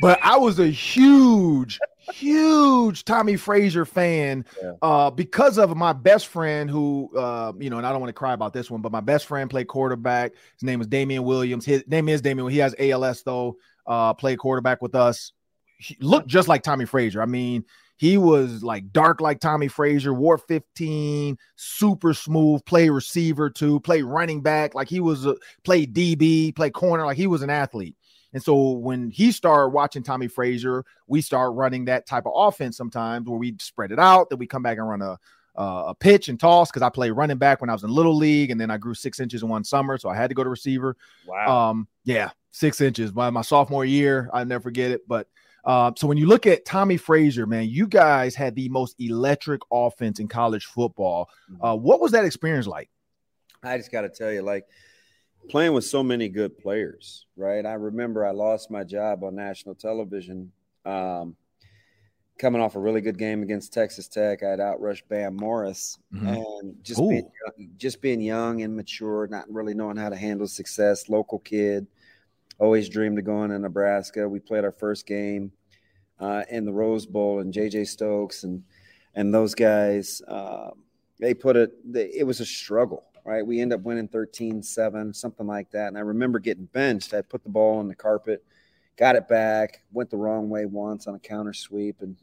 but 0.01 0.19
I 0.23 0.37
was 0.37 0.59
a 0.59 0.69
huge, 0.69 1.79
huge 2.13 3.05
Tommie 3.05 3.37
Frazier 3.37 3.85
fan 3.85 4.45
Yeah. 4.63 4.73
uh, 4.83 5.11
because 5.11 5.59
of 5.59 5.77
my 5.77 5.93
best 5.93 6.27
friend 6.29 6.71
who, 6.71 7.11
uh, 7.17 7.53
you 7.59 7.71
know, 7.71 7.79
and 7.79 7.87
I 7.87 7.91
don't 7.91 8.01
want 8.01 8.11
to 8.11 8.15
cry 8.15 8.33
about 8.33 8.53
this 8.53 8.71
one, 8.71 8.81
but 8.83 8.93
my 8.93 9.01
best 9.01 9.27
friend 9.27 9.49
played 9.51 9.69
quarterback. 9.69 10.33
His 10.55 10.63
name 10.63 10.81
is 10.81 10.87
Damian 10.87 11.25
Williams. 11.25 11.65
His 11.65 11.85
name 11.87 12.09
is 12.09 12.21
Damian. 12.21 12.49
He 12.49 12.59
has 12.59 12.75
ALS 12.79 13.23
though. 13.23 13.57
Uh, 13.87 14.13
played 14.15 14.39
quarterback 14.39 14.83
with 14.83 14.95
us. 14.95 15.33
He 15.79 15.97
looked 16.01 16.29
just 16.29 16.49
like 16.49 16.63
Tommie 16.63 16.85
Frazier. 16.87 17.23
I 17.23 17.27
mean, 17.27 17.65
he 17.97 18.17
was 18.17 18.63
like 18.63 18.93
dark 18.93 19.21
like 19.21 19.41
Tommie 19.41 19.69
Frazier, 19.69 20.15
wore 20.15 20.39
15, 20.39 21.37
super 21.57 22.15
smooth, 22.15 22.65
play 22.65 22.89
receiver 22.91 23.51
too, 23.51 23.81
play 23.81 24.03
running 24.03 24.41
back, 24.41 24.75
like 24.75 24.89
he 24.89 25.01
was 25.01 25.27
a 25.27 25.37
play 25.65 25.85
DB, 25.87 26.55
play 26.55 26.71
corner, 26.71 27.05
like 27.05 27.17
he 27.17 27.27
was 27.27 27.43
an 27.43 27.51
athlete. 27.51 27.97
And 28.33 28.43
so 28.43 28.73
when 28.73 29.11
he 29.11 29.33
started 29.33 29.69
watching 29.69 30.03
Tommie 30.03 30.29
Frazier, 30.29 30.85
we 31.07 31.23
start 31.23 31.55
running 31.55 31.87
that 31.87 32.07
type 32.07 32.27
of 32.27 32.33
offense 32.35 32.77
sometimes 32.77 33.27
where 33.27 33.39
we 33.39 33.57
spread 33.59 33.93
it 33.93 33.99
out, 33.99 34.29
then 34.29 34.39
we 34.39 34.47
come 34.47 34.63
back 34.63 34.79
and 34.79 34.89
run 34.89 35.03
a 35.03 35.19
uh, 35.59 35.87
a 35.89 35.95
pitch 35.95 36.29
and 36.29 36.39
toss 36.39 36.71
because 36.71 36.83
I 36.83 36.89
played 36.89 37.11
running 37.11 37.37
back 37.37 37.61
when 37.61 37.69
I 37.69 37.73
was 37.73 37.83
in 37.83 37.91
little 37.91 38.17
league, 38.17 38.53
and 38.53 38.61
then 38.61 38.71
I 38.71 38.79
grew 38.79 38.95
six 38.95 39.19
inches 39.19 39.43
in 39.43 39.49
one 39.49 39.65
summer, 39.65 39.99
so 39.99 40.09
I 40.09 40.15
had 40.15 40.29
to 40.29 40.35
go 40.35 40.45
to 40.45 40.51
receiver. 40.51 40.97
Wow. 41.27 41.71
Um, 41.71 41.89
yeah, 42.05 42.31
six 42.53 42.81
inches. 42.81 43.11
by 43.11 43.29
my 43.31 43.43
sophomore 43.43 43.85
year, 43.85 44.31
I 44.33 44.45
never 44.45 44.63
forget 44.63 44.93
it. 44.93 45.09
But 45.09 45.27
uh, 45.65 45.91
so 45.97 46.07
when 46.07 46.17
you 46.17 46.27
look 46.27 46.47
at 46.47 46.65
Tommie 46.65 46.97
Frazier, 46.97 47.45
man, 47.45 47.69
you 47.69 47.89
guys 47.89 48.37
had 48.37 48.55
the 48.55 48.69
most 48.69 48.95
electric 49.01 49.61
offense 49.73 50.21
in 50.21 50.29
college 50.29 50.67
football. 50.67 51.29
Uh, 51.61 51.77
what 51.77 52.01
was 52.01 52.13
that 52.13 52.25
experience 52.25 52.69
like? 52.69 52.89
I 53.65 53.77
just 53.77 53.91
got 53.91 54.03
to 54.03 54.09
tell 54.09 54.33
you, 54.33 54.43
like 54.43 54.65
playing 55.49 55.73
with 55.73 55.85
so 55.85 56.03
many 56.03 56.29
good 56.29 56.59
players, 56.59 57.27
right? 57.37 57.65
I 57.65 57.75
remember 57.75 58.27
I 58.27 58.31
lost 58.33 58.71
my 58.71 58.85
job 58.85 59.25
on 59.25 59.35
national 59.35 59.75
television, 59.75 60.53
um, 60.85 61.37
coming 62.39 62.61
off 62.63 62.77
a 62.77 62.81
really 62.81 63.01
good 63.01 63.19
game 63.19 63.43
against 63.43 63.73
Texas 63.73 64.07
Tech. 64.09 64.43
I 64.43 64.51
had 64.51 64.61
outrushed 64.61 65.03
Bam 65.09 65.35
Morris, 65.37 65.99
Mhm. 66.15 66.61
and 66.61 66.85
just 66.85 67.01
Ooh. 67.01 67.09
being, 67.09 67.31
just 67.77 68.01
being 68.01 68.21
young 68.21 68.63
and 68.63 68.77
mature, 68.77 69.27
not 69.27 69.51
really 69.53 69.75
knowing 69.75 69.97
how 69.97 70.09
to 70.09 70.17
handle 70.17 70.47
success. 70.47 71.09
Local 71.09 71.39
kid, 71.41 71.87
always 72.59 72.89
dreamed 72.89 73.19
of 73.19 73.25
going 73.25 73.51
to 73.51 73.59
Nebraska. 73.59 74.29
We 74.29 74.39
played 74.41 74.65
our 74.65 74.73
first 74.73 75.07
game 75.07 75.53
uh, 76.21 76.45
in 76.51 76.65
the 76.65 76.73
Rose 76.73 77.07
Bowl, 77.07 77.41
and 77.41 77.53
JJ 77.53 77.85
Stokes 77.87 78.45
and 78.45 78.63
and 79.15 79.33
those 79.35 79.55
guys. 79.55 80.23
Um, 80.29 80.85
they 81.19 81.35
put 81.35 81.57
it 81.57 81.73
they, 81.93 82.07
it 82.11 82.25
was 82.25 82.41
a 82.41 82.47
struggle 82.47 83.05
right? 83.29 83.47
We 83.47 83.61
end 83.61 83.75
up 83.75 83.83
winning 83.83 84.09
13-7 84.09 85.15
something 85.15 85.47
like 85.47 85.71
that. 85.73 85.89
And 85.89 85.99
i 85.99 86.01
remember 86.01 86.39
getting 86.39 86.65
benched. 86.65 87.13
I 87.13 87.21
put 87.21 87.45
the 87.45 87.51
ball 87.51 87.79
on 87.79 87.87
the 87.87 87.95
carpet 87.95 88.43
got 88.97 89.15
it 89.15 89.29
back 89.29 89.83
went 89.93 90.11
the 90.11 90.17
wrong 90.17 90.49
way 90.49 90.67
once 90.67 91.07
on 91.07 91.15
a 91.15 91.19
counter 91.19 91.53
sweep. 91.53 92.01
And 92.01 92.17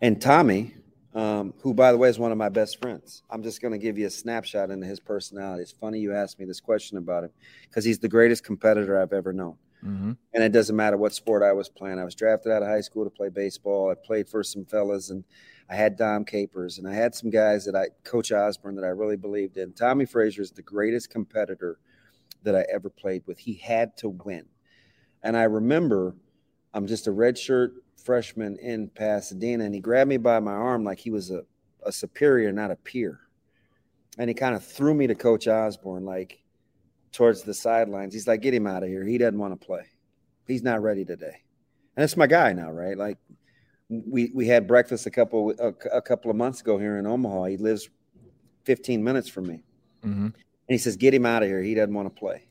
and 0.00 0.20
tommy 0.20 0.74
um, 1.14 1.54
who 1.60 1.72
by 1.72 1.92
the 1.92 1.98
way 1.98 2.08
is 2.08 2.18
one 2.18 2.32
of 2.32 2.38
my 2.38 2.48
best 2.48 2.80
friends. 2.80 3.22
I'm 3.30 3.42
just 3.42 3.62
going 3.62 3.72
to 3.72 3.78
give 3.78 3.96
you 3.98 4.06
a 4.06 4.10
snapshot 4.10 4.70
into 4.70 4.86
his 4.86 4.98
personality. 4.98 5.62
It's 5.62 5.70
funny 5.70 6.00
you 6.00 6.12
asked 6.12 6.40
me 6.40 6.44
this 6.46 6.60
question 6.60 6.98
about 6.98 7.24
him 7.24 7.30
because 7.68 7.84
he's 7.84 8.00
the 8.00 8.08
greatest 8.08 8.42
competitor 8.42 9.00
i've 9.00 9.12
ever 9.12 9.32
known 9.32 9.56
Mm-hmm. 9.84 10.12
and 10.32 10.42
it 10.42 10.52
doesn't 10.52 10.76
matter 10.76 10.96
what 10.96 11.12
sport 11.12 11.42
I 11.42 11.52
was 11.52 11.68
playing. 11.68 11.98
I 11.98 12.04
was 12.04 12.14
drafted 12.14 12.50
out 12.52 12.62
of 12.62 12.68
high 12.68 12.80
school 12.80 13.04
to 13.04 13.10
play 13.10 13.28
baseball. 13.28 13.90
I 13.90 13.94
played 13.94 14.28
for 14.30 14.42
some 14.42 14.64
fellas, 14.64 15.10
and 15.10 15.24
I 15.68 15.74
had 15.74 15.96
Dom 15.96 16.24
Capers, 16.24 16.78
and 16.78 16.88
I 16.88 16.94
had 16.94 17.14
some 17.14 17.28
guys 17.28 17.66
that 17.66 17.76
I, 17.76 17.88
Coach 18.02 18.32
Osborne, 18.32 18.76
that 18.76 18.84
I 18.84 18.88
really 18.88 19.16
believed 19.16 19.58
in. 19.58 19.72
Tommie 19.72 20.06
Frazier 20.06 20.40
is 20.40 20.52
the 20.52 20.62
greatest 20.62 21.10
competitor 21.10 21.78
that 22.44 22.56
I 22.56 22.64
ever 22.72 22.88
played 22.88 23.24
with. 23.26 23.38
He 23.38 23.54
had 23.54 23.94
to 23.98 24.08
win, 24.08 24.46
and 25.22 25.36
I 25.36 25.42
remember 25.42 26.14
I'm 26.72 26.86
just 26.86 27.06
a 27.06 27.12
redshirt 27.12 27.72
freshman 28.02 28.56
in 28.58 28.88
Pasadena, 28.88 29.64
and 29.64 29.74
he 29.74 29.80
grabbed 29.80 30.08
me 30.08 30.16
by 30.16 30.40
my 30.40 30.52
arm 30.52 30.84
like 30.84 30.98
he 30.98 31.10
was 31.10 31.30
a, 31.30 31.42
a 31.84 31.92
superior, 31.92 32.52
not 32.52 32.70
a 32.70 32.76
peer, 32.76 33.20
and 34.18 34.30
he 34.30 34.34
kind 34.34 34.54
of 34.54 34.64
threw 34.64 34.94
me 34.94 35.06
to 35.06 35.14
Coach 35.14 35.46
Osborne 35.46 36.06
like 36.06 36.43
towards 37.14 37.42
the 37.42 37.54
sidelines. 37.54 38.12
He's 38.12 38.26
like, 38.28 38.42
get 38.42 38.52
him 38.52 38.66
out 38.66 38.82
of 38.82 38.88
here. 38.90 39.04
He 39.04 39.16
doesn't 39.16 39.38
want 39.38 39.58
to 39.58 39.66
play. 39.66 39.84
He's 40.46 40.62
not 40.62 40.82
ready 40.82 41.04
today. 41.04 41.42
And 41.96 42.04
it's 42.04 42.16
my 42.16 42.26
guy 42.26 42.52
now, 42.52 42.70
right? 42.70 42.98
Like 42.98 43.16
we 43.88 44.30
we 44.34 44.46
had 44.46 44.66
breakfast 44.66 45.06
a 45.06 45.10
couple 45.10 45.52
a, 45.58 45.68
a 45.96 46.02
couple 46.02 46.30
of 46.30 46.36
months 46.36 46.60
ago 46.60 46.76
here 46.76 46.98
in 46.98 47.06
Omaha. 47.06 47.44
He 47.44 47.56
lives 47.56 47.88
15 48.64 49.02
minutes 49.02 49.28
from 49.28 49.46
me, 49.46 49.62
Mhm. 50.04 50.24
and 50.26 50.34
he 50.66 50.78
says, 50.78 50.96
"Get 50.96 51.14
him 51.14 51.24
out 51.24 51.42
of 51.42 51.48
here. 51.48 51.62
He 51.62 51.74
doesn't 51.74 51.94
want 51.94 52.12
to 52.14 52.18
play." 52.18 52.48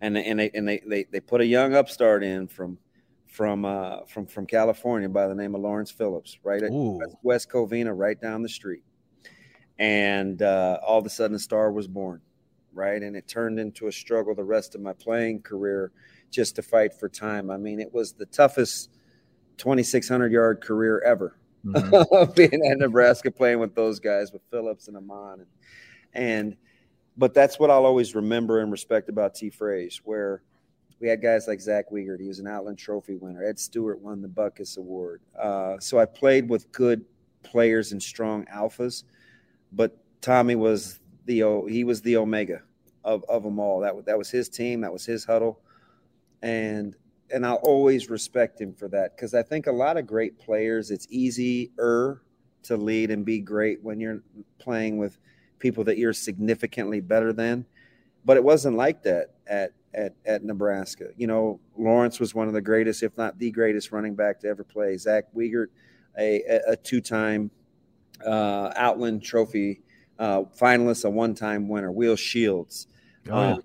And 0.00 0.16
they, 0.16 0.24
and 0.24 0.38
they 0.40 0.50
and 0.54 0.66
they, 0.68 0.82
they 0.86 1.04
they 1.04 1.20
put 1.20 1.40
a 1.40 1.46
young 1.46 1.74
upstart 1.74 2.24
in 2.24 2.48
from 2.48 2.78
from 3.26 3.64
uh, 3.64 4.04
from 4.06 4.26
from 4.26 4.46
California 4.46 5.08
by 5.08 5.28
the 5.28 5.34
name 5.34 5.54
of 5.54 5.60
Lawrence 5.60 5.90
Phillips, 5.92 6.38
right 6.42 6.62
at 6.62 6.70
Ooh. 6.72 6.98
West- 6.98 7.16
West 7.22 7.50
Covina, 7.50 7.92
right 7.96 8.20
down 8.20 8.42
the 8.42 8.48
street. 8.48 8.82
And 9.78 10.42
uh, 10.42 10.78
all 10.84 10.98
of 10.98 11.06
a 11.06 11.10
sudden, 11.10 11.36
a 11.36 11.38
star 11.38 11.70
was 11.70 11.86
born, 11.86 12.20
right? 12.72 13.02
And 13.02 13.16
it 13.16 13.26
turned 13.28 13.58
into 13.58 13.86
a 13.88 13.92
struggle 13.92 14.34
the 14.34 14.44
rest 14.44 14.74
of 14.74 14.80
my 14.80 14.92
playing 14.92 15.42
career 15.42 15.90
just 16.30 16.56
to 16.56 16.62
fight 16.62 16.92
for 16.92 17.08
time. 17.08 17.50
I 17.50 17.56
mean, 17.56 17.80
it 17.80 17.92
was 17.92 18.12
the 18.12 18.26
toughest 18.26 18.90
2,600 19.56 20.30
yard 20.32 20.60
career 20.60 21.00
ever 21.04 21.36
Mhm. 21.64 22.34
being 22.36 22.64
at 22.70 22.78
Nebraska 22.78 23.30
playing 23.30 23.58
with 23.58 23.74
those 23.74 23.98
guys 23.98 24.32
with 24.32 24.42
Phillips 24.50 24.86
and 24.88 24.96
Ahman 24.96 25.40
and, 25.40 25.46
and 26.14 26.56
but 27.16 27.34
that's 27.34 27.58
what 27.58 27.68
I'll 27.68 27.84
always 27.84 28.14
remember 28.14 28.60
and 28.60 28.70
respect 28.70 29.08
about 29.08 29.34
T. 29.34 29.50
Fraze, 29.50 29.96
where 30.04 30.42
we 31.00 31.08
had 31.08 31.20
guys 31.20 31.48
like 31.48 31.60
Zach 31.60 31.90
Wiegert. 31.90 32.20
He 32.20 32.28
was 32.28 32.38
an 32.38 32.46
Outland 32.46 32.78
Trophy 32.78 33.16
winner. 33.16 33.42
Ed 33.44 33.58
Stewart 33.58 33.98
won 34.00 34.22
the 34.22 34.28
Butkus 34.28 34.78
Award. 34.78 35.20
Uh, 35.36 35.80
so 35.80 35.98
I 35.98 36.04
played 36.04 36.48
with 36.48 36.70
good 36.70 37.04
players 37.42 37.90
and 37.90 38.00
strong 38.00 38.44
alphas, 38.54 39.02
but 39.72 39.96
Tommie 40.20 40.54
was 40.54 41.00
the 41.28 41.66
he 41.68 41.84
was 41.84 42.02
the 42.02 42.16
omega 42.16 42.62
of, 43.04 43.24
of 43.28 43.44
them 43.44 43.60
all. 43.60 43.80
That 43.80 44.06
that 44.06 44.18
was 44.18 44.30
his 44.30 44.48
team. 44.48 44.80
That 44.80 44.92
was 44.92 45.06
his 45.06 45.24
huddle, 45.24 45.60
and 46.42 46.96
and 47.32 47.46
I'll 47.46 47.60
always 47.62 48.10
respect 48.10 48.60
him 48.60 48.74
for 48.74 48.88
that 48.88 49.14
because 49.14 49.34
I 49.34 49.42
think 49.42 49.66
a 49.66 49.72
lot 49.72 49.96
of 49.96 50.06
great 50.06 50.38
players, 50.38 50.90
it's 50.90 51.06
easier 51.10 52.22
to 52.64 52.76
lead 52.76 53.10
and 53.10 53.24
be 53.24 53.38
great 53.40 53.82
when 53.82 54.00
you're 54.00 54.22
playing 54.58 54.98
with 54.98 55.18
people 55.58 55.84
that 55.84 55.98
you're 55.98 56.12
significantly 56.12 57.00
better 57.00 57.32
than. 57.32 57.66
But 58.24 58.36
it 58.36 58.44
wasn't 58.44 58.76
like 58.76 59.02
that 59.04 59.34
at 59.46 59.72
at 59.94 60.14
at 60.26 60.42
Nebraska. 60.42 61.10
You 61.16 61.26
know, 61.26 61.60
Lawrence 61.76 62.18
was 62.18 62.34
one 62.34 62.48
of 62.48 62.54
the 62.54 62.62
greatest, 62.62 63.02
if 63.02 63.16
not 63.16 63.38
the 63.38 63.50
greatest, 63.50 63.92
running 63.92 64.14
back 64.14 64.40
to 64.40 64.48
ever 64.48 64.64
play. 64.64 64.96
Zach 64.96 65.24
Wiegert, 65.36 65.68
a, 66.18 66.42
a, 66.42 66.72
a 66.72 66.76
two-time 66.76 67.50
uh, 68.26 68.72
Outland 68.74 69.22
Trophy 69.22 69.82
uh, 70.18 70.42
finalist, 70.58 71.04
a 71.04 71.10
one-time 71.10 71.68
winner. 71.68 71.92
Will 71.92 72.16
Shields. 72.16 72.86
Oh, 73.30 73.40
yeah. 73.40 73.56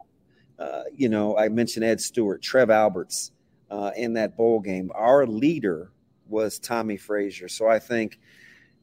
Uh, 0.59 0.63
uh, 0.63 0.83
you 0.95 1.09
know, 1.09 1.37
I 1.37 1.49
mentioned 1.49 1.83
Ed 1.83 1.99
Stewart, 1.99 2.41
Trev 2.41 2.69
Alberts 2.69 3.31
uh, 3.69 3.91
in 3.95 4.13
that 4.13 4.37
bowl 4.37 4.59
game. 4.59 4.91
Our 4.95 5.25
leader 5.25 5.91
was 6.27 6.59
Tommie 6.59 6.97
Frazier. 6.97 7.47
So 7.47 7.67
I 7.67 7.79
think 7.79 8.19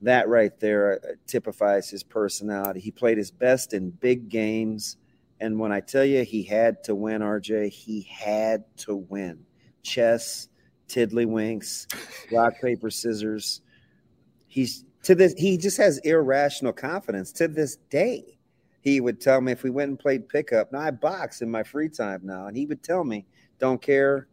that 0.03 0.29
right 0.29 0.59
there 0.61 1.01
uh, 1.03 1.13
typifies 1.27 1.89
his 1.89 2.03
personality. 2.03 2.81
He 2.81 2.91
played 2.91 3.19
his 3.19 3.31
best 3.31 3.73
in 3.73 3.91
big 3.91 4.29
games. 4.29 4.97
And 5.41 5.59
when 5.59 5.73
I 5.73 5.81
tell 5.81 6.05
you 6.05 6.23
he 6.25 6.43
had 6.43 6.83
to 6.85 6.95
win, 6.95 7.23
RJ, 7.23 7.71
he 7.71 8.03
had 8.03 8.65
to 8.79 8.97
win. 8.97 9.45
Chess, 9.83 10.49
tiddlywinks, 10.89 11.87
rock, 12.33 12.61
paper, 12.61 12.91
scissors. 12.91 13.63
He's 14.49 14.85
to 15.05 15.15
this, 15.15 15.35
he 15.37 15.57
just 15.57 15.77
has 15.79 15.99
irrational 15.99 16.73
confidence 16.73 17.33
to 17.33 17.49
this 17.49 17.77
day 17.91 18.39
he 18.81 19.01
would 19.01 19.21
tell 19.21 19.41
me 19.41 19.53
if 19.53 19.63
we 19.63 19.71
went 19.71 19.91
and 19.91 19.99
played 19.99 20.29
pickup. 20.29 20.73
Now 20.73 20.81
I 20.81 20.91
box 20.91 21.43
in 21.43 21.51
my 21.51 21.63
free 21.63 21.89
time 21.89 22.21
now, 22.25 22.47
and 22.47 22.57
he 22.57 22.67
would 22.67 22.83
tell 22.83 23.05
me, 23.05 23.27
"Don't 23.59 23.81
care. 23.81 24.27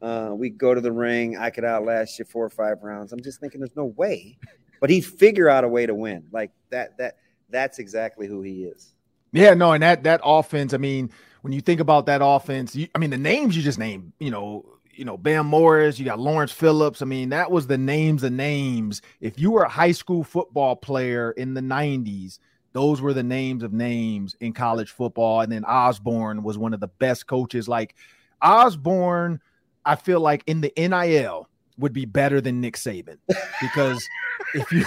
Uh, 0.00 0.32
we 0.32 0.50
go 0.50 0.74
to 0.74 0.80
the 0.80 0.90
ring. 0.90 1.36
I 1.36 1.50
could 1.50 1.64
outlast 1.64 2.18
you 2.18 2.24
four 2.24 2.44
or 2.44 2.50
five 2.50 2.82
rounds." 2.82 3.12
I'm 3.12 3.22
just 3.22 3.40
thinking, 3.40 3.60
there's 3.60 3.76
no 3.76 3.84
way, 3.84 4.38
but 4.80 4.90
he'd 4.90 5.02
figure 5.02 5.48
out 5.48 5.64
a 5.64 5.68
way 5.68 5.86
to 5.86 5.94
win. 5.94 6.24
Like 6.32 6.50
that. 6.70 6.98
That 6.98 7.18
that's 7.48 7.78
exactly 7.78 8.26
who 8.26 8.42
he 8.42 8.64
is. 8.64 8.94
Yeah, 9.32 9.54
no, 9.54 9.72
and 9.72 9.82
that 9.82 10.02
that 10.02 10.20
offense. 10.24 10.74
I 10.74 10.78
mean, 10.78 11.10
when 11.42 11.52
you 11.52 11.60
think 11.60 11.80
about 11.80 12.06
that 12.06 12.22
offense, 12.24 12.74
you, 12.74 12.88
I 12.94 12.98
mean, 12.98 13.10
the 13.10 13.18
names 13.18 13.56
you 13.56 13.62
just 13.62 13.78
named, 13.78 14.12
you 14.18 14.30
know, 14.30 14.71
you 14.94 15.04
know, 15.04 15.16
Bam 15.16 15.46
Morris, 15.46 15.98
you 15.98 16.04
got 16.04 16.18
Lawrence 16.18 16.52
Phillips. 16.52 17.02
I 17.02 17.04
mean, 17.04 17.30
that 17.30 17.50
was 17.50 17.66
the 17.66 17.78
names 17.78 18.22
of 18.22 18.32
names. 18.32 19.02
If 19.20 19.38
you 19.38 19.50
were 19.50 19.62
a 19.62 19.68
high 19.68 19.92
school 19.92 20.24
football 20.24 20.76
player 20.76 21.32
in 21.32 21.54
the 21.54 21.60
'90s, 21.60 22.38
those 22.72 23.00
were 23.00 23.12
the 23.12 23.22
names 23.22 23.62
of 23.62 23.72
names 23.72 24.36
in 24.40 24.52
college 24.52 24.90
football. 24.90 25.40
And 25.40 25.52
then 25.52 25.64
Osborne 25.64 26.42
was 26.42 26.58
one 26.58 26.74
of 26.74 26.80
the 26.80 26.88
best 26.88 27.26
coaches. 27.26 27.68
Like 27.68 27.94
Osborne, 28.40 29.40
I 29.84 29.96
feel 29.96 30.20
like 30.20 30.42
in 30.46 30.60
the 30.60 30.72
NIL 30.76 31.48
would 31.78 31.92
be 31.92 32.04
better 32.04 32.40
than 32.40 32.60
Nick 32.60 32.76
Saban 32.76 33.18
because 33.60 34.06
if 34.54 34.70
you 34.72 34.84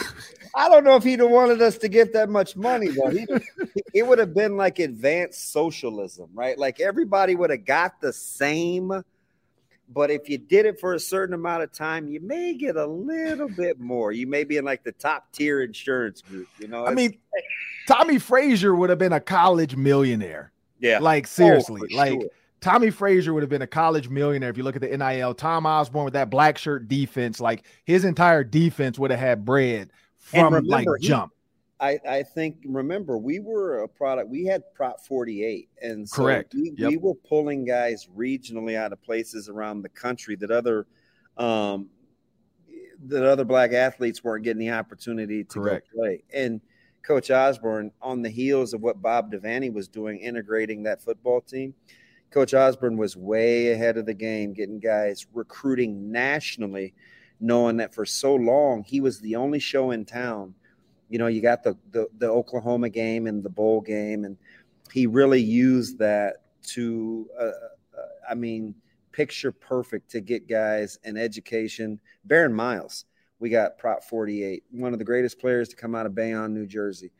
I 0.56 0.70
don't 0.70 0.84
know 0.86 0.96
if 0.96 1.04
he'd 1.04 1.20
have 1.20 1.30
wanted 1.30 1.62
us 1.62 1.78
to 1.80 1.90
get 1.90 2.14
that 2.14 2.30
much 2.30 2.56
money 2.56 2.88
though. 2.88 3.10
He, 3.10 3.28
it 3.94 4.08
would 4.08 4.20
have 4.20 4.34
been 4.34 4.56
like 4.56 4.80
advanced 4.80 5.52
socialism, 5.52 6.30
right? 6.34 6.58
Like 6.58 6.80
everybody 6.80 7.36
would 7.36 7.50
have 7.50 7.66
got 7.66 8.00
the 8.00 8.14
same. 8.14 9.04
But 9.88 10.10
if 10.12 10.28
you 10.28 10.38
did 10.38 10.66
it 10.66 10.80
for 10.80 10.94
a 10.94 11.00
certain 11.00 11.34
amount 11.36 11.64
of 11.64 11.72
time, 11.72 12.08
you 12.08 12.20
may 12.20 12.54
get 12.56 12.76
a 12.76 12.86
little 12.86 13.48
bit 13.48 13.80
more. 13.80 14.12
You 14.12 14.28
may 14.28 14.44
be 14.44 14.58
in 14.58 14.66
like 14.66 14.84
the 14.84 14.92
top 14.92 15.32
tier 15.32 15.62
insurance 15.62 16.22
group. 16.22 16.48
You 16.60 16.68
know, 16.68 16.86
I 16.86 16.94
mean, 16.94 17.18
Tommie 17.88 18.20
Frazier 18.20 18.76
would 18.76 18.90
have 18.90 19.00
been 19.00 19.14
a 19.14 19.20
college 19.20 19.76
millionaire. 19.76 20.52
yeah, 20.80 21.00
Like 21.00 21.26
Oh, 21.26 21.28
seriously, 21.28 21.82
for 21.82 21.96
like 21.98 22.12
sure. 22.14 22.30
Tommie 22.62 22.90
Frazier 22.90 23.32
would 23.34 23.44
have 23.44 23.50
been 23.50 23.62
a 23.62 23.68
college 23.68 24.10
millionaire 24.10 24.50
if 24.50 24.58
you 24.58 24.64
look 24.64 24.76
at 24.76 24.82
the 24.82 24.98
NIL. 24.98 25.36
Tom 25.36 25.68
Osborne 25.68 26.06
with 26.06 26.14
that 26.16 26.32
black 26.32 26.58
shirt 26.58 26.88
defense, 26.88 27.40
like 27.40 27.64
his 27.84 28.06
entire 28.06 28.44
defense 28.44 28.98
would 28.98 29.12
have 29.12 29.20
had 29.20 29.46
bread 29.46 29.92
from 30.18 30.52
like 30.54 30.64
remember, 30.64 30.98
he- 30.98 31.08
jump. 31.08 31.32
I, 31.80 32.00
I 32.08 32.24
think 32.24 32.58
remember 32.66 33.18
we 33.18 33.40
were 33.40 33.84
a 33.84 33.88
product 33.88 34.30
we 34.30 34.46
had 34.46 34.64
prop 34.74 35.02
48 35.06 35.68
and 35.82 36.08
so 36.08 36.24
Correct. 36.24 36.54
we, 36.54 36.74
Yep. 36.78 36.90
we 36.90 36.98
were 36.98 37.16
pulling 37.16 37.66
guys 37.66 38.08
regionally 38.16 38.76
out 38.76 38.94
of 38.94 39.02
places 39.04 39.50
around 39.50 39.82
the 39.82 39.90
country 39.90 40.36
that 40.38 40.52
other 40.52 40.88
um 41.38 41.90
that 43.08 43.26
other 43.26 43.44
black 43.44 43.74
athletes 43.74 44.24
weren't 44.24 44.44
getting 44.46 44.60
the 44.66 44.72
opportunity 44.72 45.44
to 45.44 45.60
Correct. 45.60 45.88
go 45.94 46.02
play 46.02 46.24
and 46.34 46.62
coach 47.04 47.30
osborne 47.30 47.92
on 48.02 48.22
the 48.22 48.30
heels 48.30 48.74
of 48.74 48.82
what 48.82 49.02
bob 49.02 49.32
devaney 49.32 49.72
was 49.72 49.90
doing 49.90 50.18
integrating 50.20 50.82
that 50.84 51.02
football 51.04 51.42
team 51.42 51.74
coach 52.32 52.54
osborne 52.54 52.96
was 52.96 53.18
way 53.18 53.72
ahead 53.74 53.98
of 53.98 54.06
the 54.06 54.14
game 54.14 54.54
getting 54.54 54.80
guys 54.80 55.28
recruiting 55.34 56.10
nationally 56.10 56.94
knowing 57.42 57.76
that 57.76 57.94
for 57.94 58.06
so 58.06 58.34
long 58.34 58.82
he 58.84 59.02
was 59.02 59.20
the 59.20 59.36
only 59.36 59.60
show 59.60 59.92
in 59.92 60.06
town 60.06 60.56
you 61.10 61.20
know, 61.20 61.28
you 61.28 61.42
got 61.42 61.64
the, 61.64 61.78
the 61.92 62.08
the 62.18 62.28
Oklahoma 62.28 62.90
game 62.90 63.28
and 63.28 63.44
the 63.44 63.50
bowl 63.50 63.82
game, 63.82 64.26
and 64.26 64.38
he 64.92 65.08
really 65.08 65.42
used 65.42 66.00
that 66.00 66.38
to, 66.68 67.28
uh, 67.40 67.44
uh, 67.44 67.52
I 68.30 68.36
mean, 68.36 68.76
picture 69.12 69.52
perfect 69.52 70.12
to 70.12 70.22
get 70.22 70.48
guys 70.48 71.00
an 71.04 71.18
education. 71.18 72.00
Baron 72.26 72.54
Miles, 72.54 73.06
we 73.40 73.50
got 73.50 73.78
Prop 73.78 74.04
48, 74.04 74.64
one 74.72 74.94
of 74.94 75.00
the 75.00 75.06
greatest 75.06 75.40
players 75.40 75.70
to 75.70 75.76
come 75.76 75.96
out 75.96 76.06
of 76.06 76.16
Bayonne, 76.16 76.54
New 76.54 76.66
Jersey. 76.66 77.12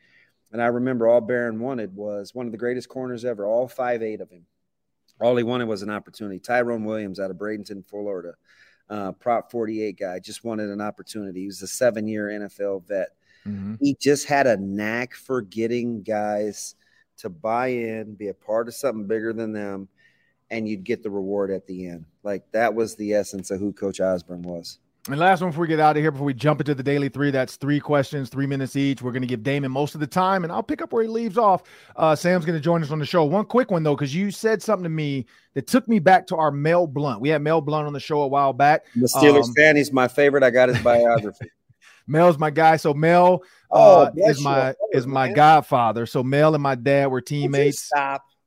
And 0.52 0.62
I 0.62 0.66
remember 0.66 1.08
all 1.08 1.20
Baron 1.20 1.60
wanted 1.60 1.94
was 1.94 2.34
one 2.34 2.46
of 2.46 2.52
the 2.52 2.58
greatest 2.58 2.88
corners 2.88 3.24
ever, 3.24 3.46
all 3.46 3.68
five 3.68 4.02
eight 4.02 4.20
of 4.20 4.30
him. 4.30 4.46
All 5.20 5.36
he 5.36 5.42
wanted 5.42 5.68
was 5.68 5.82
an 5.82 5.90
opportunity. 5.90 6.38
Tyrone 6.38 6.84
Williams 6.84 7.18
out 7.18 7.30
of 7.30 7.36
Bradenton, 7.38 7.84
Florida, 7.84 8.34
uh, 8.90 9.12
Prop 9.12 9.50
48 9.50 9.98
guy, 9.98 10.18
just 10.18 10.44
wanted 10.44 10.68
an 10.68 10.80
opportunity. 10.80 11.40
He 11.40 11.46
was 11.46 11.62
a 11.62 11.66
seven 11.66 12.06
year 12.06 12.28
NFL 12.28 12.86
vet 12.86 13.15
Mhm. 13.46 13.78
he 13.80 13.94
just 14.00 14.26
had 14.26 14.46
a 14.46 14.56
knack 14.56 15.14
for 15.14 15.40
getting 15.42 16.02
guys 16.02 16.74
to 17.18 17.28
buy 17.28 17.68
in, 17.68 18.14
be 18.14 18.28
a 18.28 18.34
part 18.34 18.68
of 18.68 18.74
something 18.74 19.06
bigger 19.06 19.32
than 19.32 19.52
them, 19.52 19.88
and 20.50 20.68
you'd 20.68 20.84
get 20.84 21.02
the 21.02 21.10
reward 21.10 21.50
at 21.50 21.66
the 21.66 21.86
end. 21.88 22.04
Like 22.22 22.44
that 22.52 22.74
was 22.74 22.94
the 22.96 23.14
essence 23.14 23.50
of 23.50 23.60
who 23.60 23.72
Coach 23.72 24.00
Osborne 24.00 24.42
was. 24.42 24.78
And 25.08 25.20
last 25.20 25.40
one 25.40 25.50
before 25.50 25.62
we 25.62 25.68
get 25.68 25.78
out 25.78 25.96
of 25.96 26.02
here, 26.02 26.10
before 26.10 26.26
we 26.26 26.34
jump 26.34 26.60
into 26.60 26.74
the 26.74 26.82
daily 26.82 27.08
three, 27.08 27.30
that's 27.30 27.54
three 27.54 27.78
questions, 27.78 28.28
three 28.28 28.44
minutes 28.46 28.74
each. 28.74 29.02
We're 29.02 29.12
going 29.12 29.22
to 29.22 29.28
give 29.28 29.44
Damon 29.44 29.70
most 29.70 29.94
of 29.94 30.00
the 30.00 30.06
time, 30.08 30.42
and 30.42 30.52
I'll 30.52 30.64
pick 30.64 30.82
up 30.82 30.92
where 30.92 31.04
he 31.04 31.08
leaves 31.08 31.38
off. 31.38 31.62
Uh, 31.94 32.16
Sam's 32.16 32.44
going 32.44 32.58
to 32.58 32.62
join 32.62 32.82
us 32.82 32.90
on 32.90 32.98
the 32.98 33.06
show. 33.06 33.24
One 33.24 33.44
quick 33.44 33.70
one, 33.70 33.84
though, 33.84 33.94
because 33.94 34.12
you 34.12 34.32
said 34.32 34.60
something 34.60 34.82
to 34.82 34.88
me 34.90 35.24
that 35.54 35.68
took 35.68 35.86
me 35.86 36.00
back 36.00 36.26
to 36.26 36.36
our 36.36 36.50
Mel 36.50 36.88
Blount. 36.88 37.20
We 37.20 37.28
had 37.28 37.40
Mel 37.40 37.60
Blount 37.60 37.86
on 37.86 37.92
the 37.92 38.00
show 38.00 38.22
a 38.22 38.26
while 38.26 38.52
back. 38.52 38.84
The 38.96 39.06
Steelers 39.06 39.44
Um, 39.44 39.54
fan, 39.54 39.76
he's 39.76 39.92
my 39.92 40.08
favorite. 40.08 40.42
I 40.42 40.50
got 40.50 40.70
his 40.70 40.80
biography. 40.80 41.50
Mel's 42.06 42.38
my 42.38 42.50
guy. 42.50 42.76
So 42.76 42.94
Mel 42.94 43.42
Oh, 43.70 44.02
uh, 44.02 44.10
bless 44.10 44.38
is 44.38 44.44
my 44.44 44.68
you. 44.70 44.74
is 44.92 45.06
my 45.06 45.26
Man. 45.26 45.34
godfather. 45.34 46.06
So 46.06 46.22
Mel 46.22 46.54
and 46.54 46.62
my 46.62 46.74
dad 46.76 47.06
were 47.06 47.20
teammates 47.20 47.90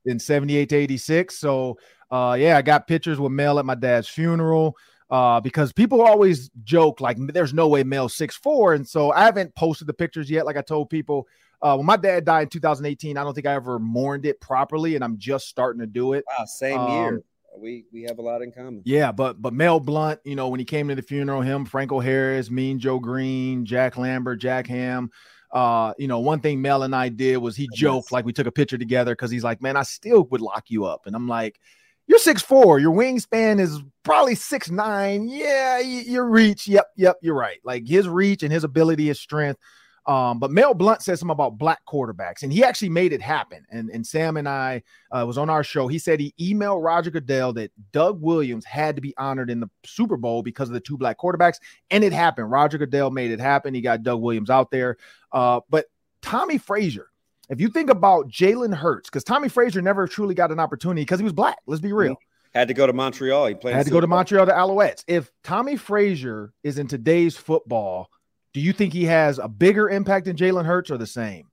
in 0.05 0.17
78 0.19 0.69
to 0.69 0.75
86. 0.75 1.37
So 1.37 1.77
uh 2.11 2.35
yeah, 2.39 2.57
I 2.57 2.61
got 2.61 2.87
pictures 2.87 3.19
with 3.19 3.31
Mel 3.31 3.59
at 3.59 3.65
my 3.65 3.75
dad's 3.75 4.07
funeral. 4.07 4.75
Uh, 5.11 5.39
because 5.41 5.73
people 5.73 6.03
always 6.03 6.51
joke 6.63 7.01
like 7.01 7.17
there's 7.33 7.51
no 7.53 7.67
way 7.67 7.83
Mel's 7.83 8.13
six 8.13 8.35
four, 8.35 8.75
and 8.75 8.87
so 8.87 9.11
I 9.11 9.23
haven't 9.23 9.55
posted 9.55 9.87
the 9.87 9.93
pictures 9.93 10.29
yet. 10.29 10.45
Like 10.45 10.55
I 10.55 10.61
told 10.61 10.91
people, 10.91 11.27
uh, 11.63 11.75
when 11.75 11.87
my 11.87 11.97
dad 11.97 12.25
died 12.25 12.43
in 12.43 12.49
2018, 12.49 13.17
I 13.17 13.23
don't 13.23 13.33
think 13.33 13.47
I 13.47 13.53
ever 13.55 13.79
mourned 13.79 14.27
it 14.27 14.39
properly, 14.39 14.93
and 14.93 15.03
I'm 15.03 15.17
just 15.17 15.47
starting 15.47 15.79
to 15.79 15.87
do 15.87 16.13
it. 16.13 16.25
Wow, 16.37 16.45
same 16.45 16.81
Um, 16.81 16.87
year. 16.87 17.23
We 17.59 17.85
we 17.91 18.03
have 18.03 18.19
a 18.19 18.21
lot 18.21 18.41
in 18.41 18.51
common. 18.51 18.81
Yeah, 18.85 19.11
but 19.11 19.41
but 19.41 19.53
Mel 19.53 19.79
Blount, 19.79 20.19
you 20.23 20.35
know, 20.35 20.49
when 20.49 20.59
he 20.59 20.65
came 20.65 20.87
to 20.87 20.95
the 20.95 21.01
funeral, 21.01 21.41
him, 21.41 21.65
Franco 21.65 21.99
Harris, 21.99 22.49
Mean 22.49 22.79
Joe 22.79 22.99
Greene, 22.99 23.65
Jack 23.65 23.97
Lambert, 23.97 24.39
Jack 24.39 24.67
Ham. 24.67 25.11
Uh, 25.51 25.93
you 25.97 26.07
know, 26.07 26.19
one 26.19 26.41
thing 26.41 26.61
Mel 26.61 26.83
and 26.83 26.95
I 26.95 27.09
did 27.09 27.37
was 27.37 27.55
he 27.55 27.67
joked 27.73 28.11
like 28.11 28.23
we 28.23 28.33
took 28.33 28.47
a 28.47 28.51
picture 28.51 28.77
together 28.77 29.13
because 29.13 29.31
he's 29.31 29.43
like, 29.43 29.61
Man, 29.61 29.77
I 29.77 29.83
still 29.83 30.23
would 30.25 30.41
lock 30.41 30.65
you 30.69 30.85
up. 30.85 31.07
And 31.07 31.15
I'm 31.15 31.27
like, 31.27 31.59
You're 32.07 32.19
six 32.19 32.41
four, 32.41 32.79
your 32.79 32.93
wingspan 32.93 33.59
is 33.59 33.81
probably 34.03 34.35
six 34.35 34.69
nine. 34.69 35.27
Yeah, 35.27 35.79
your 35.79 36.29
reach. 36.29 36.67
Yep, 36.67 36.85
yep, 36.95 37.17
you're 37.21 37.35
right. 37.35 37.59
Like 37.63 37.87
his 37.87 38.07
reach 38.07 38.43
and 38.43 38.53
his 38.53 38.63
ability, 38.63 39.07
his 39.07 39.19
strength 39.19 39.59
um, 40.05 40.39
but 40.39 40.51
Mel 40.51 40.73
Blount 40.73 41.01
said 41.01 41.19
something 41.19 41.33
about 41.33 41.57
black 41.57 41.81
quarterbacks, 41.87 42.43
and 42.43 42.51
he 42.51 42.63
actually 42.63 42.89
made 42.89 43.13
it 43.13 43.21
happen. 43.21 43.65
And 43.69 43.89
and 43.89 44.05
Sam 44.05 44.37
and 44.37 44.47
I 44.47 44.83
uh, 45.11 45.23
was 45.27 45.37
on 45.37 45.49
our 45.49 45.63
show. 45.63 45.87
He 45.87 45.99
said 45.99 46.19
he 46.19 46.33
emailed 46.39 46.83
Roger 46.83 47.11
Goodell 47.11 47.53
that 47.53 47.71
Doug 47.91 48.21
Williams 48.21 48.65
had 48.65 48.95
to 48.95 49.01
be 49.01 49.13
honored 49.17 49.49
in 49.49 49.59
the 49.59 49.69
Super 49.85 50.17
Bowl 50.17 50.41
because 50.41 50.69
of 50.69 50.73
the 50.73 50.79
two 50.79 50.97
black 50.97 51.17
quarterbacks, 51.17 51.59
and 51.91 52.03
it 52.03 52.13
happened. 52.13 52.49
Roger 52.49 52.77
Goodell 52.77 53.11
made 53.11 53.31
it 53.31 53.39
happen. 53.39 53.73
He 53.73 53.81
got 53.81 54.03
Doug 54.03 54.21
Williams 54.21 54.49
out 54.49 54.71
there. 54.71 54.97
Uh, 55.31 55.61
but 55.69 55.85
Tommie 56.21 56.57
Frazier, 56.57 57.09
if 57.49 57.61
you 57.61 57.69
think 57.69 57.89
about 57.89 58.29
Jalen 58.29 58.73
Hurts, 58.73 59.09
because 59.09 59.23
Tommie 59.23 59.49
Frazier 59.49 59.81
never 59.81 60.07
truly 60.07 60.33
got 60.35 60.51
an 60.51 60.59
opportunity 60.59 61.01
because 61.01 61.19
he 61.19 61.23
was 61.23 61.33
black. 61.33 61.57
Let's 61.67 61.81
be 61.81 61.93
real. 61.93 62.17
Had 62.53 62.67
to 62.69 62.73
go 62.73 62.87
to 62.87 62.93
Montreal. 62.93 63.45
He 63.45 63.53
played. 63.53 63.75
Had 63.75 63.85
to 63.85 63.91
go 63.91 64.01
to 64.01 64.07
Montreal, 64.07 64.47
to 64.47 64.51
Alouettes. 64.51 65.03
If 65.07 65.29
Tommie 65.43 65.75
Frazier 65.75 66.51
is 66.63 66.79
in 66.79 66.87
today's 66.87 67.37
football 67.37 68.09
do 68.53 68.59
you 68.59 68.73
think 68.73 68.93
he 68.93 69.05
has 69.05 69.39
a 69.39 69.47
bigger 69.47 69.89
impact 69.89 70.25
than 70.25 70.35
Jalen 70.35 70.65
Hurts 70.65 70.91
or 70.91 70.97
the 70.97 71.07
same? 71.07 71.47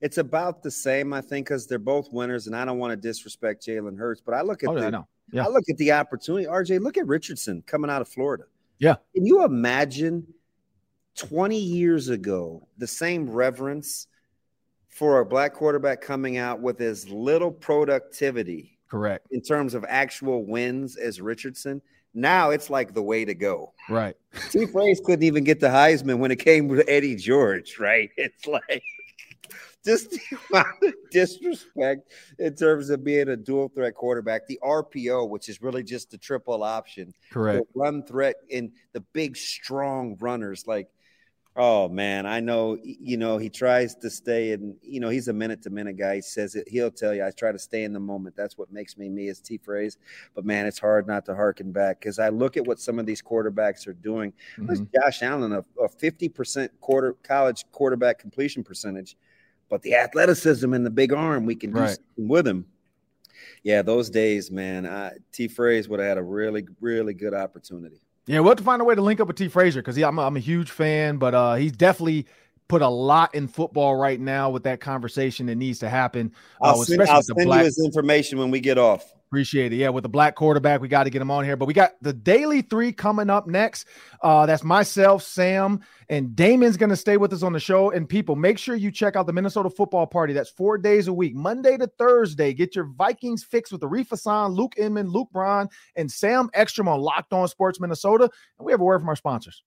It's 0.00 0.18
about 0.18 0.62
the 0.62 0.70
same, 0.70 1.12
I 1.12 1.20
think, 1.20 1.46
because 1.46 1.66
they're 1.66 1.78
both 1.78 2.10
winners, 2.10 2.46
and 2.46 2.56
I 2.56 2.64
don't 2.64 2.78
want 2.78 2.92
to 2.92 2.96
disrespect 2.96 3.66
Jalen 3.66 3.98
Hurts, 3.98 4.22
but 4.24 4.34
I 4.34 4.40
look 4.40 4.62
at 4.62 4.70
oh, 4.70 4.74
the, 4.74 4.96
I. 4.96 5.02
Yeah. 5.32 5.44
I 5.44 5.48
look 5.48 5.64
at 5.68 5.76
the 5.76 5.92
opportunity. 5.92 6.46
RJ, 6.46 6.80
look 6.80 6.96
at 6.96 7.06
Richardson 7.06 7.62
coming 7.66 7.90
out 7.90 8.00
of 8.00 8.08
Florida. 8.08 8.44
Yeah. 8.78 8.96
Can 9.14 9.26
you 9.26 9.44
imagine 9.44 10.26
20 11.16 11.56
years 11.56 12.08
ago 12.08 12.66
the 12.78 12.86
same 12.86 13.28
reverence 13.28 14.06
for 14.88 15.20
a 15.20 15.26
black 15.26 15.54
quarterback 15.54 16.00
coming 16.00 16.38
out 16.38 16.60
with 16.60 16.80
as 16.80 17.08
little 17.08 17.50
productivity 17.50 18.78
correct 18.88 19.26
in 19.30 19.40
terms 19.40 19.74
of 19.74 19.84
actual 19.88 20.44
wins 20.46 20.96
as 20.96 21.20
Richardson? 21.20 21.80
Now 22.14 22.50
it's 22.50 22.70
like 22.70 22.94
the 22.94 23.02
way 23.02 23.24
to 23.24 23.34
go. 23.34 23.72
Right. 23.88 24.16
T. 24.50 24.66
Fraze 24.66 25.02
couldn't 25.02 25.22
even 25.22 25.44
get 25.44 25.60
the 25.60 25.68
Heisman 25.68 26.18
when 26.18 26.30
it 26.30 26.38
came 26.38 26.68
to 26.68 26.88
Eddie 26.90 27.16
George, 27.16 27.78
right? 27.78 28.10
It's 28.16 28.46
like 28.46 28.82
just 29.84 30.10
the 30.10 30.20
amount 30.50 30.82
of 30.82 30.94
disrespect 31.10 32.12
in 32.38 32.54
terms 32.54 32.90
of 32.90 33.02
being 33.02 33.28
a 33.28 33.36
dual 33.36 33.68
threat 33.68 33.94
quarterback. 33.94 34.46
The 34.46 34.58
RPO, 34.62 35.28
which 35.28 35.48
is 35.48 35.62
really 35.62 35.82
just 35.82 36.10
the 36.10 36.18
triple 36.18 36.62
option. 36.62 37.14
Correct. 37.30 37.66
The 37.74 37.80
run 37.80 38.04
threat 38.04 38.36
in 38.48 38.72
the 38.92 39.00
big, 39.12 39.36
strong 39.36 40.16
runners. 40.20 40.66
Like 40.66 40.88
Oh 41.62 41.90
man, 41.90 42.24
I 42.24 42.40
know. 42.40 42.78
You 42.82 43.18
know, 43.18 43.36
he 43.36 43.50
tries 43.50 43.94
to 43.96 44.08
stay 44.08 44.52
in. 44.52 44.78
You 44.80 44.98
know, 44.98 45.10
he's 45.10 45.28
a 45.28 45.32
minute 45.34 45.60
to 45.64 45.70
minute 45.70 45.98
guy. 45.98 46.14
He 46.14 46.20
says 46.22 46.54
it. 46.54 46.66
He'll 46.66 46.90
tell 46.90 47.12
you, 47.12 47.22
I 47.22 47.32
try 47.32 47.52
to 47.52 47.58
stay 47.58 47.84
in 47.84 47.92
the 47.92 48.00
moment. 48.00 48.34
That's 48.34 48.56
what 48.56 48.72
makes 48.72 48.96
me 48.96 49.10
me, 49.10 49.28
as 49.28 49.40
T. 49.40 49.58
Fraze. 49.58 49.98
But 50.34 50.46
man, 50.46 50.64
it's 50.64 50.78
hard 50.78 51.06
not 51.06 51.26
to 51.26 51.34
harken 51.34 51.70
back 51.70 52.00
because 52.00 52.18
I 52.18 52.30
look 52.30 52.56
at 52.56 52.66
what 52.66 52.80
some 52.80 52.98
of 52.98 53.04
these 53.04 53.20
quarterbacks 53.20 53.86
are 53.86 53.92
doing. 53.92 54.32
Mm-hmm. 54.56 54.84
Josh 54.94 55.22
Allen, 55.22 55.52
a 55.52 55.88
fifty 55.90 56.30
percent 56.30 56.72
quarter 56.80 57.12
college 57.22 57.66
quarterback 57.72 58.18
completion 58.18 58.64
percentage, 58.64 59.18
but 59.68 59.82
the 59.82 59.96
athleticism 59.96 60.72
and 60.72 60.86
the 60.86 60.90
big 60.90 61.12
arm, 61.12 61.44
we 61.44 61.56
can 61.56 61.72
do 61.72 61.80
right. 61.80 61.90
something 61.90 62.26
with 62.26 62.48
him. 62.48 62.64
Yeah, 63.64 63.82
those 63.82 64.08
days, 64.08 64.50
man. 64.50 64.86
I, 64.86 65.12
T. 65.30 65.46
Fraze 65.46 65.90
would 65.90 66.00
have 66.00 66.08
had 66.08 66.16
a 66.16 66.22
really, 66.22 66.66
really 66.80 67.12
good 67.12 67.34
opportunity. 67.34 68.00
Yeah, 68.26 68.40
we'll 68.40 68.50
have 68.50 68.58
to 68.58 68.64
find 68.64 68.80
a 68.80 68.84
way 68.84 68.94
to 68.94 69.02
link 69.02 69.20
up 69.20 69.28
with 69.28 69.36
T. 69.36 69.48
Frazier 69.48 69.80
because 69.80 69.96
I'm, 69.96 70.18
I'm 70.18 70.36
a 70.36 70.40
huge 70.40 70.70
fan, 70.70 71.16
but 71.16 71.34
uh, 71.34 71.54
he's 71.54 71.72
definitely 71.72 72.26
put 72.68 72.82
a 72.82 72.88
lot 72.88 73.34
in 73.34 73.48
football 73.48 73.96
right 73.96 74.20
now 74.20 74.50
with 74.50 74.62
that 74.62 74.80
conversation 74.80 75.46
that 75.46 75.56
needs 75.56 75.80
to 75.80 75.88
happen. 75.88 76.32
Uh, 76.62 76.68
I'll 76.68 76.84
send, 76.84 77.02
I'll 77.02 77.22
send 77.22 77.44
black- 77.44 77.60
you 77.60 77.64
his 77.64 77.82
information 77.84 78.38
when 78.38 78.50
we 78.50 78.60
get 78.60 78.78
off. 78.78 79.12
Appreciate 79.30 79.72
it. 79.72 79.76
Yeah, 79.76 79.90
with 79.90 80.02
the 80.02 80.08
black 80.08 80.34
quarterback, 80.34 80.80
we 80.80 80.88
got 80.88 81.04
to 81.04 81.10
get 81.10 81.22
him 81.22 81.30
on 81.30 81.44
here. 81.44 81.56
But 81.56 81.66
we 81.66 81.72
got 81.72 81.92
the 82.02 82.12
daily 82.12 82.62
three 82.62 82.90
coming 82.90 83.30
up 83.30 83.46
next. 83.46 83.86
Uh, 84.20 84.44
that's 84.44 84.64
myself, 84.64 85.22
Sam, 85.22 85.82
and 86.08 86.34
Damon's 86.34 86.76
going 86.76 86.90
to 86.90 86.96
stay 86.96 87.16
with 87.16 87.32
us 87.32 87.44
on 87.44 87.52
the 87.52 87.60
show. 87.60 87.92
And 87.92 88.08
people, 88.08 88.34
make 88.34 88.58
sure 88.58 88.74
you 88.74 88.90
check 88.90 89.14
out 89.14 89.28
the 89.28 89.32
Minnesota 89.32 89.70
Football 89.70 90.08
Party. 90.08 90.32
That's 90.32 90.50
four 90.50 90.78
days 90.78 91.06
a 91.06 91.12
week, 91.12 91.36
Monday 91.36 91.76
to 91.76 91.86
Thursday. 91.96 92.52
Get 92.52 92.74
your 92.74 92.86
Vikings 92.86 93.44
fix 93.44 93.70
with 93.70 93.82
Arif 93.82 94.08
Hassan, 94.08 94.50
Luke 94.50 94.74
Inman, 94.76 95.06
Luke 95.06 95.28
Braun, 95.30 95.68
and 95.94 96.10
Sam 96.10 96.50
Ekstrom 96.52 96.88
on 96.88 96.98
Locked 97.00 97.32
On 97.32 97.46
Sports 97.46 97.78
Minnesota. 97.78 98.28
And 98.58 98.66
we 98.66 98.72
have 98.72 98.80
a 98.80 98.84
word 98.84 98.98
from 98.98 99.10
our 99.10 99.14
sponsors. 99.14 99.62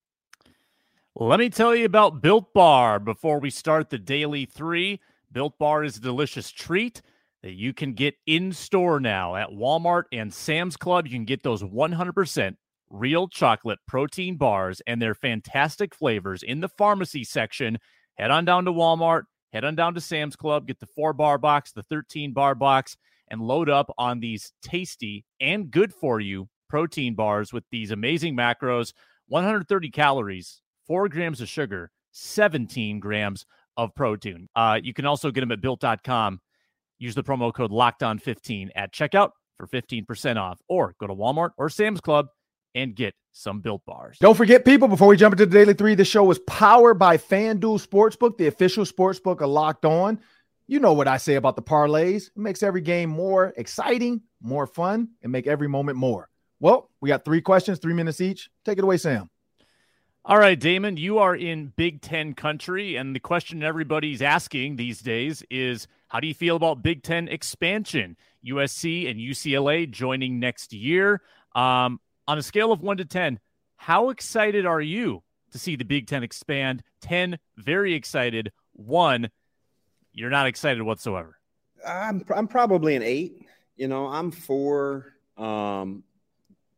Let 1.16 1.40
me 1.40 1.50
tell 1.50 1.74
you 1.74 1.86
about 1.86 2.22
Built 2.22 2.54
Bar 2.54 3.00
before 3.00 3.40
we 3.40 3.50
start 3.50 3.90
the 3.90 3.98
daily 3.98 4.44
three. 4.44 5.00
Built 5.32 5.58
Bar 5.58 5.86
is 5.86 5.96
a 5.96 6.02
delicious 6.02 6.52
treat 6.52 7.02
that 7.44 7.54
you 7.54 7.74
can 7.74 7.94
get 7.94 8.16
in 8.26 8.54
store 8.54 9.00
now 9.00 9.36
at 9.36 9.50
Walmart 9.50 10.04
and 10.12 10.34
Sam's 10.34 10.78
Club. 10.78 11.06
You 11.06 11.14
can 11.14 11.26
get 11.26 11.44
those 11.44 11.62
100% 11.62 12.56
real 12.90 13.28
chocolate 13.28 13.80
protein 13.88 14.38
bars 14.38 14.82
and 14.88 15.02
their 15.02 15.14
fantastic 15.14 15.94
flavors 15.94 16.42
in 16.42 16.62
the 16.62 16.70
pharmacy 16.70 17.24
section. 17.24 17.78
Head 18.16 18.32
on 18.32 18.46
down 18.46 18.66
to 18.66 18.72
Walmart, 18.72 19.24
head 19.52 19.66
on 19.66 19.76
down 19.76 19.94
to 19.96 20.02
Sam's 20.02 20.38
Club, 20.38 20.68
get 20.68 20.80
the 20.80 20.88
four 20.88 21.12
bar 21.12 21.38
box, 21.38 21.74
the 21.74 21.84
13 21.84 22.32
bar 22.32 22.56
box, 22.56 22.96
and 23.30 23.42
load 23.42 23.70
up 23.70 23.94
on 23.98 24.20
these 24.20 24.54
tasty 24.64 25.26
and 25.42 25.70
good 25.70 25.94
for 25.94 26.20
you 26.20 26.48
protein 26.70 27.14
bars 27.14 27.52
with 27.52 27.64
these 27.72 27.92
amazing 27.92 28.36
macros 28.36 28.94
130 29.28 29.90
calories, 29.90 30.62
four 30.86 31.08
grams 31.08 31.42
of 31.42 31.50
sugar, 31.50 31.92
17 32.12 33.00
grams 33.00 33.46
of 33.78 33.94
protein. 33.96 34.48
Uh, 34.56 34.80
you 34.82 34.94
can 34.94 35.06
also 35.06 35.32
get 35.32 35.42
them 35.42 35.52
at 35.52 35.62
built.com 35.62 36.40
Use 37.04 37.16
the 37.16 37.24
promo 37.24 37.54
code 37.54 37.70
locked 37.70 38.02
on 38.02 38.18
15 38.18 38.72
at 38.78 38.94
checkout 38.94 39.32
for 39.58 39.68
15% 39.68 40.38
off, 40.38 40.62
or 40.70 40.96
go 41.02 41.06
to 41.06 41.14
Walmart 41.14 41.50
or 41.58 41.70
Sam's 41.70 42.00
Club 42.00 42.28
and 42.74 42.96
get 42.96 43.14
some 43.34 43.60
built 43.60 43.82
bars. 43.86 44.18
Don't 44.22 44.38
forget, 44.38 44.64
people, 44.64 44.88
before 44.88 45.10
we 45.10 45.18
jump 45.18 45.34
into 45.34 45.46
the 45.46 45.52
Daily 45.52 45.74
Three, 45.74 45.96
the 45.96 46.06
show 46.06 46.32
is 46.32 46.40
powered 46.48 46.98
by 46.98 47.18
FanDuel 47.18 47.86
Sportsbook, 47.86 48.38
the 48.38 48.48
official 48.48 48.86
sportsbook 48.86 49.42
of 49.42 49.50
Locked 49.50 49.84
On. 49.84 50.18
You 50.66 50.80
know 50.80 50.94
what 50.94 51.10
I 51.10 51.18
say 51.18 51.36
about 51.36 51.58
the 51.58 51.62
parlays. 51.62 52.28
It 52.28 52.38
makes 52.38 52.64
every 52.64 52.80
game 52.80 53.10
more 53.10 53.54
exciting, 53.58 54.22
more 54.42 54.66
fun, 54.66 55.10
and 55.22 55.30
make 55.30 55.46
every 55.46 55.68
moment 55.68 55.98
more. 55.98 56.30
Well, 56.62 56.90
we 57.02 57.10
got 57.10 57.26
three 57.26 57.42
questions, 57.42 57.80
three 57.80 57.94
minutes 57.94 58.22
each. 58.22 58.50
Take 58.64 58.78
it 58.78 58.84
away, 58.86 58.96
Sam. 58.96 59.30
All 60.24 60.38
right, 60.38 60.58
Damon, 60.58 60.96
you 60.96 61.18
are 61.18 61.36
in 61.36 61.74
Big 61.76 62.00
Ten 62.00 62.34
country, 62.34 62.96
and 62.96 63.14
the 63.14 63.20
question 63.20 63.62
everybody's 63.62 64.22
asking 64.22 64.78
these 64.78 65.02
days 65.02 65.44
is 65.52 65.86
how 66.14 66.20
do 66.20 66.28
you 66.28 66.36
feel 66.36 66.56
about 66.56 66.84
Big 66.84 67.02
Ten 67.02 67.28
expansion? 67.28 68.16
USC 68.46 69.10
and 69.10 69.20
UCLA 69.20 69.90
joining 69.90 70.40
next 70.40 70.72
year. 70.72 71.24
Um, 71.56 72.00
on 72.28 72.38
a 72.38 72.44
scale 72.44 72.72
of 72.72 72.82
one 72.82 72.98
to 72.98 73.06
10, 73.06 73.40
how 73.78 74.12
excited 74.12 74.64
are 74.64 74.80
you 74.80 75.24
to 75.52 75.58
see 75.58 75.76
the 75.76 75.84
Big 75.84 76.06
Ten 76.06 76.22
expand? 76.22 76.84
10, 77.02 77.40
very 77.58 77.96
excited. 77.96 78.52
One, 78.74 79.32
you're 80.12 80.30
not 80.30 80.46
excited 80.46 80.84
whatsoever. 80.84 81.40
I'm, 81.86 82.24
I'm 82.34 82.48
probably 82.48 82.96
an 82.96 83.02
eight. 83.02 83.48
You 83.76 83.88
know, 83.88 84.06
I'm 84.06 84.30
for 84.30 85.16
um, 85.36 86.04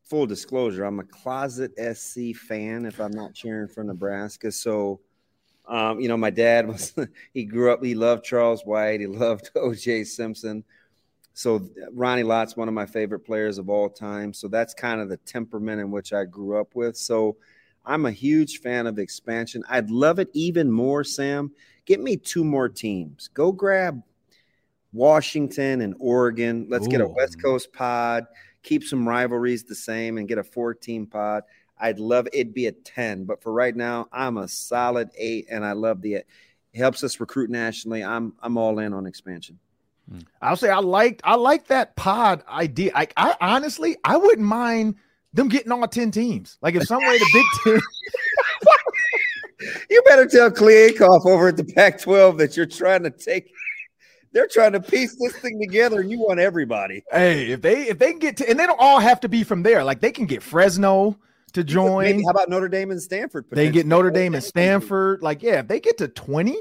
full 0.06 0.28
disclosure, 0.28 0.86
I'm 0.86 1.02
a 1.02 1.04
closet 1.04 1.74
SC 1.78 2.34
fan 2.34 2.86
if 2.86 3.02
I'm 3.02 3.12
not 3.12 3.34
cheering 3.34 3.68
for 3.68 3.84
Nebraska. 3.84 4.50
So, 4.50 5.02
um, 5.68 6.00
you 6.00 6.08
know, 6.08 6.18
my 6.18 6.30
dad 6.30 6.68
was, 6.72 6.94
he 7.34 7.46
grew 7.46 7.72
up, 7.72 7.84
he 7.84 7.96
loved 7.96 8.24
Charles 8.24 8.64
White, 8.66 9.00
he 9.00 9.08
loved 9.08 9.52
OJ 9.56 10.06
Simpson. 10.06 10.64
So, 11.34 11.70
Ronnie 11.92 12.24
Lott's 12.24 12.56
one 12.56 12.70
of 12.70 12.74
my 12.74 12.86
favorite 12.86 13.20
players 13.20 13.58
of 13.58 13.70
all 13.70 13.90
time. 13.90 14.34
So, 14.34 14.48
that's 14.48 14.74
kind 14.74 15.02
of 15.02 15.10
the 15.10 15.18
temperament 15.18 15.82
in 15.82 15.92
which 15.92 16.14
I 16.14 16.24
grew 16.24 16.60
up 16.60 16.76
with. 16.76 16.96
So, 16.96 17.38
I'm 17.86 18.06
a 18.06 18.12
huge 18.12 18.62
fan 18.62 18.88
of 18.88 18.98
expansion. 18.98 19.64
I'd 19.70 19.90
love 19.90 20.20
it 20.20 20.30
even 20.34 20.72
more, 20.72 21.04
Sam. 21.04 21.52
Get 21.86 22.02
me 22.02 22.18
two 22.18 22.44
more 22.44 22.70
teams. 22.70 23.30
Go 23.34 23.52
grab 23.52 24.02
Washington 24.92 25.82
and 25.82 25.94
Oregon. 26.00 26.68
Let's 26.70 26.88
Ooh. 26.88 26.92
get 26.92 27.02
a 27.02 27.08
West 27.08 27.42
Coast 27.42 27.72
pod 27.74 28.26
keep 28.66 28.84
some 28.84 29.08
rivalries 29.08 29.64
the 29.64 29.76
same 29.76 30.18
and 30.18 30.28
get 30.28 30.38
a 30.38 30.44
14 30.44 31.06
pod. 31.06 31.44
I'd 31.78 32.00
love 32.00 32.28
it'd 32.32 32.54
be 32.54 32.68
a 32.68 32.72
10, 32.72 33.26
but 33.26 33.42
for 33.42 33.52
right 33.52 33.76
now, 33.76 34.08
I'm 34.12 34.38
a 34.38 34.48
solid 34.48 35.10
eight, 35.18 35.48
and 35.50 35.66
I 35.66 35.74
love 35.74 36.02
the 36.02 36.16
it 36.16 36.28
helps 36.74 37.04
us 37.04 37.20
recruit 37.20 37.50
nationally. 37.50 38.04
I'm 38.04 38.34
I'm 38.42 38.58
all 38.58 38.80
in 38.80 38.94
on 38.94 39.06
expansion. 39.06 39.60
Hmm. 40.10 40.20
I'll 40.42 40.58
say 40.58 40.70
I 40.70 40.80
liked 40.80 41.22
I 41.24 41.36
like 41.36 41.68
that 41.68 41.96
pod 41.96 42.44
idea. 42.48 42.92
I, 42.96 43.08
I 43.18 43.36
honestly 43.42 43.98
I 44.04 44.18
wouldn't 44.18 44.48
mind 44.48 44.96
them 45.34 45.50
getting 45.50 45.72
all 45.72 45.88
10 45.88 46.12
teams. 46.12 46.58
Like 46.62 46.76
if 46.76 46.84
some 46.84 47.04
way 47.04 47.18
the 47.18 47.30
Big 47.34 47.46
Ten 47.64 47.82
you 49.90 50.02
better 50.06 50.26
tell 50.26 50.52
Kliavkoff 50.52 51.26
over 51.26 51.50
at 51.50 51.58
the 51.58 51.64
Pac 51.64 52.00
12 52.02 52.38
that 52.38 52.58
you're 52.58 52.66
trying 52.66 53.04
to 53.04 53.10
take 53.10 53.52
they're 54.36 54.48
trying 54.48 54.74
to 54.74 54.82
piece 54.82 55.16
this 55.18 55.34
thing 55.38 55.62
together, 55.62 56.02
and 56.02 56.12
you 56.12 56.20
want 56.20 56.42
everybody. 56.42 57.06
Hey, 57.10 57.52
if 57.52 57.62
they 57.62 57.84
if 57.88 57.98
they 57.98 58.12
can 58.12 58.20
get 58.20 58.36
to, 58.38 58.50
and 58.50 58.60
they 58.60 58.66
don't 58.66 58.82
all 58.82 59.00
have 59.00 59.22
to 59.22 59.30
be 59.30 59.46
from 59.46 59.64
there. 59.64 59.82
Like 59.82 60.02
they 60.02 60.12
can 60.12 60.26
get 60.26 60.44
Fresno 60.44 61.18
to 61.56 61.64
join. 61.64 62.04
Maybe, 62.04 62.24
how 62.24 62.32
about 62.32 62.50
Notre 62.50 62.70
Dame 62.70 62.92
and 62.92 63.02
Stanford? 63.02 63.46
They 63.52 63.70
get 63.70 63.86
Notre 63.86 64.12
Dame 64.12 64.36
and 64.36 64.44
Stanford. 64.44 65.22
Like, 65.22 65.42
yeah, 65.42 65.60
if 65.60 65.68
they 65.68 65.80
get 65.80 65.98
to 65.98 66.08
20, 66.08 66.56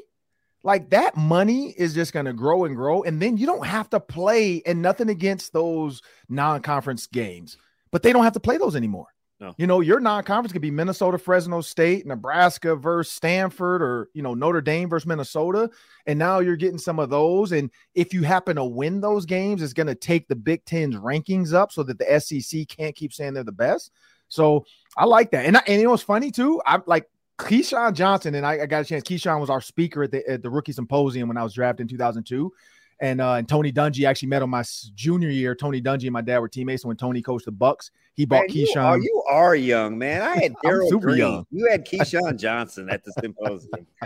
like 0.62 0.90
that 0.90 1.16
money 1.16 1.74
is 1.76 1.94
just 1.94 2.12
going 2.12 2.26
to 2.26 2.32
grow 2.32 2.64
and 2.64 2.74
grow. 2.74 3.02
And 3.02 3.20
then 3.20 3.36
you 3.36 3.46
don't 3.46 3.66
have 3.66 3.90
to 3.90 4.00
play, 4.00 4.62
and 4.66 4.80
nothing 4.80 5.10
against 5.10 5.52
those 5.52 6.02
non 6.28 6.62
conference 6.62 7.06
games, 7.06 7.58
but 7.90 8.02
they 8.02 8.12
don't 8.12 8.24
have 8.24 8.32
to 8.32 8.40
play 8.40 8.56
those 8.56 8.74
anymore. 8.74 9.08
No. 9.40 9.52
You 9.58 9.66
know, 9.66 9.80
your 9.80 9.98
non-conference 9.98 10.52
could 10.52 10.62
be 10.62 10.70
Minnesota, 10.70 11.18
Fresno 11.18 11.60
State, 11.60 12.06
Nebraska 12.06 12.76
versus 12.76 13.12
Stanford, 13.12 13.82
or 13.82 14.08
you 14.14 14.22
know 14.22 14.32
Notre 14.32 14.60
Dame 14.60 14.88
versus 14.88 15.06
Minnesota, 15.06 15.68
and 16.06 16.18
now 16.18 16.38
you're 16.38 16.56
getting 16.56 16.78
some 16.78 17.00
of 17.00 17.10
those. 17.10 17.50
And 17.50 17.70
if 17.94 18.14
you 18.14 18.22
happen 18.22 18.56
to 18.56 18.64
win 18.64 19.00
those 19.00 19.26
games, 19.26 19.60
it's 19.60 19.72
going 19.72 19.88
to 19.88 19.96
take 19.96 20.28
the 20.28 20.36
Big 20.36 20.64
Ten's 20.64 20.94
rankings 20.94 21.52
up 21.52 21.72
so 21.72 21.82
that 21.82 21.98
the 21.98 22.20
SEC 22.20 22.68
can't 22.68 22.94
keep 22.94 23.12
saying 23.12 23.34
they're 23.34 23.44
the 23.44 23.52
best. 23.52 23.90
So 24.28 24.64
I 24.96 25.04
like 25.04 25.30
that. 25.32 25.44
And, 25.46 25.56
I, 25.56 25.62
and 25.66 25.78
you 25.78 25.84
know 25.84 25.90
what's 25.90 26.02
funny 26.02 26.30
too? 26.30 26.60
I'm 26.66 26.82
like 26.86 27.08
Keyshawn 27.38 27.94
Johnson, 27.94 28.34
and 28.34 28.46
I, 28.46 28.62
I, 28.62 28.66
got 28.66 28.82
a 28.82 28.84
chance. 28.84 29.02
Keyshawn 29.02 29.40
was 29.40 29.50
our 29.50 29.60
speaker 29.60 30.04
at 30.04 30.12
the, 30.12 30.28
at 30.28 30.42
the 30.42 30.50
rookie 30.50 30.72
symposium 30.72 31.28
when 31.28 31.36
I 31.36 31.42
was 31.42 31.54
drafted 31.54 31.82
in 31.82 31.88
2002. 31.88 32.52
And 33.00 33.20
uh, 33.20 33.32
and 33.34 33.48
Tony 33.48 33.72
Dungy 33.72 34.06
actually 34.06 34.28
met 34.28 34.42
on 34.42 34.50
my 34.50 34.62
junior 34.94 35.28
year. 35.28 35.56
Tony 35.56 35.82
Dungy 35.82 36.04
and 36.04 36.12
my 36.12 36.20
dad 36.20 36.38
were 36.38 36.48
teammates. 36.48 36.84
And 36.84 36.88
when 36.88 36.96
Tony 36.96 37.22
coached 37.22 37.44
the 37.44 37.52
Bucs, 37.52 37.90
he 38.14 38.24
bought 38.24 38.48
man, 38.48 38.50
Keyshawn. 38.50 38.76
You 38.76 38.76
are, 38.76 38.98
you 38.98 39.24
are 39.28 39.56
young, 39.56 39.98
man. 39.98 40.22
I 40.22 40.36
had 40.36 40.52
Daryl 40.64 41.00
Green. 41.00 41.18
Young. 41.18 41.46
You 41.50 41.68
had 41.68 41.84
Keyshawn 41.84 42.38
Johnson 42.38 42.88
at 42.88 43.02
the 43.04 43.12
symposium. 43.20 43.86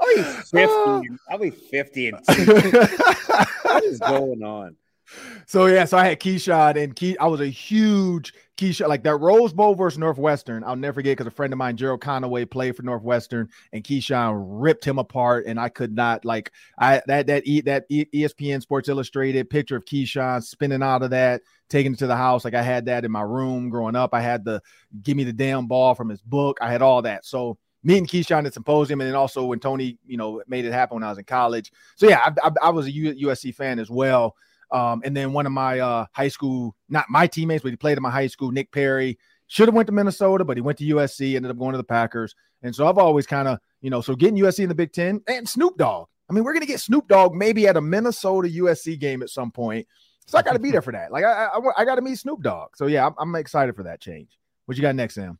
I'll 0.00 0.16
be 0.16 0.22
50. 0.22 1.08
I'll 1.30 1.38
be 1.38 1.50
50 1.50 2.08
and 2.08 2.18
what 3.62 3.84
is 3.84 3.98
going 3.98 4.42
on? 4.42 4.76
So 5.46 5.66
yeah, 5.66 5.84
so 5.84 5.98
I 5.98 6.06
had 6.06 6.20
Keyshawn 6.20 6.82
and 6.82 6.96
Key. 6.96 7.16
I 7.18 7.26
was 7.26 7.40
a 7.40 7.46
huge 7.46 8.32
Keyshawn, 8.56 8.88
like 8.88 9.02
that 9.04 9.16
Rose 9.16 9.52
Bowl 9.52 9.74
versus 9.74 9.98
Northwestern. 9.98 10.64
I'll 10.64 10.76
never 10.76 10.94
forget 10.94 11.16
because 11.16 11.26
a 11.26 11.30
friend 11.34 11.52
of 11.52 11.58
mine, 11.58 11.76
Gerald 11.76 12.00
Conaway, 12.00 12.50
played 12.50 12.76
for 12.76 12.82
Northwestern, 12.82 13.48
and 13.72 13.84
Keyshawn 13.84 14.34
ripped 14.46 14.84
him 14.84 14.98
apart, 14.98 15.44
and 15.46 15.58
I 15.60 15.68
could 15.68 15.94
not 15.94 16.24
like 16.24 16.52
I 16.78 17.02
that 17.06 17.26
that 17.26 17.46
e, 17.46 17.60
that 17.62 17.88
ESPN 17.90 18.62
Sports 18.62 18.88
Illustrated 18.88 19.50
picture 19.50 19.76
of 19.76 19.84
Keyshawn 19.84 20.42
spinning 20.42 20.82
out 20.82 21.02
of 21.02 21.10
that, 21.10 21.42
taking 21.68 21.92
it 21.92 21.98
to 21.98 22.06
the 22.06 22.16
house. 22.16 22.44
Like 22.44 22.54
I 22.54 22.62
had 22.62 22.86
that 22.86 23.04
in 23.04 23.12
my 23.12 23.22
room 23.22 23.68
growing 23.70 23.96
up. 23.96 24.14
I 24.14 24.20
had 24.20 24.44
the 24.44 24.62
give 25.02 25.16
me 25.16 25.24
the 25.24 25.32
damn 25.32 25.66
ball 25.66 25.94
from 25.94 26.08
his 26.08 26.22
book. 26.22 26.58
I 26.60 26.70
had 26.70 26.82
all 26.82 27.02
that. 27.02 27.24
So 27.26 27.58
me 27.82 27.98
and 27.98 28.08
Keyshawn 28.08 28.46
at 28.46 28.54
symposium, 28.54 29.00
and 29.00 29.08
then 29.08 29.14
also 29.16 29.44
when 29.44 29.60
Tony, 29.60 29.98
you 30.06 30.16
know, 30.16 30.42
made 30.48 30.64
it 30.64 30.72
happen 30.72 30.96
when 30.96 31.04
I 31.04 31.10
was 31.10 31.18
in 31.18 31.24
college. 31.24 31.70
So 31.96 32.08
yeah, 32.08 32.20
I, 32.42 32.48
I, 32.48 32.50
I 32.62 32.70
was 32.70 32.86
a 32.86 32.92
USC 32.92 33.54
fan 33.54 33.78
as 33.78 33.90
well. 33.90 34.34
Um, 34.70 35.02
and 35.04 35.16
then 35.16 35.32
one 35.32 35.46
of 35.46 35.52
my 35.52 35.78
uh, 35.78 36.06
high 36.12 36.28
school, 36.28 36.74
not 36.88 37.06
my 37.08 37.26
teammates, 37.26 37.62
but 37.62 37.70
he 37.70 37.76
played 37.76 37.96
in 37.96 38.02
my 38.02 38.10
high 38.10 38.26
school, 38.26 38.50
Nick 38.50 38.72
Perry, 38.72 39.18
should 39.46 39.68
have 39.68 39.74
went 39.74 39.86
to 39.86 39.92
Minnesota, 39.92 40.44
but 40.44 40.56
he 40.56 40.60
went 40.60 40.78
to 40.78 40.84
USC, 40.84 41.36
ended 41.36 41.50
up 41.50 41.58
going 41.58 41.72
to 41.72 41.78
the 41.78 41.84
Packers. 41.84 42.34
And 42.62 42.74
so 42.74 42.88
I've 42.88 42.98
always 42.98 43.26
kind 43.26 43.46
of, 43.46 43.58
you 43.82 43.90
know, 43.90 44.00
so 44.00 44.14
getting 44.14 44.42
USC 44.42 44.60
in 44.60 44.68
the 44.68 44.74
Big 44.74 44.92
Ten 44.92 45.20
and 45.28 45.48
Snoop 45.48 45.76
Dogg. 45.76 46.08
I 46.28 46.32
mean, 46.32 46.44
we're 46.44 46.54
gonna 46.54 46.66
get 46.66 46.80
Snoop 46.80 47.06
Dogg 47.08 47.34
maybe 47.34 47.66
at 47.66 47.76
a 47.76 47.80
Minnesota 47.80 48.48
USC 48.48 48.98
game 48.98 49.22
at 49.22 49.28
some 49.28 49.50
point. 49.50 49.86
So 50.26 50.38
I 50.38 50.42
got 50.42 50.54
to 50.54 50.58
be 50.58 50.70
there 50.70 50.82
for 50.82 50.92
that. 50.92 51.12
Like 51.12 51.24
I, 51.24 51.46
I, 51.46 51.60
I 51.78 51.84
got 51.84 51.96
to 51.96 52.02
meet 52.02 52.18
Snoop 52.18 52.42
Dogg. 52.42 52.76
So 52.76 52.86
yeah, 52.86 53.06
I'm, 53.06 53.14
I'm 53.18 53.34
excited 53.34 53.76
for 53.76 53.82
that 53.82 54.00
change. 54.00 54.38
What 54.66 54.76
you 54.76 54.82
got 54.82 54.94
next, 54.94 55.14
Sam? 55.14 55.38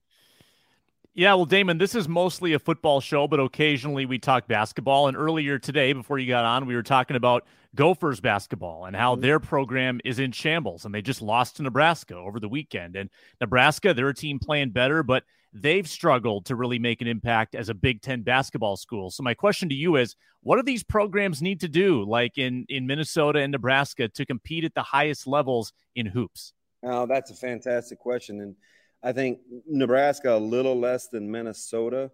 Yeah, 1.14 1.34
well, 1.34 1.46
Damon, 1.46 1.78
this 1.78 1.94
is 1.94 2.08
mostly 2.08 2.54
a 2.54 2.58
football 2.58 3.00
show, 3.00 3.28
but 3.28 3.38
occasionally 3.38 4.04
we 4.04 4.18
talk 4.18 4.48
basketball. 4.48 5.06
And 5.06 5.16
earlier 5.16 5.58
today, 5.58 5.92
before 5.92 6.18
you 6.18 6.26
got 6.26 6.44
on, 6.44 6.66
we 6.66 6.74
were 6.74 6.82
talking 6.82 7.16
about 7.16 7.46
Gophers 7.74 8.20
basketball 8.20 8.84
and 8.84 8.94
how 8.94 9.14
mm-hmm. 9.14 9.22
their 9.22 9.40
program 9.40 10.00
is 10.04 10.18
in 10.18 10.32
shambles. 10.32 10.84
And 10.84 10.94
they 10.94 11.02
just 11.02 11.22
lost 11.22 11.56
to 11.56 11.62
Nebraska 11.62 12.14
over 12.16 12.40
the 12.40 12.48
weekend. 12.48 12.96
And 12.96 13.10
Nebraska, 13.40 13.94
they're 13.94 14.08
a 14.08 14.14
team 14.14 14.38
playing 14.38 14.70
better, 14.70 15.02
but 15.02 15.24
they've 15.52 15.88
struggled 15.88 16.46
to 16.46 16.56
really 16.56 16.78
make 16.78 17.00
an 17.00 17.06
impact 17.06 17.54
as 17.54 17.68
a 17.68 17.74
Big 17.74 18.02
Ten 18.02 18.22
basketball 18.22 18.76
school. 18.76 19.10
So 19.10 19.22
my 19.22 19.34
question 19.34 19.68
to 19.68 19.74
you 19.74 19.96
is, 19.96 20.16
what 20.42 20.56
do 20.56 20.62
these 20.62 20.82
programs 20.82 21.40
need 21.40 21.60
to 21.60 21.68
do, 21.68 22.04
like 22.04 22.36
in 22.36 22.66
in 22.68 22.86
Minnesota 22.86 23.38
and 23.38 23.52
Nebraska, 23.52 24.08
to 24.08 24.26
compete 24.26 24.64
at 24.64 24.74
the 24.74 24.82
highest 24.82 25.26
levels 25.26 25.72
in 25.94 26.06
hoops? 26.06 26.52
Oh, 26.82 27.06
that's 27.06 27.30
a 27.30 27.34
fantastic 27.34 27.98
question, 27.98 28.40
and 28.40 28.56
I 29.02 29.12
think 29.12 29.38
Nebraska 29.66 30.34
a 30.34 30.38
little 30.38 30.78
less 30.78 31.08
than 31.08 31.30
Minnesota 31.30 32.10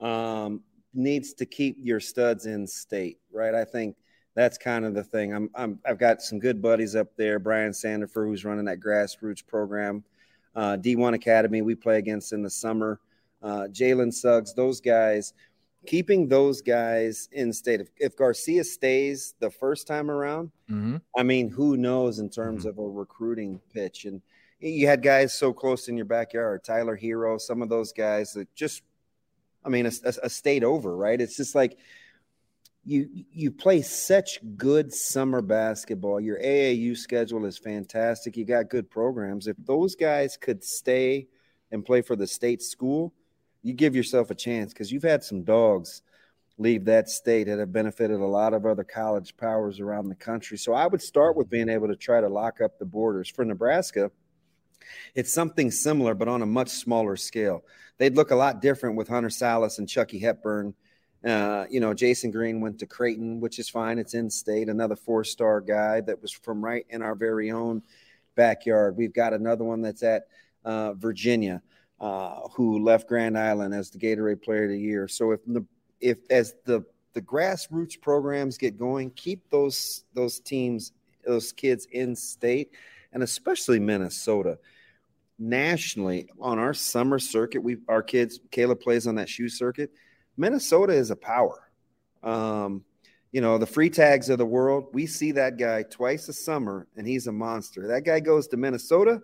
um, 0.00 0.62
needs 0.92 1.32
to 1.34 1.46
keep 1.46 1.76
your 1.80 2.00
studs 2.00 2.44
in 2.44 2.66
state, 2.66 3.18
right? 3.32 3.54
I 3.54 3.64
think 3.64 3.96
that's 4.34 4.58
kind 4.58 4.84
of 4.84 4.94
the 4.94 5.04
thing. 5.04 5.34
I'm, 5.34 5.50
I'm 5.54 5.78
I've 5.86 5.98
got 5.98 6.22
some 6.22 6.38
good 6.38 6.62
buddies 6.62 6.94
up 6.94 7.08
there. 7.16 7.38
Brian 7.38 7.72
Sandifer, 7.72 8.26
who's 8.26 8.44
running 8.44 8.64
that 8.66 8.80
grassroots 8.80 9.46
program, 9.46 10.04
uh, 10.54 10.76
D1 10.76 11.14
Academy 11.14 11.62
we 11.62 11.74
play 11.74 11.98
against 11.98 12.32
in 12.32 12.42
the 12.42 12.50
summer. 12.50 13.00
Uh, 13.42 13.66
Jalen 13.70 14.12
Suggs, 14.12 14.54
those 14.54 14.80
guys, 14.80 15.32
keeping 15.86 16.28
those 16.28 16.60
guys 16.60 17.28
in 17.32 17.52
state. 17.52 17.80
If, 17.80 17.88
if 17.96 18.16
Garcia 18.16 18.64
stays 18.64 19.34
the 19.40 19.50
first 19.50 19.86
time 19.86 20.10
around, 20.10 20.50
mm-hmm. 20.70 20.96
I 21.16 21.22
mean, 21.22 21.48
who 21.48 21.76
knows 21.76 22.18
in 22.18 22.28
terms 22.28 22.60
mm-hmm. 22.60 22.68
of 22.68 22.78
a 22.78 22.88
recruiting 22.88 23.60
pitch 23.72 24.04
and 24.04 24.20
you 24.60 24.86
had 24.86 25.02
guys 25.02 25.32
so 25.32 25.52
close 25.52 25.88
in 25.88 25.96
your 25.96 26.06
backyard, 26.06 26.62
Tyler 26.62 26.96
Herro, 26.96 27.40
some 27.40 27.62
of 27.62 27.70
those 27.70 27.92
guys 27.92 28.34
that 28.34 28.54
just, 28.54 28.82
I 29.64 29.70
mean, 29.70 29.86
a, 29.86 29.92
a, 30.22 30.28
state 30.28 30.64
over, 30.64 30.94
right? 30.94 31.18
It's 31.18 31.36
just 31.36 31.54
like 31.54 31.78
you 32.90 33.24
you 33.32 33.50
play 33.50 33.82
such 33.82 34.40
good 34.56 34.92
summer 34.92 35.42
basketball. 35.42 36.20
Your 36.20 36.38
AAU 36.38 36.96
schedule 36.96 37.44
is 37.46 37.58
fantastic. 37.58 38.36
You 38.36 38.44
got 38.44 38.70
good 38.70 38.90
programs. 38.90 39.46
If 39.46 39.56
those 39.64 39.94
guys 39.94 40.36
could 40.36 40.64
stay 40.64 41.28
and 41.70 41.84
play 41.84 42.02
for 42.02 42.16
the 42.16 42.26
state 42.26 42.62
school, 42.62 43.12
you 43.62 43.74
give 43.74 43.94
yourself 43.94 44.30
a 44.30 44.34
chance 44.34 44.72
because 44.72 44.90
you've 44.90 45.02
had 45.02 45.22
some 45.22 45.44
dogs 45.44 46.02
leave 46.58 46.84
that 46.84 47.08
state 47.08 47.44
that 47.44 47.58
have 47.58 47.72
benefited 47.72 48.20
a 48.20 48.26
lot 48.26 48.52
of 48.52 48.66
other 48.66 48.84
college 48.84 49.34
powers 49.36 49.80
around 49.80 50.08
the 50.08 50.14
country. 50.14 50.58
So 50.58 50.74
I 50.74 50.86
would 50.86 51.00
start 51.00 51.36
with 51.36 51.48
being 51.48 51.70
able 51.70 51.88
to 51.88 51.96
try 51.96 52.20
to 52.20 52.28
lock 52.28 52.60
up 52.60 52.78
the 52.78 52.84
borders 52.84 53.30
for 53.30 53.44
Nebraska 53.44 54.10
it's 55.14 55.32
something 55.32 55.70
similar, 55.70 56.14
but 56.14 56.28
on 56.28 56.42
a 56.42 56.46
much 56.46 56.70
smaller 56.70 57.16
scale. 57.16 57.64
They'd 57.98 58.16
look 58.16 58.30
a 58.30 58.36
lot 58.36 58.62
different 58.62 58.96
with 58.96 59.08
Hunter 59.08 59.28
Sallis 59.28 59.78
and 59.78 59.88
Chucky 59.88 60.18
Hepburn. 60.18 60.74
Uh, 61.24 61.66
you 61.70 61.80
know, 61.80 61.92
Jason 61.92 62.30
Green 62.30 62.60
went 62.60 62.78
to 62.78 62.86
Creighton, 62.86 63.40
which 63.40 63.58
is 63.58 63.68
fine. 63.68 63.98
It's 63.98 64.14
in 64.14 64.30
state. 64.30 64.68
Another 64.68 64.96
four 64.96 65.22
star 65.24 65.60
guy 65.60 66.00
that 66.02 66.22
was 66.22 66.32
from 66.32 66.64
right 66.64 66.86
in 66.88 67.02
our 67.02 67.14
very 67.14 67.50
own 67.50 67.82
backyard. 68.36 68.96
We've 68.96 69.12
got 69.12 69.34
another 69.34 69.64
one 69.64 69.82
that's 69.82 70.02
at 70.02 70.28
uh, 70.64 70.94
Virginia, 70.94 71.62
uh, 72.00 72.48
who 72.52 72.82
left 72.82 73.08
Grand 73.08 73.38
Island 73.38 73.74
as 73.74 73.90
the 73.90 73.98
Gatorade 73.98 74.42
Player 74.42 74.64
of 74.64 74.70
the 74.70 74.78
Year. 74.78 75.08
So 75.08 75.32
if 75.32 75.40
the 75.46 75.64
if 76.00 76.18
as 76.30 76.54
the 76.64 76.84
the 77.12 77.20
grassroots 77.22 78.00
programs 78.00 78.56
get 78.56 78.78
going, 78.78 79.10
keep 79.10 79.50
those 79.50 80.04
those 80.14 80.40
teams, 80.40 80.92
those 81.26 81.52
kids 81.52 81.86
in 81.92 82.16
state, 82.16 82.70
and 83.12 83.22
especially 83.22 83.78
Minnesota 83.78 84.58
nationally 85.38 86.28
on 86.40 86.58
our 86.58 86.74
summer 86.74 87.18
circuit, 87.18 87.62
we 87.62 87.78
our 87.88 88.02
kids, 88.02 88.40
Caleb 88.50 88.80
plays 88.80 89.06
on 89.06 89.16
that 89.16 89.28
shoe 89.28 89.48
circuit. 89.48 89.90
Minnesota 90.40 90.94
is 90.94 91.10
a 91.10 91.16
power. 91.16 91.70
Um, 92.22 92.82
you 93.30 93.40
know, 93.40 93.58
the 93.58 93.66
Freitags 93.66 94.30
of 94.30 94.38
the 94.38 94.46
world, 94.46 94.86
we 94.92 95.06
see 95.06 95.32
that 95.32 95.58
guy 95.58 95.82
twice 95.82 96.28
a 96.28 96.32
summer 96.32 96.88
and 96.96 97.06
he's 97.06 97.26
a 97.26 97.32
monster. 97.32 97.86
That 97.86 98.04
guy 98.04 98.20
goes 98.20 98.48
to 98.48 98.56
Minnesota. 98.56 99.20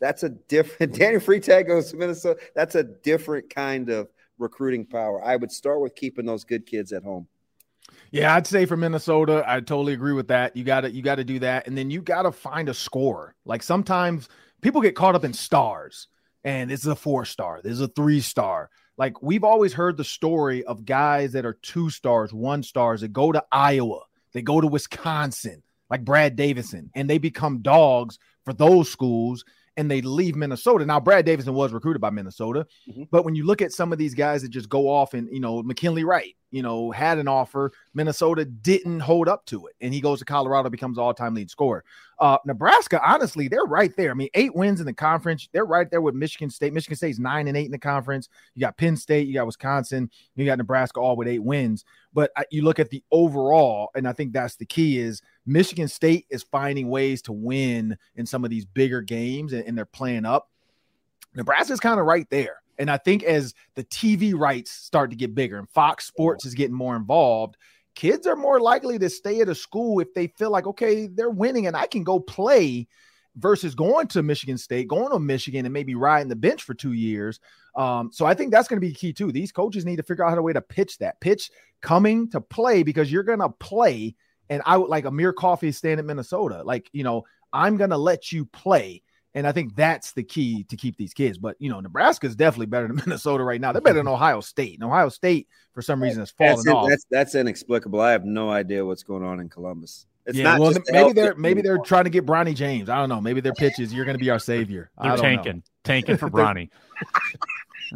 That's 0.00 0.22
a 0.22 0.30
different 0.30 0.94
Daniel 0.98 1.20
Freitag 1.20 1.66
goes 1.66 1.90
to 1.90 1.96
Minnesota. 1.96 2.40
That's 2.54 2.74
a 2.74 2.82
different 2.82 3.54
kind 3.54 3.90
of 3.90 4.08
recruiting 4.38 4.86
power. 4.86 5.22
I 5.22 5.36
would 5.36 5.52
start 5.52 5.80
with 5.80 5.94
keeping 5.94 6.24
those 6.24 6.44
good 6.44 6.66
kids 6.66 6.92
at 6.92 7.02
home. 7.02 7.28
Yeah, 8.10 8.34
I'd 8.34 8.46
say 8.46 8.64
for 8.64 8.76
Minnesota, 8.76 9.44
I 9.46 9.60
totally 9.60 9.92
agree 9.92 10.12
with 10.14 10.28
that. 10.28 10.56
You 10.56 10.64
got 10.64 10.82
to 10.82 10.90
you 10.90 11.02
got 11.02 11.16
to 11.16 11.24
do 11.24 11.38
that, 11.40 11.66
and 11.66 11.76
then 11.76 11.90
you 11.90 12.00
got 12.02 12.22
to 12.22 12.32
find 12.32 12.68
a 12.68 12.74
score. 12.74 13.34
Like 13.44 13.62
sometimes 13.62 14.28
people 14.62 14.80
get 14.80 14.94
caught 14.94 15.14
up 15.14 15.24
in 15.24 15.32
stars 15.32 16.08
and 16.44 16.70
this 16.70 16.80
is 16.80 16.86
a 16.86 16.96
four 16.96 17.24
star, 17.24 17.60
this 17.62 17.72
is 17.72 17.80
a 17.80 17.88
three 17.88 18.20
star. 18.20 18.70
Like 18.98 19.22
we've 19.22 19.44
always 19.44 19.72
heard 19.72 19.96
the 19.96 20.04
story 20.04 20.64
of 20.64 20.84
guys 20.84 21.32
that 21.32 21.46
are 21.46 21.54
two 21.62 21.88
stars, 21.88 22.32
one 22.32 22.62
stars 22.62 23.00
that 23.00 23.12
go 23.12 23.32
to 23.32 23.44
Iowa, 23.50 24.00
they 24.32 24.42
go 24.42 24.60
to 24.60 24.66
Wisconsin, 24.66 25.62
like 25.88 26.04
Brad 26.04 26.36
Davison, 26.36 26.90
and 26.94 27.08
they 27.08 27.18
become 27.18 27.62
dogs 27.62 28.18
for 28.44 28.52
those 28.52 28.90
schools 28.90 29.44
and 29.78 29.88
they 29.88 30.02
leave 30.02 30.34
Minnesota. 30.34 30.84
Now, 30.84 30.98
Brad 30.98 31.24
Davison 31.24 31.54
was 31.54 31.72
recruited 31.72 32.00
by 32.00 32.10
Minnesota, 32.10 32.66
mm-hmm. 32.90 33.04
but 33.12 33.24
when 33.24 33.36
you 33.36 33.46
look 33.46 33.62
at 33.62 33.70
some 33.70 33.92
of 33.92 33.98
these 33.98 34.12
guys 34.12 34.42
that 34.42 34.48
just 34.48 34.68
go 34.68 34.88
off 34.88 35.14
and, 35.14 35.28
you 35.30 35.38
know, 35.38 35.62
McKinley 35.62 36.02
Wright, 36.02 36.34
you 36.50 36.62
know, 36.62 36.90
had 36.90 37.18
an 37.18 37.28
offer. 37.28 37.72
Minnesota 37.94 38.44
didn't 38.44 39.00
hold 39.00 39.28
up 39.28 39.44
to 39.46 39.66
it, 39.66 39.76
and 39.80 39.92
he 39.92 40.00
goes 40.00 40.18
to 40.20 40.24
Colorado, 40.24 40.70
becomes 40.70 40.98
all-time 40.98 41.34
lead 41.34 41.50
scorer. 41.50 41.84
Uh, 42.18 42.38
Nebraska, 42.44 43.00
honestly, 43.06 43.48
they're 43.48 43.64
right 43.64 43.96
there. 43.96 44.10
I 44.10 44.14
mean, 44.14 44.28
eight 44.34 44.54
wins 44.54 44.80
in 44.80 44.86
the 44.86 44.92
conference. 44.92 45.48
They're 45.52 45.64
right 45.64 45.88
there 45.90 46.00
with 46.00 46.14
Michigan 46.14 46.50
State. 46.50 46.72
Michigan 46.72 46.96
State's 46.96 47.18
nine 47.18 47.48
and 47.48 47.56
eight 47.56 47.66
in 47.66 47.72
the 47.72 47.78
conference. 47.78 48.28
You 48.54 48.60
got 48.60 48.76
Penn 48.76 48.96
State, 48.96 49.28
you 49.28 49.34
got 49.34 49.46
Wisconsin, 49.46 50.10
you 50.34 50.44
got 50.44 50.58
Nebraska, 50.58 51.00
all 51.00 51.16
with 51.16 51.28
eight 51.28 51.42
wins. 51.42 51.84
But 52.12 52.30
uh, 52.36 52.42
you 52.50 52.62
look 52.62 52.78
at 52.78 52.90
the 52.90 53.02
overall, 53.12 53.90
and 53.94 54.08
I 54.08 54.12
think 54.12 54.32
that's 54.32 54.56
the 54.56 54.66
key: 54.66 54.98
is 54.98 55.22
Michigan 55.46 55.88
State 55.88 56.26
is 56.30 56.42
finding 56.42 56.88
ways 56.88 57.22
to 57.22 57.32
win 57.32 57.96
in 58.16 58.26
some 58.26 58.44
of 58.44 58.50
these 58.50 58.64
bigger 58.64 59.00
games, 59.00 59.52
and, 59.52 59.64
and 59.64 59.76
they're 59.76 59.84
playing 59.84 60.24
up. 60.24 60.50
Nebraska's 61.34 61.80
kind 61.80 62.00
of 62.00 62.06
right 62.06 62.28
there. 62.30 62.62
And 62.78 62.90
I 62.90 62.96
think 62.96 63.22
as 63.22 63.54
the 63.74 63.84
TV 63.84 64.34
rights 64.34 64.70
start 64.70 65.10
to 65.10 65.16
get 65.16 65.34
bigger 65.34 65.58
and 65.58 65.68
Fox 65.68 66.06
Sports 66.06 66.44
is 66.44 66.54
getting 66.54 66.76
more 66.76 66.96
involved, 66.96 67.56
kids 67.94 68.26
are 68.26 68.36
more 68.36 68.60
likely 68.60 68.98
to 68.98 69.10
stay 69.10 69.40
at 69.40 69.48
a 69.48 69.54
school 69.54 70.00
if 70.00 70.14
they 70.14 70.28
feel 70.28 70.50
like, 70.50 70.66
okay, 70.66 71.08
they're 71.08 71.30
winning 71.30 71.66
and 71.66 71.76
I 71.76 71.86
can 71.86 72.04
go 72.04 72.20
play 72.20 72.86
versus 73.36 73.74
going 73.74 74.06
to 74.08 74.22
Michigan 74.22 74.58
State, 74.58 74.88
going 74.88 75.10
to 75.10 75.18
Michigan 75.18 75.64
and 75.66 75.72
maybe 75.72 75.94
riding 75.94 76.28
the 76.28 76.36
bench 76.36 76.62
for 76.62 76.74
two 76.74 76.92
years. 76.92 77.40
Um, 77.76 78.10
so 78.12 78.26
I 78.26 78.34
think 78.34 78.52
that's 78.52 78.68
going 78.68 78.80
to 78.80 78.86
be 78.86 78.92
key 78.92 79.12
too. 79.12 79.32
These 79.32 79.52
coaches 79.52 79.84
need 79.84 79.96
to 79.96 80.02
figure 80.02 80.24
out 80.24 80.30
how 80.30 80.36
to 80.36 80.42
way 80.42 80.52
to 80.52 80.60
pitch 80.60 80.98
that 80.98 81.20
pitch 81.20 81.50
coming 81.80 82.28
to 82.30 82.40
play 82.40 82.82
because 82.82 83.10
you're 83.10 83.22
going 83.22 83.38
to 83.38 83.48
play. 83.48 84.14
And 84.50 84.62
I 84.64 84.76
would 84.76 84.88
like 84.88 85.04
Amir 85.04 85.32
Coffey 85.32 85.72
staying 85.72 85.98
at 85.98 86.04
Minnesota. 86.04 86.62
Like, 86.64 86.88
you 86.92 87.04
know, 87.04 87.24
I'm 87.52 87.76
going 87.76 87.90
to 87.90 87.98
let 87.98 88.32
you 88.32 88.44
play 88.46 89.02
and 89.34 89.46
I 89.46 89.52
think 89.52 89.76
that's 89.76 90.12
the 90.12 90.22
key 90.22 90.64
to 90.64 90.76
keep 90.76 90.96
these 90.96 91.12
kids. 91.12 91.38
But 91.38 91.56
you 91.58 91.70
know, 91.70 91.80
Nebraska 91.80 92.26
is 92.26 92.36
definitely 92.36 92.66
better 92.66 92.86
than 92.86 92.96
Minnesota 93.06 93.44
right 93.44 93.60
now. 93.60 93.72
They're 93.72 93.80
better 93.80 93.98
than 93.98 94.08
Ohio 94.08 94.40
State. 94.40 94.74
And 94.74 94.84
Ohio 94.84 95.08
State, 95.08 95.48
for 95.72 95.82
some 95.82 96.02
reason, 96.02 96.20
has 96.20 96.30
fallen 96.30 96.56
that's, 96.56 96.68
off. 96.68 96.88
That's 96.88 97.06
that's 97.10 97.34
inexplicable. 97.34 98.00
I 98.00 98.12
have 98.12 98.24
no 98.24 98.50
idea 98.50 98.84
what's 98.84 99.02
going 99.02 99.22
on 99.22 99.40
in 99.40 99.48
Columbus. 99.48 100.06
It's 100.26 100.36
yeah, 100.36 100.58
well, 100.58 100.74
maybe 100.88 101.12
they're 101.12 101.34
maybe 101.36 101.62
they're 101.62 101.78
trying 101.78 102.04
to 102.04 102.10
get 102.10 102.26
Bronny 102.26 102.54
James. 102.54 102.90
I 102.90 102.96
don't 102.96 103.08
know. 103.08 103.20
Maybe 103.20 103.40
their 103.40 103.54
pitches. 103.54 103.94
You're 103.94 104.04
going 104.04 104.18
to 104.18 104.22
be 104.22 104.30
our 104.30 104.38
savior. 104.38 104.90
They're 105.02 105.16
tanking, 105.16 105.56
know. 105.56 105.62
tanking 105.84 106.18
for 106.18 106.28
Bronny. 106.30 106.68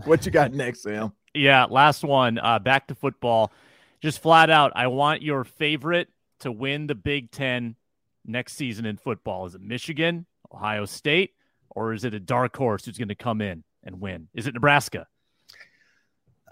what 0.05 0.24
you 0.24 0.33
got 0.33 0.53
next, 0.55 0.83
Sam? 0.83 1.12
Yeah, 1.35 1.66
last 1.66 2.05
one. 2.05 2.39
Uh, 2.39 2.59
back 2.59 2.87
to 2.87 2.95
football. 2.95 3.53
Just 4.01 4.20
flat 4.22 4.49
out, 4.49 4.72
I 4.74 4.89
want 4.89 5.22
your 5.22 5.45
favorite 5.45 6.09
to 6.41 6.51
win 6.51 6.87
the 6.87 6.95
Big 6.95 7.30
Ten 7.30 7.76
next 8.24 8.55
season 8.55 8.87
in 8.87 8.97
football. 8.97 9.47
Is 9.47 9.55
it 9.55 9.61
Michigan, 9.61 10.26
Ohio 10.53 10.84
State, 10.84 11.32
or 11.70 11.92
is 11.92 12.05
it 12.05 12.14
a 12.14 12.20
dark 12.20 12.57
horse 12.57 12.84
who's 12.84 12.98
going 12.98 13.09
to 13.09 13.14
come 13.14 13.40
in 13.40 13.64
and 13.84 14.00
win? 14.00 14.28
Is 14.34 14.46
it 14.46 14.55
Nebraska? 14.55 15.07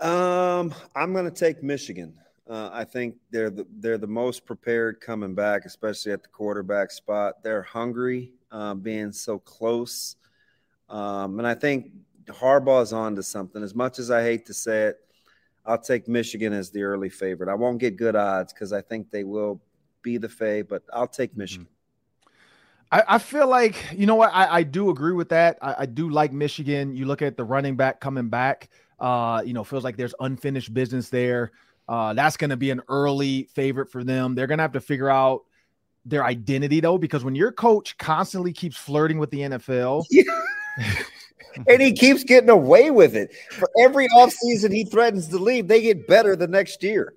Um, 0.01 0.75
I'm 0.95 1.13
going 1.13 1.27
to 1.27 1.31
take 1.31 1.63
Michigan. 1.63 2.15
Uh, 2.49 2.71
I 2.73 2.85
think 2.85 3.17
they're 3.31 3.51
the, 3.51 3.67
they're 3.79 3.99
the 3.99 4.07
most 4.07 4.45
prepared 4.45 5.01
coming 5.01 5.35
back, 5.35 5.67
especially 5.67 6.13
at 6.13 6.23
the 6.23 6.29
quarterback 6.29 6.91
spot. 6.91 7.43
They're 7.43 7.63
hungry, 7.63 8.33
uh, 8.51 8.75
being 8.75 9.13
so 9.13 9.39
close, 9.39 10.17
um, 10.89 11.39
and 11.39 11.47
I 11.47 11.55
think 11.55 11.93
Harbaugh's 12.27 12.93
on 12.93 13.15
to 13.17 13.23
something. 13.23 13.63
As 13.63 13.75
much 13.75 13.99
as 13.99 14.11
I 14.11 14.23
hate 14.23 14.47
to 14.47 14.55
say 14.55 14.85
it, 14.85 14.99
I'll 15.65 15.79
take 15.79 16.09
Michigan 16.09 16.53
as 16.53 16.71
the 16.71 16.83
early 16.83 17.11
favorite. 17.11 17.51
I 17.51 17.55
won't 17.55 17.79
get 17.79 17.97
good 17.97 18.17
odds 18.17 18.53
because 18.53 18.73
I 18.73 18.81
think 18.81 19.11
they 19.11 19.25
will 19.25 19.61
be 20.03 20.19
the 20.19 20.29
fave, 20.29 20.69
but 20.69 20.83
I'll 20.93 21.07
take 21.07 21.33
mm-hmm. 21.33 21.39
I, 22.93 23.03
I, 23.07 23.19
feel 23.19 23.47
like 23.47 23.93
you 23.93 24.07
know 24.07 24.17
what 24.17 24.31
I, 24.33 24.59
I 24.59 24.63
do 24.63 24.91
agree 24.91 25.13
with 25.13 25.29
that. 25.29 25.59
I, 25.63 25.75
I, 25.81 25.87
do 25.87 26.11
like 26.11 26.33
Michigan. 26.33 26.95
You 26.95 27.07
look 27.07 27.23
at 27.23 27.37
the 27.37 27.45
running 27.45 27.77
back 27.77 28.01
coming 28.01 28.29
back. 28.29 28.69
Uh, 28.99 29.43
you 29.45 29.53
know, 29.55 29.65
feels 29.65 29.85
like 29.85 29.97
there's 29.97 30.15
unfinished 30.21 30.75
business 30.75 31.09
there. 31.09 31.53
Uh, 31.89 32.15
that's 32.15 32.37
going 32.37 32.51
to 32.51 32.57
be 32.57 32.71
an 32.71 32.81
early 32.89 33.49
favorite 33.55 33.91
for 33.91 34.05
them. 34.05 34.35
They're 34.35 34.47
going 34.47 34.59
to 34.59 34.63
have 34.63 34.73
to 34.73 34.81
figure 34.81 35.11
out 35.11 35.43
their 36.05 36.25
identity 36.25 36.81
though, 36.81 36.99
because 36.99 37.25
when 37.25 37.35
your 37.35 37.53
coach 37.53 37.97
constantly 37.99 38.53
keeps 38.53 38.77
flirting 38.77 39.19
with 39.19 39.31
the 39.31 39.41
NFL. 39.41 40.05
and 41.69 41.83
he 41.83 41.93
keeps 41.93 42.25
getting 42.25 42.51
away 42.51 42.91
with 42.91 43.15
it. 43.15 43.33
For 43.53 43.69
every 43.81 44.09
offseason 44.09 44.73
he 44.73 44.85
threatens 44.85 45.29
to 45.29 45.39
leave, 45.39 45.69
they 45.69 45.83
get 45.83 46.07
better 46.07 46.37
the 46.37 46.49
next 46.49 46.83
year 46.83 47.15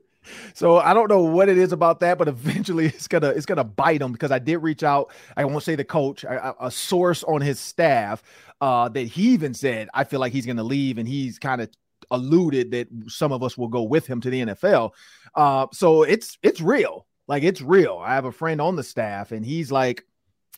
so 0.53 0.77
I 0.77 0.93
don't 0.93 1.09
know 1.09 1.21
what 1.23 1.49
it 1.49 1.57
is 1.57 1.71
about 1.71 1.99
that, 2.01 2.17
but 2.17 2.27
eventually 2.27 2.85
it's 2.87 3.07
gonna 3.07 3.29
it's 3.29 3.45
gonna 3.45 3.63
bite 3.63 4.01
him 4.01 4.11
because 4.11 4.31
I 4.31 4.39
did 4.39 4.57
reach 4.57 4.83
out. 4.83 5.11
I 5.35 5.45
won't 5.45 5.63
say 5.63 5.75
the 5.75 5.83
coach, 5.83 6.23
a, 6.23 6.55
a 6.59 6.71
source 6.71 7.23
on 7.23 7.41
his 7.41 7.59
staff 7.59 8.23
uh, 8.61 8.89
that 8.89 9.07
he 9.07 9.29
even 9.29 9.53
said 9.53 9.89
I 9.93 10.03
feel 10.03 10.19
like 10.19 10.33
he's 10.33 10.45
gonna 10.45 10.63
leave, 10.63 10.97
and 10.97 11.07
he's 11.07 11.39
kind 11.39 11.61
of 11.61 11.69
alluded 12.11 12.71
that 12.71 12.87
some 13.07 13.31
of 13.31 13.43
us 13.43 13.57
will 13.57 13.67
go 13.67 13.83
with 13.83 14.05
him 14.07 14.21
to 14.21 14.29
the 14.29 14.41
NFL. 14.41 14.91
Uh, 15.35 15.67
so 15.71 16.03
it's 16.03 16.37
it's 16.43 16.61
real, 16.61 17.05
like 17.27 17.43
it's 17.43 17.61
real. 17.61 17.97
I 17.97 18.15
have 18.15 18.25
a 18.25 18.31
friend 18.31 18.61
on 18.61 18.75
the 18.75 18.83
staff, 18.83 19.31
and 19.31 19.45
he's 19.45 19.71
like, 19.71 20.05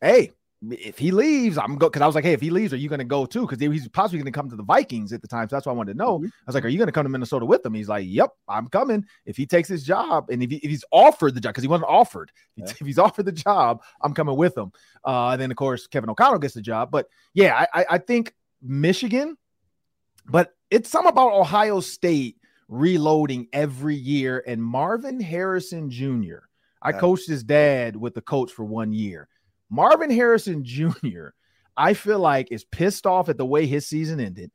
"Hey, 0.01 0.32
if 0.72 0.97
he 0.97 1.11
leaves, 1.11 1.57
I'm 1.57 1.78
go 1.78 1.88
because 1.88 2.01
I 2.01 2.05
was 2.05 2.16
like, 2.16 2.24
hey, 2.24 2.34
if 2.34 2.41
he 2.41 2.49
leaves, 2.49 2.74
are 2.74 2.78
you 2.78 2.89
going 2.89 2.99
to 2.99 3.05
go 3.05 3.26
too? 3.26 3.47
Because 3.47 3.59
he's 3.59 3.88
possibly 3.89 4.20
going 4.20 4.32
to 4.32 4.38
come 4.38 4.49
to 4.49 4.55
the 4.55 4.63
Vikings 4.63 5.11
at 5.13 5.22
the 5.22 5.28
time. 5.28 5.49
So 5.49 5.55
that's 5.55 5.66
why 5.66 5.74
I 5.74 5.76
wanted 5.76 5.93
to 5.93 5.97
know. 5.97 6.20
Mm-hmm. 6.20 6.26
I 6.26 6.43
was 6.47 6.55
like, 6.55 6.66
are 6.66 6.70
you 6.70 6.78
going 6.78 6.88
to 6.88 6.91
come 6.91 7.03
to 7.03 7.09
Minnesota 7.09 7.45
with 7.45 7.66
him? 7.66 7.74
He's 7.74 7.89
like, 7.89 8.05
yep, 8.07 8.32
I'm 8.47 8.68
coming. 8.68 9.05
If 9.26 9.38
he 9.38 9.45
takes 9.45 9.68
his 9.68 9.84
job 9.84 10.30
and 10.30 10.41
if, 10.41 10.49
he, 10.49 10.57
if 10.57 10.70
he's 10.70 10.86
offered 10.91 11.36
the 11.36 11.41
job, 11.41 11.53
because 11.53 11.63
he 11.63 11.68
wasn't 11.68 11.89
offered, 11.89 12.32
yeah. 12.55 12.66
if 12.66 12.86
he's 12.86 12.99
offered 12.99 13.26
the 13.26 13.32
job, 13.32 13.82
I'm 14.01 14.13
coming 14.13 14.38
with 14.38 14.57
him. 14.57 14.72
Uh, 15.03 15.32
and 15.32 15.41
then 15.41 15.51
of 15.51 15.57
course 15.57 15.88
Kevin 15.88 16.09
O'Connell 16.09 16.39
gets 16.39 16.53
the 16.53 16.61
job. 16.61 16.91
But 16.91 17.07
yeah, 17.34 17.66
I, 17.74 17.86
I 17.91 17.97
think 17.97 18.34
Michigan, 18.61 19.38
but 20.26 20.53
it's 20.72 20.89
some 20.89 21.05
about 21.05 21.34
Ohio 21.34 21.80
State 21.80 22.38
reloading 22.68 23.47
every 23.53 23.95
year. 23.95 24.43
And 24.47 24.63
Marvin 24.63 25.20
Harrison 25.20 25.89
Jr. 25.89 26.38
I 26.82 26.91
coached 26.91 27.28
his 27.28 27.43
dad 27.43 27.95
with 27.95 28.13
the 28.13 28.22
coach 28.22 28.51
for 28.51 28.63
one 28.63 28.93
year 28.93 29.28
Marvin 29.70 30.11
Harrison 30.11 30.63
Jr., 30.63 31.30
I 31.78 31.93
feel 31.93 32.20
like 32.20 32.51
is 32.51 32.63
pissed 32.63 33.05
off 33.05 33.30
at 33.30 33.38
the 33.38 33.45
way 33.45 33.66
his 33.66 33.88
season 33.88 34.20
ended. 34.20 34.51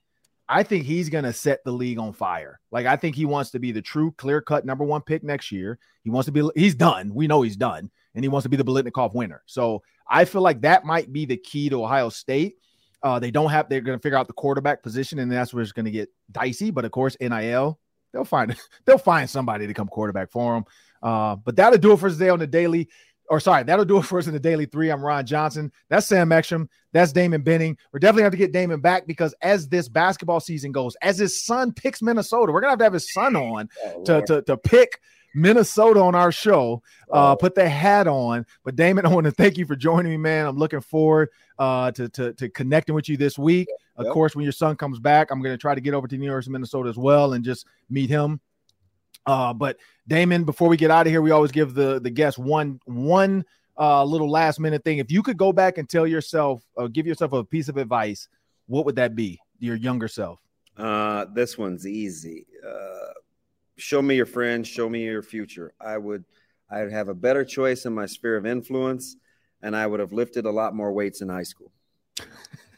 I 0.48 0.64
think 0.64 0.84
he's 0.84 1.08
going 1.08 1.24
to 1.24 1.32
set 1.32 1.62
the 1.64 1.70
league 1.70 1.98
on 1.98 2.12
fire. 2.12 2.60
Like 2.72 2.86
I 2.86 2.96
think 2.96 3.14
he 3.14 3.24
wants 3.24 3.50
to 3.50 3.60
be 3.60 3.70
the 3.70 3.82
true 3.82 4.10
clear 4.12 4.40
cut 4.40 4.64
number 4.64 4.84
1 4.84 5.02
pick 5.02 5.22
next 5.22 5.52
year. 5.52 5.78
He 6.02 6.10
wants 6.10 6.26
to 6.26 6.32
be 6.32 6.48
he's 6.56 6.74
done. 6.74 7.14
We 7.14 7.28
know 7.28 7.42
he's 7.42 7.56
done 7.56 7.90
and 8.14 8.24
he 8.24 8.28
wants 8.28 8.42
to 8.44 8.48
be 8.48 8.56
the 8.56 8.64
Biletnikoff 8.64 9.14
winner. 9.14 9.42
So, 9.46 9.82
I 10.12 10.24
feel 10.24 10.42
like 10.42 10.62
that 10.62 10.84
might 10.84 11.12
be 11.12 11.24
the 11.24 11.36
key 11.36 11.68
to 11.68 11.84
Ohio 11.84 12.08
State. 12.08 12.56
Uh, 13.00 13.20
they 13.20 13.30
don't 13.30 13.50
have 13.50 13.68
they're 13.68 13.80
going 13.80 13.96
to 13.96 14.02
figure 14.02 14.18
out 14.18 14.26
the 14.26 14.32
quarterback 14.32 14.82
position 14.82 15.20
and 15.20 15.30
that's 15.30 15.54
where 15.54 15.62
it's 15.62 15.70
going 15.70 15.84
to 15.84 15.92
get 15.92 16.08
dicey, 16.32 16.72
but 16.72 16.84
of 16.84 16.90
course 16.90 17.16
NIL, 17.20 17.78
they'll 18.12 18.24
find 18.24 18.56
they'll 18.84 18.98
find 18.98 19.30
somebody 19.30 19.68
to 19.68 19.74
come 19.74 19.86
quarterback 19.86 20.32
for 20.32 20.54
them. 20.54 20.64
Uh, 21.00 21.36
but 21.36 21.54
that'll 21.56 21.78
do 21.78 21.92
it 21.92 21.98
for 21.98 22.10
today 22.10 22.28
on 22.28 22.40
the 22.40 22.46
daily 22.46 22.88
or 23.30 23.38
sorry, 23.38 23.62
that'll 23.62 23.84
do 23.84 23.98
it 23.98 24.02
for 24.02 24.18
us 24.18 24.26
in 24.26 24.32
the 24.32 24.40
Daily 24.40 24.66
Three. 24.66 24.90
I'm 24.90 25.00
Ron 25.00 25.24
Johnson. 25.24 25.70
That's 25.88 26.06
Sam 26.06 26.32
Ekstrom. 26.32 26.68
That's 26.92 27.12
Damon 27.12 27.42
Benning. 27.42 27.78
We're 27.92 28.00
definitely 28.00 28.24
have 28.24 28.32
to 28.32 28.38
get 28.38 28.52
Damon 28.52 28.80
back 28.80 29.06
because 29.06 29.34
as 29.40 29.68
this 29.68 29.88
basketball 29.88 30.40
season 30.40 30.72
goes, 30.72 30.96
as 31.00 31.18
his 31.18 31.42
son 31.42 31.72
picks 31.72 32.02
Minnesota, 32.02 32.52
we're 32.52 32.60
gonna 32.60 32.72
have 32.72 32.80
to 32.80 32.84
have 32.84 32.92
his 32.92 33.12
son 33.12 33.36
on 33.36 33.68
oh, 33.86 34.02
to, 34.02 34.22
to, 34.22 34.42
to 34.42 34.56
pick 34.56 35.00
Minnesota 35.32 36.00
on 36.00 36.16
our 36.16 36.32
show. 36.32 36.82
Uh, 37.08 37.32
oh. 37.32 37.36
put 37.36 37.54
the 37.54 37.68
hat 37.68 38.08
on. 38.08 38.44
But 38.64 38.74
Damon, 38.74 39.06
I 39.06 39.10
want 39.10 39.26
to 39.26 39.30
thank 39.30 39.56
you 39.56 39.64
for 39.64 39.76
joining 39.76 40.10
me, 40.10 40.18
man. 40.18 40.46
I'm 40.46 40.56
looking 40.56 40.80
forward 40.80 41.30
uh, 41.56 41.92
to, 41.92 42.08
to, 42.08 42.32
to 42.34 42.48
connecting 42.48 42.96
with 42.96 43.08
you 43.08 43.16
this 43.16 43.38
week. 43.38 43.68
Yep. 43.96 44.08
Of 44.08 44.12
course, 44.12 44.34
when 44.34 44.42
your 44.42 44.52
son 44.52 44.74
comes 44.74 44.98
back, 44.98 45.30
I'm 45.30 45.40
going 45.40 45.54
to 45.54 45.58
try 45.58 45.74
to 45.74 45.80
get 45.80 45.94
over 45.94 46.08
to 46.08 46.16
the 46.16 46.20
University 46.20 46.50
of 46.50 46.52
Minnesota 46.54 46.88
as 46.88 46.96
well 46.96 47.34
and 47.34 47.44
just 47.44 47.66
meet 47.88 48.10
him 48.10 48.40
uh, 49.26 49.52
but 49.52 49.78
Damon, 50.08 50.44
before 50.44 50.68
we 50.68 50.76
get 50.76 50.90
out 50.90 51.06
of 51.06 51.12
here, 51.12 51.22
we 51.22 51.30
always 51.30 51.52
give 51.52 51.74
the 51.74 52.00
the 52.00 52.10
guest 52.10 52.38
one 52.38 52.80
one 52.84 53.44
uh, 53.78 54.04
little 54.04 54.30
last 54.30 54.60
minute 54.60 54.84
thing. 54.84 54.98
If 54.98 55.10
you 55.10 55.22
could 55.22 55.36
go 55.36 55.52
back 55.52 55.78
and 55.78 55.88
tell 55.88 56.06
yourself, 56.06 56.62
or 56.74 56.88
give 56.88 57.06
yourself 57.06 57.32
a 57.32 57.44
piece 57.44 57.68
of 57.68 57.76
advice, 57.76 58.28
what 58.66 58.84
would 58.84 58.96
that 58.96 59.14
be? 59.14 59.40
Your 59.58 59.76
younger 59.76 60.08
self. 60.08 60.40
Uh, 60.76 61.26
this 61.34 61.58
one's 61.58 61.86
easy. 61.86 62.46
Uh, 62.66 63.12
show 63.76 64.00
me 64.00 64.16
your 64.16 64.26
friends. 64.26 64.68
Show 64.68 64.88
me 64.88 65.04
your 65.04 65.22
future. 65.22 65.72
I 65.80 65.98
would. 65.98 66.24
I'd 66.70 66.92
have 66.92 67.08
a 67.08 67.14
better 67.14 67.44
choice 67.44 67.84
in 67.84 67.92
my 67.92 68.06
sphere 68.06 68.36
of 68.36 68.46
influence, 68.46 69.16
and 69.62 69.74
I 69.74 69.86
would 69.86 70.00
have 70.00 70.12
lifted 70.12 70.46
a 70.46 70.50
lot 70.50 70.74
more 70.74 70.92
weights 70.92 71.20
in 71.20 71.28
high 71.28 71.42
school. 71.42 71.72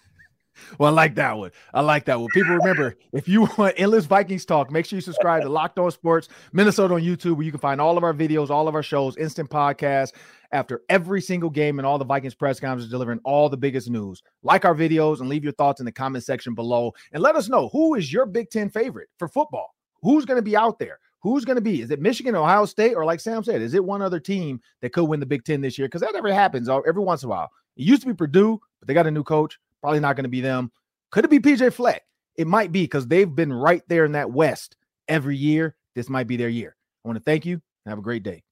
Well, 0.79 0.93
I 0.93 0.95
like 0.95 1.15
that 1.17 1.37
one. 1.37 1.51
I 1.75 1.81
like 1.81 2.05
that 2.07 2.21
one. 2.21 2.29
People 2.35 2.55
remember 2.55 2.97
if 3.13 3.29
you 3.29 3.49
want 3.59 3.75
endless 3.77 4.07
Vikings 4.07 4.45
talk, 4.45 4.71
make 4.71 4.87
sure 4.87 4.97
you 4.97 5.01
subscribe 5.01 5.43
to 5.43 5.49
Locked 5.49 5.79
On 5.79 5.91
Sports 5.91 6.29
Minnesota 6.53 6.95
on 6.95 7.03
YouTube, 7.03 7.37
where 7.37 7.45
you 7.45 7.51
can 7.51 7.61
find 7.61 7.81
all 7.81 7.97
of 7.97 8.05
our 8.05 8.15
videos, 8.15 8.51
all 8.51 8.69
of 8.69 8.75
our 8.75 8.83
shows, 8.83 9.17
instant 9.17 9.51
podcasts 9.51 10.13
after 10.53 10.83
every 10.89 11.21
single 11.21 11.51
game 11.51 11.79
and 11.79 11.87
all 11.87 11.99
the 11.99 12.05
Vikings 12.05 12.35
press 12.35 12.61
conferences 12.61 12.91
delivering 12.91 13.21
all 13.25 13.49
the 13.49 13.57
biggest 13.57 13.91
news. 13.91 14.23
Like 14.43 14.65
our 14.65 14.75
videos 14.75 15.21
and 15.21 15.29
leave 15.29 15.45
your 15.45 15.55
thoughts 15.55 15.81
in 15.81 15.87
the 15.87 15.93
comment 15.93 16.25
section 16.25 16.55
below 16.55 16.93
and 17.13 17.23
let 17.23 17.37
us 17.37 17.49
know 17.49 17.69
who 17.71 17.95
is 17.95 18.13
your 18.13 18.27
Big 18.27 18.51
Ten 18.51 18.69
favorite 18.69 19.09
for 19.19 19.29
football. 19.29 19.75
Who's 20.03 20.25
going 20.25 20.39
to 20.39 20.43
be 20.43 20.57
out 20.57 20.79
there? 20.79 20.99
Who's 21.23 21.45
going 21.45 21.57
to 21.57 21.63
be? 21.63 21.81
Is 21.81 21.91
it 21.91 22.01
Michigan, 22.01 22.35
Ohio 22.35 22.65
State, 22.65 22.95
or 22.95 23.05
like 23.05 23.21
Sam 23.21 23.45
said, 23.45 23.63
is 23.63 23.75
it 23.75 23.85
one 23.85 24.03
other 24.03 24.19
team 24.19 24.61
that 24.81 24.93
could 24.93 25.05
win 25.05 25.21
the 25.21 25.27
Big 25.27 25.45
Ten 25.45 25.61
this 25.61 25.79
year? 25.79 25.87
Because 25.87 26.01
that 26.01 26.15
never 26.15 26.33
happens 26.35 26.69
uh, 26.69 26.81
every 26.81 27.03
once 27.03 27.23
in 27.23 27.29
a 27.29 27.31
while. 27.31 27.51
It 27.77 27.85
used 27.85 28.03
to 28.03 28.09
be 28.09 28.15
Purdue, 28.15 28.61
but 28.81 28.89
they 28.89 28.95
got 28.95 29.07
a 29.07 29.11
new 29.11 29.23
coach. 29.23 29.59
Probably 29.83 30.01
not 30.01 30.15
going 30.15 30.25
to 30.25 30.31
be 30.31 30.41
them. 30.41 30.71
Could 31.11 31.25
it 31.25 31.31
be 31.31 31.41
PJ 31.41 31.73
Fleck? 31.73 32.03
It 32.37 32.47
might 32.47 32.71
be 32.71 32.85
because 32.85 33.09
they've 33.09 33.35
been 33.35 33.53
right 33.53 33.83
there 33.89 34.05
in 34.05 34.13
that 34.13 34.31
West 34.31 34.77
every 35.09 35.37
year. 35.37 35.75
This 35.95 36.09
might 36.09 36.29
be 36.29 36.37
their 36.37 36.49
year. 36.49 36.77
I 37.05 37.09
want 37.09 37.19
to 37.19 37.25
thank 37.25 37.45
you. 37.45 37.61
Have 37.85 37.99
a 37.99 38.03
great 38.03 38.23
day. 38.23 38.45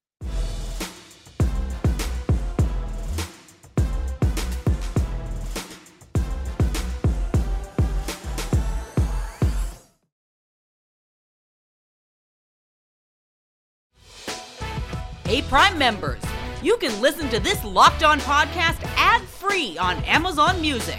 Hey, 15.25 15.43
Prime 15.43 15.79
members, 15.79 16.21
you 16.61 16.77
can 16.79 17.01
listen 17.01 17.29
to 17.29 17.39
this 17.39 17.65
locked 17.65 18.03
on 18.03 18.19
podcast 18.19 18.83
ad 18.97 19.23
free 19.23 19.79
on 19.79 20.03
Amazon 20.03 20.61
Music. 20.61 20.99